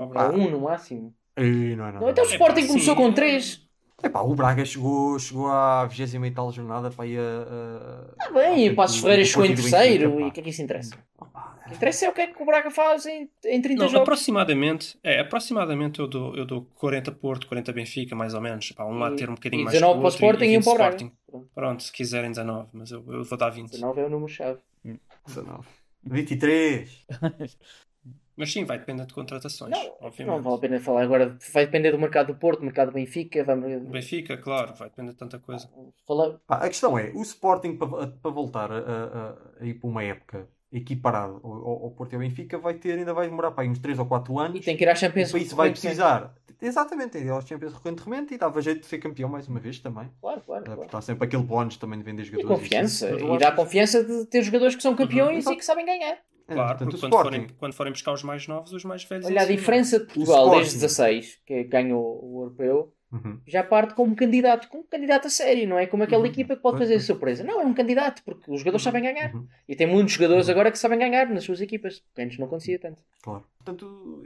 [0.06, 1.14] Braga, um, é um no máximo.
[1.36, 2.00] E não é nada.
[2.00, 3.00] Não, então o É, Sporting começou sim.
[3.02, 3.68] com 3.
[4.02, 8.08] Epá, o Braga chegou, chegou à 20 e tal jornada para ir a.
[8.12, 10.20] Está bem, e o Passos Ferreira chegou em terceiro.
[10.20, 10.94] E o que é que isso interessa?
[11.20, 13.88] O que interessa é o que é que o Braga faz em, em 30 Não,
[13.88, 14.02] jogos.
[14.02, 18.70] aproximadamente, é, aproximadamente eu dou, eu dou 40 Porto, 40 Benfica, mais ou menos.
[18.72, 20.26] Pá, um lá E- ter um bocadinho e mais 19 que o para o outro
[20.26, 20.96] Sporting e um 20 para o Braga.
[20.96, 21.16] Sporting.
[21.30, 21.48] Pronto.
[21.54, 23.70] Pronto, se quiserem 19, mas eu, eu vou dar 20.
[23.70, 24.60] 19 é o número-chave.
[25.26, 25.66] 19.
[26.04, 27.06] 23.
[28.36, 30.36] Mas sim, vai depender de contratações, Não, obviamente.
[30.36, 31.36] não vale a pena falar agora.
[31.52, 33.42] Vai depender do mercado do Porto, do mercado do Benfica.
[33.42, 33.82] Vamos...
[33.90, 35.68] Benfica, claro, vai depender de tanta coisa.
[36.06, 36.38] Falar...
[36.46, 40.04] Pá, a questão é, o Sporting para, para voltar a, a- a ir para uma
[40.04, 41.52] época equiparado ao,
[41.84, 44.06] ao- Porto e ao Benfica vai ter, ainda vai demorar para aí uns 3 ou
[44.06, 44.58] 4 anos.
[44.58, 46.34] E tem que ir à Champions E para isso vai precisar.
[46.60, 49.60] Exatamente, tem de ir aos Champions recorrentemente e dava jeito de ser campeão mais uma
[49.60, 50.10] vez também.
[50.20, 50.86] Claro, claro, Porque claro.
[50.86, 52.60] está sempre aquele bónus também de vender E jogadores.
[52.60, 53.06] confiança.
[53.06, 53.14] isso.
[53.14, 55.52] Mas eu E dá que- confiança de ter jogadores que são campeões Uhum.
[55.52, 56.18] e que sabem ganhar.
[56.48, 59.04] É, Claro, portanto, porque o quando forem, quando forem buscar os mais novos, os mais
[59.04, 59.26] velhos.
[59.26, 59.56] Olha a cima.
[59.56, 63.40] diferença de Portugal desde 16, que ganhou o europeu, Uhum.
[63.46, 66.28] já parte como candidato, como candidato a sério, não é como aquela Uhum.
[66.28, 67.42] equipa que pode fazer surpresa.
[67.42, 69.34] Não, é um candidato, porque os jogadores sabem ganhar.
[69.34, 69.46] Uhum.
[69.66, 72.78] E tem muitos jogadores agora que sabem ganhar nas suas equipas, que antes não acontecia
[72.78, 72.98] tanto.
[73.22, 73.44] Claro.
[73.56, 74.22] Portanto,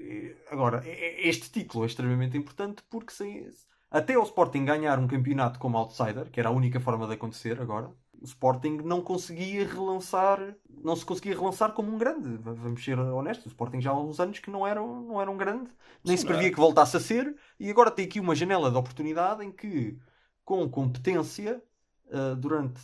[0.50, 0.82] agora,
[1.18, 3.48] este título é extremamente importante porque sem,
[3.90, 7.60] até o Sporting ganhar um campeonato como outsider, que era a única forma de acontecer
[7.60, 7.90] agora,
[8.22, 12.36] o Sporting não conseguia relançar, não se conseguia relançar como um grande.
[12.38, 15.30] Vamos ser honestos, o Sporting já há uns anos que não era, um- não era
[15.30, 15.70] um grande,
[16.04, 16.52] nem Sim, se previa é?
[16.52, 19.98] que voltasse a ser, e agora tem aqui uma janela de oportunidade em que,
[20.44, 21.62] com competência,
[22.10, 22.80] eh, durante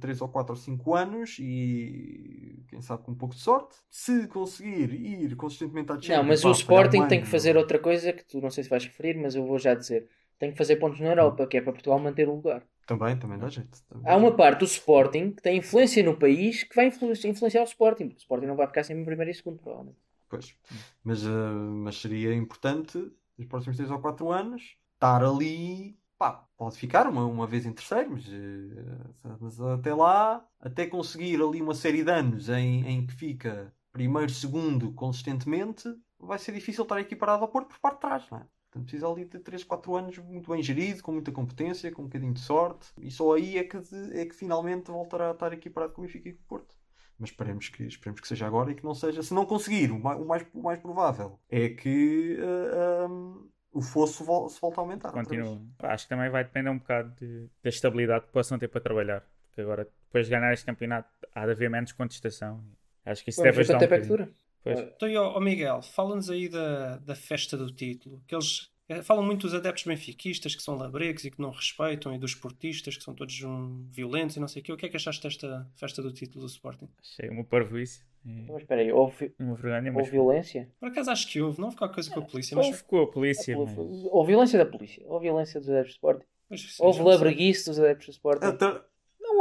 [0.00, 4.26] 3 ou 4 ou 5 anos e quem sabe com um pouco de sorte, se
[4.28, 8.10] conseguir ir consistentemente à Champions, Não, mas o Sporting um tem que fazer outra coisa
[8.12, 10.08] que tu não sei se vais referir, mas eu vou já dizer.
[10.38, 12.66] Tem que fazer pontos na Europa, que é para Portugal manter o lugar.
[12.86, 13.82] Também, também dá jeito.
[13.88, 17.62] também Há uma parte do Sporting que tem influência no país que vai influ- influenciar
[17.62, 19.98] o Sporting, porque o Sporting não vai ficar sempre em primeiro e segundo, provavelmente.
[20.28, 20.54] Pois.
[21.02, 22.98] Mas, eh, mas seria importante,
[23.38, 25.98] nos próximos 3 ou 4 anos, estar ali.
[26.18, 31.42] Pá, pode ficar uma, uma vez em terceiro, mas, eh, mas até lá, até conseguir
[31.42, 36.82] ali uma série de anos em, em que fica primeiro, segundo, consistentemente, vai ser difícil
[36.84, 38.46] estar equiparado ao Porto por parte de trás, não é?
[38.76, 42.04] Portanto, precisa ali de 3, 4 anos muito bem gerido, com muita competência, com um
[42.06, 45.52] bocadinho de sorte, e só aí é que, de- é que finalmente voltará a estar
[45.52, 46.74] equiparado com o Benfica e com o Porto.
[47.18, 49.22] Mas esperemos que, esperemos que seja agora e que não seja.
[49.22, 53.80] Se não conseguir, o mais, o mais, o mais provável é que ah, ah, o
[53.80, 55.12] fosso vol- se volte a aumentar.
[55.12, 55.62] Continua.
[55.78, 59.26] Acho que também vai depender um bocado de- da estabilidade que possam ter para trabalhar.
[59.46, 62.62] Porque agora, depois de ganhar este campeonato, há de haver menos contestação.
[63.04, 64.30] Acho que isso Vamos deve ajudar um é dura.
[64.74, 64.80] Pois.
[64.80, 68.20] Então, e, ó, ó Miguel, fala-nos aí da, da festa do título.
[68.26, 72.12] Que eles eh, falam muito dos adeptos benfiquistas que são labregos e que não respeitam,
[72.12, 74.72] e dos portistas que são todos um, violentos e não sei o quê.
[74.72, 76.88] O que é que achaste desta festa do título do Sporting?
[77.00, 78.02] Achei uma parvoíce.
[78.24, 80.68] Mas espera aí, houve, Uma vergonha, houve mas violência?
[80.80, 82.66] Por acaso acho que houve, não houve qualquer coisa com a polícia, mas.
[82.66, 83.56] houve com a polícia.
[83.56, 87.02] Houve, mas- houve violência da polícia, houve violência dos adeptos do Sporting, mas sim, houve
[87.02, 88.44] labreguice dos adeptos do Sporting.
[88.46, 88.80] Não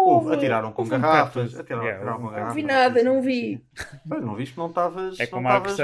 [0.06, 1.52] Houve, atiraram com houve um garrafas.
[1.52, 1.62] bocado.
[1.62, 2.56] Atiraram, Yeah, atiraram com um garrafas.
[2.56, 3.62] vi nada, não vi.
[4.08, 5.40] Pois, não viste porque não estavas É não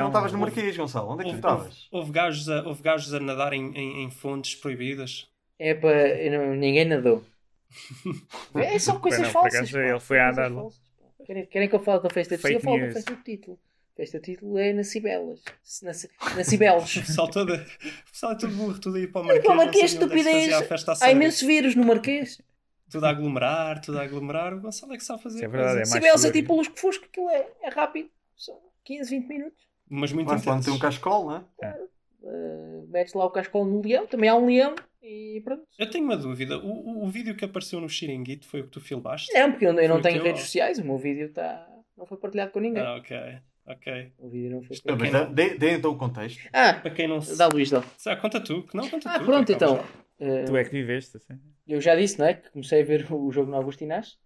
[0.10, 1.12] estavas- não no Marquês, Gonçalo.
[1.12, 1.88] Onde é que tu Houve, houve, estavas?
[1.92, 5.28] houve gajos a, houve gajos a nadar em, em, em fontes proibidas.
[5.60, 6.16] É para.
[6.56, 7.24] Ninguém nadou.
[8.56, 9.56] É só coisas não, falsas.
[9.56, 10.52] acaso ele foi a andar.
[11.26, 12.58] Querem, querem que eu fale da festa de título?
[12.58, 13.60] Eu falo da festa de título.
[13.96, 15.42] Festa de título é na Cibelas.
[15.84, 16.96] Na, Ci- na Cibeles.
[16.96, 19.54] O pessoal, todo, o pessoal é tudo burro, tudo a ir para o Para Marquês.
[19.54, 21.02] o Marquês, não é estupidez.
[21.02, 22.42] Há imensos vírus no Marquês.
[22.92, 24.54] Tudo a aglomerar, tudo a aglomerar.
[24.54, 25.38] O Gonçalo é que sabe fazer.
[25.38, 28.10] Isso é verdade, é mais Cibeles é tipo Lusco Fusco, aquilo é, é rápido.
[28.36, 29.68] São 15, 20 minutos.
[29.90, 31.78] Mas muito Mas tem um cascol, não é?
[32.22, 35.64] Uh, metes lá o cascol no leão, também há um leão e pronto.
[35.80, 36.58] Eu tenho uma dúvida.
[36.60, 39.34] O, o, o vídeo que apareceu no Xiringuito foi o que tu filmaste?
[39.34, 41.68] Não, porque eu, eu não tenho redes sociais, o meu vídeo está.
[41.98, 42.84] Não foi partilhado com ninguém.
[42.84, 43.18] Ah, ok.
[43.72, 44.12] Ok.
[44.20, 46.42] O vídeo não foi Não, mas dê, dê- dê então o contexto.
[46.52, 47.38] Ah, Para quem não se.
[47.38, 47.84] dá Luís, dá.
[48.06, 48.64] Ah, conta tu.
[48.64, 49.26] que Não, conta Ah, tu.
[49.26, 50.02] pronto, que acaba então.
[50.20, 51.40] Uh, Tu é que viveste, assim.
[51.68, 52.34] Eu já disse, não é?
[52.36, 54.18] Que comecei a ver o jogo no Agostinás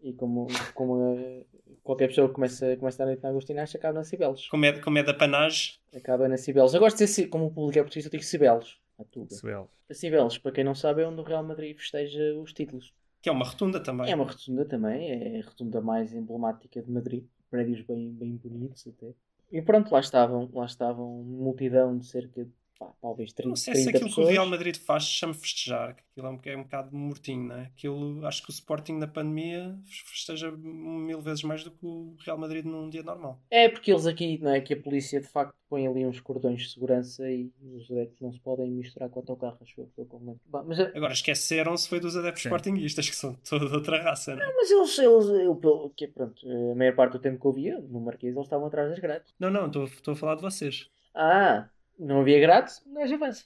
[0.00, 1.46] e como, como uh,
[1.82, 4.46] qualquer pessoa que começa, começa a noite no Agostinás acaba na Cibeles.
[4.48, 6.74] Como é, como é da panagem, Acaba na Cibeles.
[6.74, 8.76] Eu gosto de dizer, como o público é português, eu digo Cibeles.
[8.98, 9.34] A tuga.
[9.34, 9.70] Sebel.
[9.90, 12.92] A Cibeles, para quem não sabe, é onde o Real Madrid festeja os títulos.
[13.22, 14.10] que é uma rotunda também.
[14.10, 17.24] É uma rotunda também, é a rotunda mais emblemática de Madrid.
[17.52, 19.14] Prédios bem, bem bonitos até.
[19.52, 22.50] E pronto, lá estavam, lá estavam multidão de cerca de
[22.86, 24.28] pá, talvez 30, Não sei se 30 aquilo que o pessoas.
[24.34, 27.56] Real Madrid faz se chama festejar, que aquilo é um, é um bocado mortinho, não
[27.56, 27.62] é?
[27.64, 32.38] Aquilo, acho que o Sporting na pandemia festeja mil vezes mais do que o Real
[32.38, 33.40] Madrid num dia normal.
[33.50, 34.60] É porque eles aqui, não é?
[34.60, 38.30] Que a polícia de facto põe ali uns cordões de segurança e os adeptos não
[38.32, 39.70] se podem misturar com autocarros.
[39.70, 40.38] Foi, foi como...
[40.44, 42.48] Bah, mas, Agora, esqueceram-se foi dos adeptos Sim.
[42.50, 44.54] sportinguistas, que são toda outra raça, não é?
[44.54, 47.78] mas eles, eles eu, pelo- que, pronto, a maior parte do tempo que eu via
[47.80, 49.32] no Marquês, eles estavam atrás das grades.
[49.38, 50.90] Não, não, estou a falar de vocês.
[51.14, 51.68] Ah,
[52.04, 53.44] não havia grades, nós avança.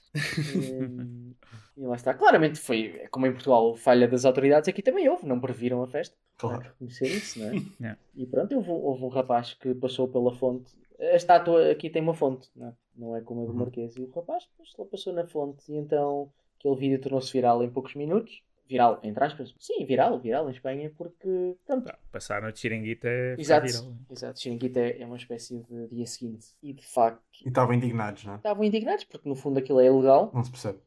[0.55, 1.33] Hum,
[1.77, 2.13] e lá está.
[2.13, 5.87] Claramente foi, é como em Portugal, falha das autoridades, aqui também houve, não previram a
[5.87, 6.15] festa.
[6.37, 6.61] Claro.
[6.61, 7.51] que reconhecer isso, não é?
[7.81, 7.99] Yeah.
[8.15, 10.71] E pronto, houve, um- houve um rapaz que passou pela fonte.
[10.99, 12.73] A estátua aqui tem uma fonte, não é?
[12.95, 13.57] Não é como a do Uhum.
[13.59, 13.95] Marquês.
[13.95, 14.47] E o rapaz
[14.91, 18.41] passou na fonte e então aquele vídeo tornou-se viral em poucos minutos.
[18.69, 19.53] Viral, entre aspas.
[19.59, 21.55] Sim, viral, viral em Espanha, porque.
[21.65, 21.85] Pronto.
[21.85, 23.93] Pá, Passar no Chiringuito é Exato, viral.
[24.11, 24.39] exato.
[24.39, 26.47] Chiringuito é, é uma espécie de dia seguinte.
[26.61, 28.35] E de facto, E estavam indignados, não é?
[28.37, 30.31] estavam indignados, porque no fundo aquilo é ilegal.
[30.33, 30.79] Não se percebe.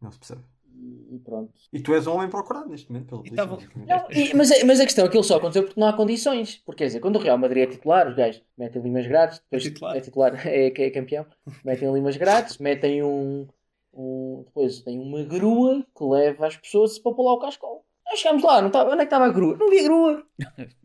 [0.00, 0.40] Não se percebe.
[0.74, 1.52] E, e pronto.
[1.72, 3.68] E tu és um homem procurado neste momento pela E polícia.
[3.86, 5.92] Não, e- mas, a- mas a questão é que aquilo só aconteceu porque não há
[5.92, 6.56] condições.
[6.64, 9.38] Porque quer dizer, quando o Real Madrid é titular, os gajos metem ali umas grades,
[9.40, 9.96] depois É titular.
[9.96, 11.26] é titular, é, é campeão,
[11.64, 13.46] metem ali umas grades, metem um,
[13.92, 17.84] um- Depois tem uma grua que leva as pessoas para lá o cascol.
[18.06, 19.56] Nós chegámos lá, não estava, onde é que estava a grua?
[19.56, 20.26] Não havia grua.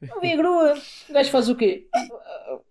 [0.00, 0.74] Não havia grua.
[1.08, 1.86] O gajo faz o quê?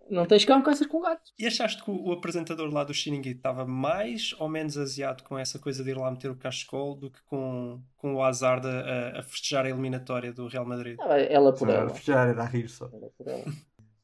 [0.10, 1.32] Não tens cão, caças com gatos.
[1.39, 5.38] E achaste que o, o apresentador lá do Xiringuito estava mais ou menos aziado com
[5.39, 8.68] essa coisa de ir lá meter o cascol do que com, com o azar de
[8.68, 10.93] a, a festejar a eliminatória do Real Madrid?
[10.99, 11.93] Estava ela por ela.
[12.04, 12.89] Já era a rir só.
[12.91, 13.45] Ela por ela.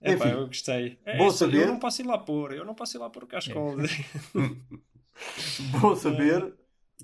[0.01, 0.99] É Enfim, eu gostei.
[1.05, 1.61] É, bom saber.
[1.63, 3.75] Eu não posso ir lá pôr, eu não posso ir lá pôr o cascol.
[5.81, 6.53] Bom saber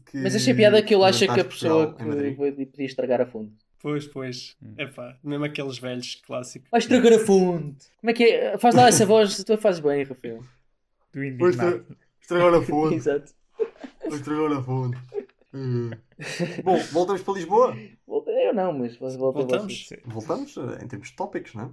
[0.05, 0.17] que.
[0.17, 3.53] Mas achei piada que ele acha que a pessoa que podia estragar a fonte.
[3.81, 4.55] pois, pois.
[4.77, 6.69] Epá, mesmo aqueles velhos clássicos.
[6.69, 7.87] Vai estragar a fonte.
[7.99, 8.57] Como é que é?
[8.57, 10.37] Faz lá essa voz, tu fazes bem, Rafael.
[10.39, 10.45] Do
[11.13, 11.77] Pois indignado.
[11.77, 12.95] estra- Estragaram a fonte.
[12.95, 13.33] Exato.
[14.05, 14.97] Estragaram a fonte.
[15.55, 16.61] Eh.
[16.63, 17.75] Bom, voltamos para Lisboa.
[18.07, 19.89] Eu não, mas volta Voltamos?
[20.05, 21.69] Voltamos eh, em termos de tópicos, não é?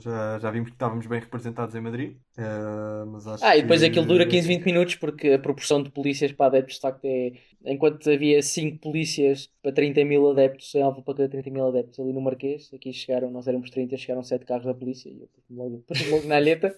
[0.00, 2.16] Já, já vimos que estávamos bem representados em Madrid.
[2.38, 3.86] eh, mas acho Ah, e depois que...
[3.86, 7.32] aquilo dura 15, 20 minutos porque a proporção de polícias para adeptos de facto é.
[7.64, 11.98] Enquanto havia 5 polícias para 30 mil adeptos, em Alva para cada 30 mil adeptos
[12.00, 15.28] ali no Marquês, aqui chegaram, nós éramos 30, chegaram 7 carros da polícia e eu
[15.28, 16.74] pus-me logo, logo na alheta.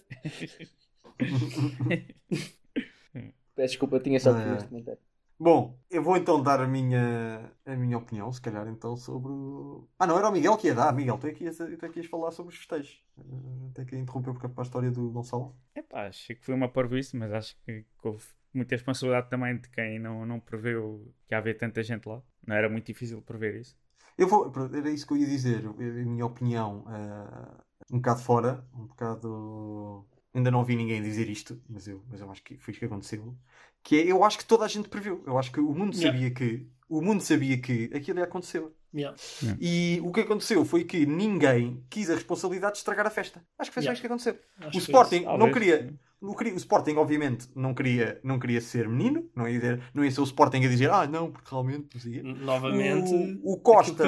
[3.54, 5.00] Peço desculpa, tinha só Ah, este comentário.
[5.40, 9.30] Bom, eu vou então dar a minha, a minha opinião, se calhar, então, sobre.
[9.30, 10.92] o- Ah, não, era o Miguel que ia dar.
[10.92, 13.00] Miguel, tu é que ias, tu é que ias falar sobre os festejos.
[13.18, 15.54] Eh, Até que interrompeu porque para a história do Gonçalo.
[15.74, 19.98] Epá, achei que foi uma parvoíce, mas acho que houve muita responsabilidade também de quem
[20.00, 22.20] não, não preveu que ia haver tanta gente lá.
[22.44, 23.76] Não era muito difícil prever isso.
[24.16, 25.64] Eu vou, era isso que eu ia dizer.
[25.68, 27.62] A minha opinião, eh,
[27.92, 30.04] um bocado fora, um bocado.
[30.38, 32.86] Ainda não ouvi ninguém dizer isto, mas eu, mas eu acho que foi isso que
[32.86, 33.34] aconteceu.
[33.82, 35.22] Que é, eu acho que toda a gente previu.
[35.26, 36.12] Eu acho que o mundo Yeah.
[36.18, 36.66] sabia que.
[36.88, 38.62] O mundo sabia que aquilo ia acontecer.
[38.94, 39.14] Yeah.
[39.60, 43.44] E o que aconteceu foi que ninguém quis a responsabilidade de estragar a festa.
[43.58, 43.92] Acho que foi só Yeah.
[43.94, 44.38] isto que aconteceu.
[44.58, 45.52] Acho O que Sporting não Talvez.
[45.52, 45.94] queria.
[46.22, 49.28] não queria- o Sporting, obviamente, não queria, não queria ser menino.
[49.36, 51.88] Não ia, dizer- não ia ser o Sporting a dizer, ah, não, porque realmente.
[51.94, 54.04] Não sei o quê." N- Novamente, O- o Costa-.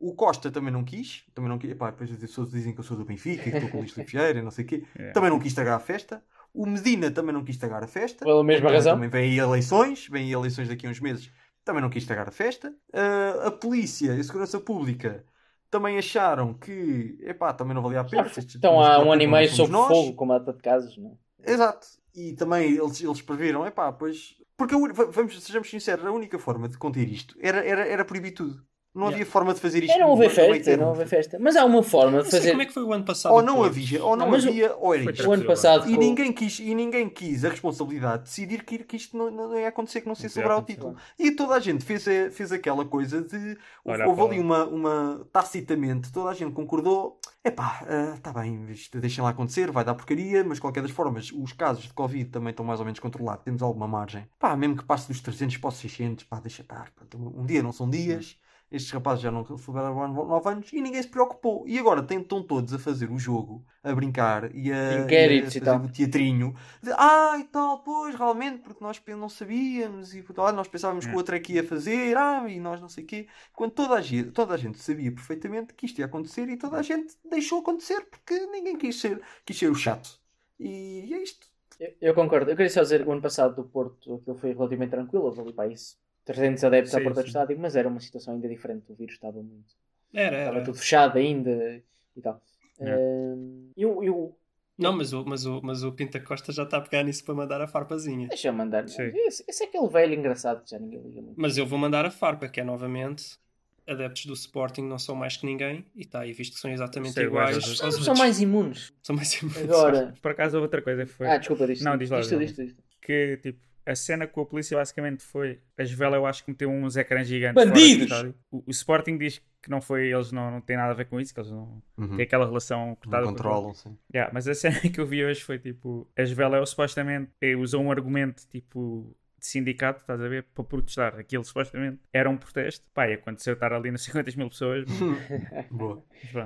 [0.00, 1.24] O Costa também não quis.
[1.34, 1.70] Também não quis.
[1.70, 3.80] Epá, depois as pessoas dizem que eu sou do Benfica e que estou com o
[3.80, 3.94] Luís
[4.36, 4.84] e não sei o quê.
[4.96, 5.12] Yeah.
[5.12, 6.24] Também não quis estragar a festa.
[6.52, 8.24] O Medina também não quis estragar a festa.
[8.24, 8.94] Pela mesma Também- razão.
[8.94, 10.08] Também vem aí eleições.
[10.08, 11.30] Vem aí eleições daqui a uns meses.
[11.64, 12.74] Também não quis estragar a festa.
[12.92, 15.22] Ah, a polícia e a segurança pública
[15.70, 18.26] também acharam que, epá, também não valia a pena.
[18.26, 19.86] Estes- Estão há um ano e meio sob nós.
[19.88, 21.52] fogo com mata de casos, não é?
[21.52, 21.86] Exato.
[22.14, 24.34] E também eles, eles previram, epá, pois.
[24.56, 24.78] Porque a
[25.10, 28.62] vamos, sejamos sinceros, a única forma de conter isto era, era, era proibir tudo.
[28.92, 29.16] Não Yeah.
[29.22, 29.94] havia forma de fazer isto.
[29.94, 31.38] É, não houve meio festa, não houve festa.
[31.40, 32.50] Mas há uma forma de fazer.
[32.50, 33.32] como é que foi o ano passado.
[33.32, 33.68] Ou não Porto.
[33.68, 35.28] havia, ou não, mas o- havia, ou era isto.
[35.28, 35.88] O ano passado.
[35.88, 39.30] E com- ninguém, quis, e ninguém quis a responsabilidade de decidir que, que isto não,
[39.30, 40.96] não ia acontecer, que não se ia sobrar o título.
[41.16, 43.56] E toda a gente fez, a- fez aquela coisa de.
[43.84, 45.24] Olhar houve ali uma, uma.
[45.32, 47.18] tacitamente, toda a gente concordou.
[47.44, 47.82] Epá,
[48.16, 51.52] está bem, isto deixem lá acontecer, vai dar porcaria, mas de qualquer das formas, os
[51.52, 54.26] casos de Covid também estão mais ou menos controlados, temos alguma margem.
[54.38, 56.90] Pá, mesmo que passe dos 300 para os 600, pá, deixa estar.
[57.14, 58.36] Um dia não são dias.
[58.70, 61.66] Estes rapazes já não celebraram 9 anos e ninguém se preocupou.
[61.66, 65.60] E agora estão todos a fazer o jogo, a brincar e a, Inquéritos e e
[65.60, 65.80] a fazer tal.
[65.84, 66.54] o teatrinho.
[66.80, 71.12] De, ah, e tal, pois, realmente, porque nós não sabíamos e ah, nós pensávamos que
[71.12, 73.26] o outro é que ia fazer, ah, e nós não sei o quê.
[73.52, 76.76] Quando toda a, gente, toda a gente sabia perfeitamente que isto ia acontecer e toda
[76.78, 80.20] a gente deixou acontecer porque ninguém quis ser, quis ser o chato.
[80.60, 81.44] E é isto.
[81.80, 82.50] Eu, eu concordo.
[82.50, 85.24] Eu queria só dizer que o ano passado do Porto aquilo foi relativamente tranquilo.
[85.24, 87.28] Houve ali para isso 300 adeptos à Sim, porta do sim.
[87.28, 88.84] estádio, mas era uma situação ainda diferente.
[88.90, 89.74] O vírus estava muito.
[90.12, 90.64] Era, Estava era.
[90.64, 91.82] tudo fechado ainda
[92.16, 92.40] e tal.
[92.80, 92.96] É.
[92.96, 94.36] Hum, eu, eu,
[94.78, 97.34] Não, mas o, mas, o, mas o Pinta Costa já está a pegar nisso para
[97.34, 98.28] mandar a farpazinha.
[98.28, 98.84] deixa eu mandar.
[98.86, 101.40] Esse, esse é aquele velho engraçado que já ninguém liga muito.
[101.40, 103.38] Mas eu vou mandar a farpa, que é novamente
[103.86, 107.12] adeptos do Sporting não são mais que ninguém e está aí visto que são exatamente
[107.14, 108.92] Sei, iguais aos São, são mais imunes.
[109.02, 109.58] São mais imunes.
[109.62, 110.14] Agora.
[110.22, 112.38] Por acaso houve outra coisa que foi Ah, desculpa, diz Não, diz lá, Diz tu,
[112.38, 112.46] diz lá.
[112.46, 112.82] diz tu, diz tu.
[113.02, 113.58] que tipo
[113.90, 117.26] a cena com a polícia basicamente foi as Vela eu acho que meteu uns ecrãs
[117.26, 118.08] gigantes Bandidos!
[118.08, 118.34] fora do estádio.
[118.50, 121.20] o, o Sporting diz que não foi eles não, não têm nada a ver com
[121.20, 122.16] isso que eles não Uhum.
[122.16, 123.94] têm aquela relação cortada Não controlam, sim.
[124.14, 127.82] Yeah, mas a cena que eu vi hoje foi tipo: as Veléu supostamente eh, usou
[127.82, 131.18] um argumento tipo de sindicato, estás a ver, para protestar.
[131.18, 132.86] Aquilo supostamente era um protesto.
[132.94, 134.84] Pá, e aconteceu estar ali nas 50 mil pessoas.
[135.70, 136.02] Boa,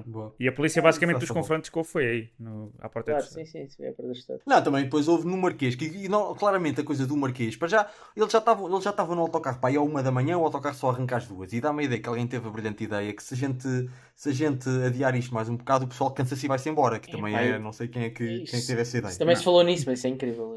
[0.07, 0.35] boa.
[0.39, 3.31] E a polícia, basicamente, dos confrontos que houve foi aí, no, à porta Claro, do
[3.33, 4.39] sim, sim, sim, é para estar.
[4.47, 7.69] Não, também depois houve no Marquês, que e não, claramente a coisa do Marquês, para
[7.69, 10.45] já, ele já estava ele já no autocarro, pá, e à uma da manhã o
[10.45, 11.53] autocarro só arranca às duas.
[11.53, 13.69] E dá-me a ideia que alguém teve a brilhante ideia que se a gente,
[14.15, 16.99] se a gente adiar isto mais um bocado, o pessoal cansa-se e vai-se embora.
[16.99, 19.17] Que É, também é, não sei quem é que, quem é teve essa ideia.
[19.19, 19.39] Também Não.
[19.39, 20.57] se falou nisso, mas isso é incrível.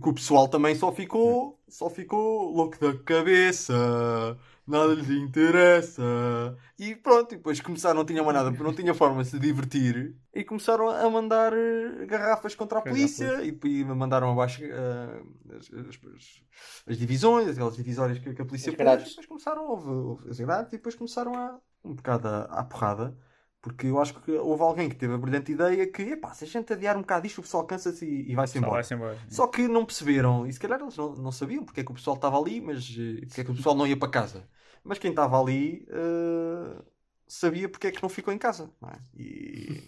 [0.00, 3.74] Que o pessoal também só ficou, só ficou louco da cabeça,
[4.66, 6.02] nada lhes interessa.
[6.78, 10.14] E pronto, e depois começaram, não tinha mais nada, não tinha forma de se divertir,
[10.34, 15.22] e começaram a mandar eh, garrafas contra a polícia, e, e mandaram abaixo eh,
[15.56, 16.42] as, as- as-
[16.86, 20.30] as divisões, aquelas divisórias que, que a polícia As pôs, e depois começaram, houve, houve
[20.30, 23.16] as grades, e depois começaram a, um bocado à, à porrada.
[23.68, 26.46] Porque eu acho que houve alguém que teve a brilhante ideia que, epá, se a
[26.46, 28.72] gente adiar um bocado isto, o pessoal cansa-se e, e vai-se embora.
[28.72, 29.18] vai-se embora.
[29.28, 31.94] Só que não perceberam, e se calhar eles não, não sabiam porque é que o
[31.94, 34.48] pessoal estava ali, mas eh, porque é que o pessoal não ia para casa.
[34.84, 36.82] Mas quem estava ali eh,
[37.26, 38.70] sabia porque é que não ficou em casa.
[38.80, 38.98] não é?
[39.16, 39.82] E,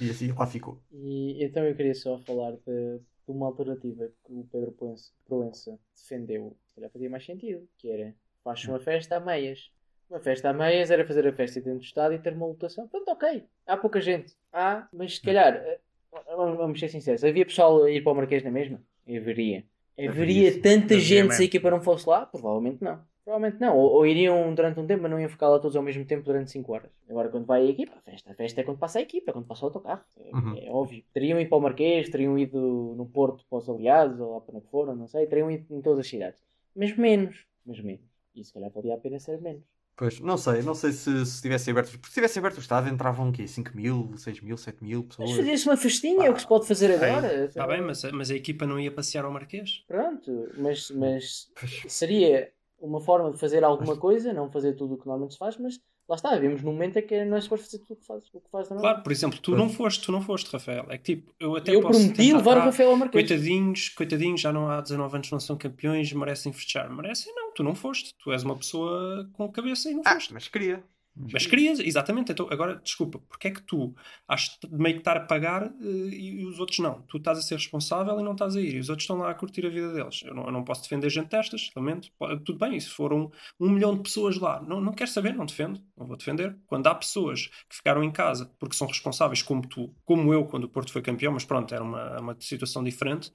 [0.00, 0.80] e assim lá ficou.
[0.92, 5.78] E então eu queria só falar de, de uma alternativa que o Pedro Proença, Proença
[5.94, 9.70] defendeu, se calhar fazia mais sentido, que era faz uma festa a meias.
[10.10, 12.88] Uma festa a meias era fazer a festa dentro do estádio e ter uma lotação.
[12.88, 13.44] Pronto, ok.
[13.66, 14.34] Há pouca gente.
[14.52, 15.78] Há, mas se calhar, eh,
[16.36, 18.82] vamos ser sinceros, havia pessoal a ir para o Marquês na mesma?
[19.08, 19.64] Haveria.
[19.98, 21.44] Haveria tanta Haveria gente se a mesmo.
[21.44, 22.26] equipa não fosse lá?
[22.26, 23.00] Provavelmente não.
[23.24, 23.76] Provavelmente não.
[23.76, 26.24] Ou, ou iriam durante um tempo, mas não iam ficar lá todos ao mesmo tempo
[26.24, 26.90] durante 5 horas.
[27.08, 29.32] Agora, quando vai a equipa, a festa, a festa é quando passa a equipa, é
[29.32, 30.02] quando passa o autocarro.
[30.16, 30.56] É, Uhum.
[30.58, 31.04] é óbvio.
[31.12, 34.56] Teriam ido para o Marquês, teriam ido no Porto para os aliados, ou lá para
[34.56, 35.26] onde foram, não sei.
[35.26, 36.42] Teriam ido em todas as cidades.
[36.74, 37.46] Mas menos.
[37.64, 38.00] Mas menos.
[38.34, 39.62] E se calhar valia a pena ser menos.
[40.00, 41.90] Pois, não sei, não sei se, se tivessem aberto.
[41.90, 43.46] Porque se tivessem aberto o estádio entravam o quê?
[43.46, 45.28] 5 mil, 6 mil, 7 mil pessoas.
[45.28, 47.44] Mas fazia-se uma festinha, é o que se pode fazer agora.
[47.44, 49.84] Está bem, mas, a- mas a equipa não ia passear ao Marquês?
[49.86, 51.50] Pronto, mas, mas
[51.86, 55.58] seria uma forma de fazer alguma coisa, não fazer tudo o que normalmente se faz,
[55.58, 55.78] mas
[56.10, 58.24] lá está, vivemos num momento em que não é suposto fazer tudo o que faz,
[58.34, 58.80] o que faz normalmente.
[58.82, 60.84] Claro, por exemplo, tu não foste, tu não foste, Rafael.
[60.90, 63.28] É que tipo, eu até eu posso prometi tentar- levar o Rafael ao Marquês.
[63.28, 66.90] Coitadinhos, coitadinhos, já não há 19 anos, não são campeões, merecem festejar.
[66.94, 68.14] Merecem não, tu não foste.
[68.22, 70.34] Tu és uma pessoa com cabeça e não Ah, foste.
[70.34, 70.82] mas queria.
[71.32, 72.32] Mas querias, exatamente.
[72.32, 73.94] Então, agora, desculpa, porque é que tu
[74.28, 77.02] achas de meio que estar a pagar eh, e, e os outros não?
[77.02, 78.74] Tu estás a ser responsável e não estás a ir.
[78.74, 80.22] E os outros estão lá a curtir a vida deles.
[80.24, 82.10] Eu não, eu não posso defender gente destas, lamento.
[82.44, 85.80] Tudo bem, se foram um milhão de pessoas lá, não, não quero saber, não defendo.
[85.96, 86.56] Não vou defender.
[86.66, 90.64] Quando há pessoas que ficaram em casa porque são responsáveis, como tu, como eu, quando
[90.64, 93.32] o Porto foi campeão, mas pronto, era uma, uma situação diferente,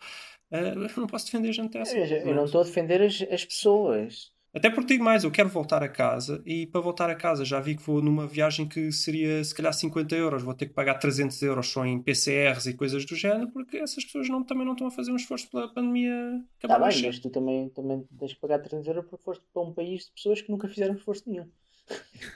[0.51, 1.93] eu não posso defender gente dessa.
[1.93, 4.31] Veja, eu não estou a defender as, as pessoas.
[4.55, 7.59] Até porque digo mais, eu quero voltar a casa e para voltar a casa já
[7.59, 10.93] vi que vou numa viagem que seria se calhar 50 euros, vou ter que pagar
[10.93, 14.71] 300 euros só em PCRs e coisas do género porque essas pessoas não, também não
[14.71, 18.07] estão a fazer um esforço pela pandemia Está acabar bem, de mas tu também, também
[18.17, 20.95] tens que pagar 300 euros porque foste para um país de pessoas que nunca fizeram
[20.95, 21.47] esforço nenhum.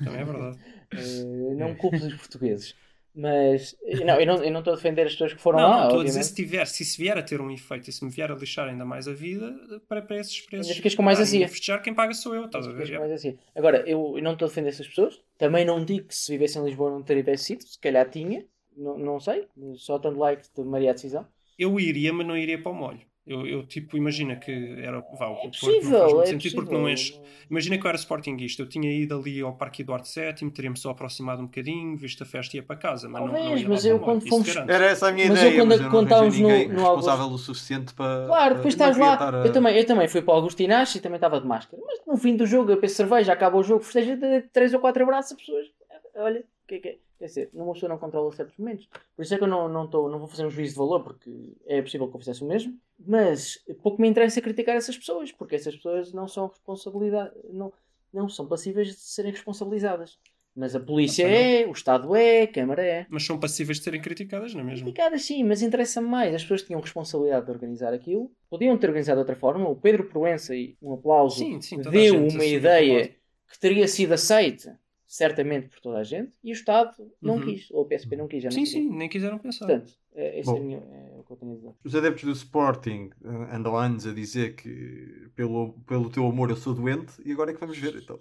[0.04, 0.60] Também é verdade.
[0.92, 2.76] Eh, não culpes os portugueses.
[3.16, 3.76] Mas
[4.06, 5.78] não, eu não, eu não estou a defender as pessoas que foram Não, lá.
[5.78, 8.04] não, estou a dizer se tiver, se isso vier a ter um efeito e se
[8.06, 9.54] me vier a lixar ainda mais a vida,
[9.88, 10.68] para, para esses preços.
[10.68, 11.48] Ainda ficas com mais azia.
[11.48, 12.90] festejar quem paga sou eu, estás a ver?
[12.92, 15.22] Mas, mas assim, agora, eu, eu não estou a defender essas pessoas.
[15.38, 17.64] Também não digo que se vivesse em Lisboa não teria sido.
[17.64, 18.46] Se calhar tinha.
[18.78, 19.48] Não, não sei.
[19.76, 21.28] Só tanto like tomaria a decisão.
[21.58, 23.02] Eu iria, mas não iria para o molho.
[23.30, 24.52] Eu, eu, tipo, imagina que
[24.82, 25.02] era.
[25.02, 26.00] Vá, o É Porto não possível.
[26.00, 27.12] faz muito É sentido porque não és.
[27.12, 27.30] possível.
[27.52, 30.90] Imagina que eu era sportinguista, eu tinha ido ali ao Parque Eduardo VII, teria-me só
[30.90, 33.08] aproximado um bocadinho, visto a festa e ia para casa.
[33.08, 34.56] Mas não, não Talvez, ia lá mas eu quando fomos-.
[34.56, 36.74] Era essa a minha Mas eu ideia, quando mas eu não contávamos vejo ninguém no-
[36.74, 38.26] no responsável o suficiente para...
[38.26, 39.30] Claro, depois estás não lá.
[39.30, 41.82] a- Eu, também, eu também fui para o Agostinacho e também estava de máscara.
[41.86, 44.80] Mas no fim do jogo, eu penso cerveja, acaba o jogo, festeja de 3 ou
[44.80, 45.68] 4 abraços a pessoas.
[46.16, 46.98] Olha, que é que é?
[47.18, 48.88] Quer dizer, uma pessoa não controla certos momentos.
[49.16, 51.04] Por isso é que eu não, não, tô, não vou fazer um juízo de valor,
[51.04, 51.30] porque
[51.66, 52.78] é possível que eu fizesse o mesmo.
[52.98, 57.74] Mas pouco me interessa criticar essas pessoas, porque essas pessoas não são responsabilidade, não,
[58.14, 60.18] não são passíveis de serem responsabilizadas.
[60.56, 61.36] Mas a polícia Ah, não.
[61.36, 63.06] é, o Estado é, a Câmara é.
[63.10, 64.86] Mas são passíveis de serem criticadas, não é mesmo?
[64.86, 66.34] Criticadas sim, mas interessa-me mais.
[66.34, 68.32] As pessoas tinham responsabilidade de organizar aquilo.
[68.50, 69.68] Podiam ter organizado de outra forma.
[69.70, 73.16] O Pedro Proença, e um aplauso, Sim, sim, deu uma ideia
[73.50, 74.80] que teria sido aceita,
[75.12, 76.32] certamente, por toda a gente.
[76.44, 77.46] E o Estado não Uhum.
[77.46, 77.70] quis.
[77.72, 78.44] Ou o PSP não quis.
[78.44, 79.66] Já não Sim, sim, nem quiseram pensar.
[79.66, 80.60] Portanto, é, esse é, Bom.
[80.64, 81.74] minha- é o que eu tenho a dizer.
[81.84, 86.52] Os adeptos do Sporting eh, andam há anos a dizer que pelo, pelo teu amor
[86.52, 87.96] eu sou doente e agora é que vamos ver.
[87.96, 88.20] Então.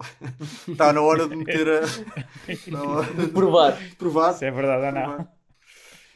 [0.66, 1.80] Está na hora de meter a.
[2.88, 3.78] Hora de Provar.
[3.98, 4.32] provar.
[4.32, 5.16] Se é verdade ou não.
[5.16, 5.38] provar.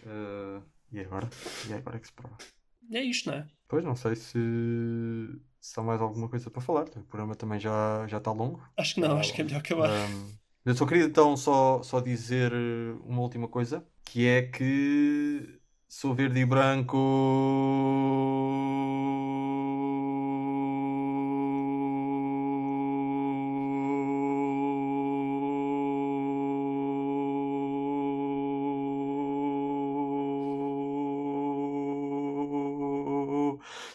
[0.07, 0.61] Eh,
[0.93, 1.29] e agora?
[1.69, 2.37] E agora é que se prova?
[2.91, 3.47] É isto, não é?
[3.69, 4.39] Pois não sei se,
[5.61, 6.85] se há mais alguma coisa para falar.
[6.97, 8.63] O programa também já, já está longo.
[8.77, 9.89] Acho que não, acho que é melhor acabar.
[9.91, 10.33] Um,
[10.65, 15.59] eu só queria então só, só dizer eh, uma última coisa, que é que
[15.89, 16.97] sou verde e branco.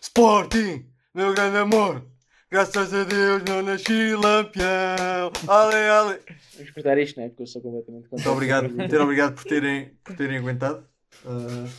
[0.01, 2.06] Sporting, meu grande amor.
[2.49, 5.31] Graças a Deus não nasci lampião.
[5.47, 6.19] Ale, ale.
[6.55, 7.29] Vamos cortar isto, não é?
[7.29, 10.87] Porque eu sou completamente Muito obrigado, muito obrigado por terem, por terem aguentado.
[11.25, 11.69] Uh,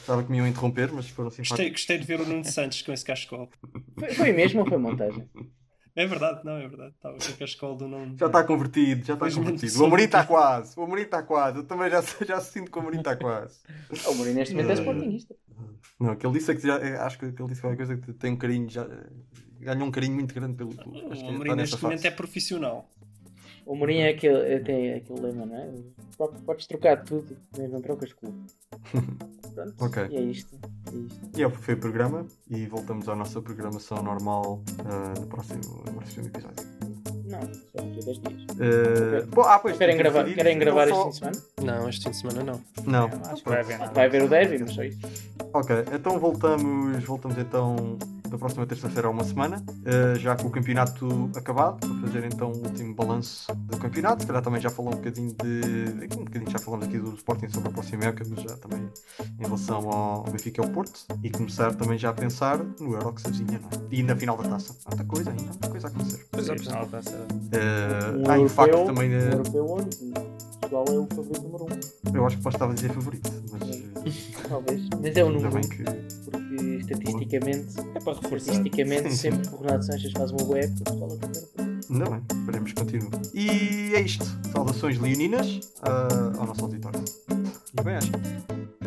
[0.00, 1.80] Estava que me iam interromper, mas foram Gostei, simpáticos.
[1.80, 3.50] gostei de ver o Nuno Santos com esse cachecol.
[3.98, 5.28] Foi, foi mesmo ou foi montagem?
[5.94, 6.94] É verdade, não, é verdade.
[6.94, 8.16] Estava com o cachecol do Nuno.
[8.18, 9.82] Já está convertido, já está convertido.
[9.82, 11.58] O Amorim está quase, o Amorim está quase.
[11.58, 13.58] Eu também já, já sinto que o Amorim está quase.
[14.06, 15.34] O Mourinho neste momento é sportingista.
[15.98, 17.96] Não, o que ele disse é que já, é, acho que ele disse qualquer coisa
[17.96, 18.86] que tem um carinho, já,
[19.60, 21.02] ganhou um carinho muito grande pelo clube.
[21.06, 22.88] O Acho que Amorim está neste momento é profissional.
[23.66, 25.68] O Mourinho é aquele, é, tem aquele lema, não é?
[26.46, 28.38] Podes- trocar tudo, mas não trocas clube.
[29.52, 29.74] Pronto.
[29.80, 30.06] Ok.
[30.08, 30.54] E é isto.
[30.54, 31.30] É isto.
[31.36, 35.92] E é, foi o programa e voltamos à nossa programação normal ah, no, próximo, no
[35.94, 36.64] próximo episódio.
[37.24, 38.42] Não, só daqui a 10 dias.
[38.52, 41.78] Uh, bom, ah, pois, Querem gravar, querem não gravar só- este fim de semana?
[41.80, 42.62] Não, este fim de semana não.
[42.86, 43.06] Não.
[43.28, 43.92] Acho que vai haver nada.
[43.92, 45.00] Vai haver o derby, mas só isso.
[45.52, 47.98] Ok, então voltamos, voltamos então
[48.36, 52.52] da próxima terça-feira a uma semana, uh, já com o campeonato acabado, para fazer então
[52.52, 54.22] o último balanço do campeonato.
[54.22, 56.16] Se calhar também já falou um bocadinho de.
[56.16, 58.88] Um bocadinho já falamos aqui do Sporting sobre a próxima época, mas já também
[59.38, 61.00] em relação ao Benfica e ao Porto.
[61.22, 63.82] E começar também já a pensar no Euro que se avizinha, não é?
[63.90, 64.76] E na final da taça.
[64.84, 66.26] Há muita coisa ainda, há muita coisa a acontecer.
[66.30, 67.16] Pois é, Sim, final da taça.
[67.16, 69.10] Uh, há em facto também.
[69.10, 69.96] uh, europeu onde
[70.60, 72.10] Portugal é o favorito número 1.
[72.10, 73.62] Um, eu acho que posso estar a dizer favorito, mas.
[73.62, 74.88] uh, talvez.
[75.00, 75.60] Mas é o número 1.
[75.60, 76.45] bem que.
[76.56, 78.36] Porque estatisticamente, É para reforçar.
[78.52, 81.46] estatisticamente sempre que o Renato Sanches faz uma boa época, é o primeiro.
[81.88, 83.10] Ainda bem, esperemos que continue.
[83.34, 84.24] E é isto.
[84.52, 87.00] Saudações leoninas uh, ao nosso auditório.
[87.78, 88.10] E bem, acho.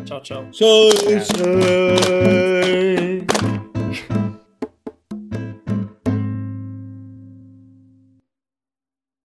[0.04, 0.44] Tchau, tchau.
[0.50, 0.90] Tchau!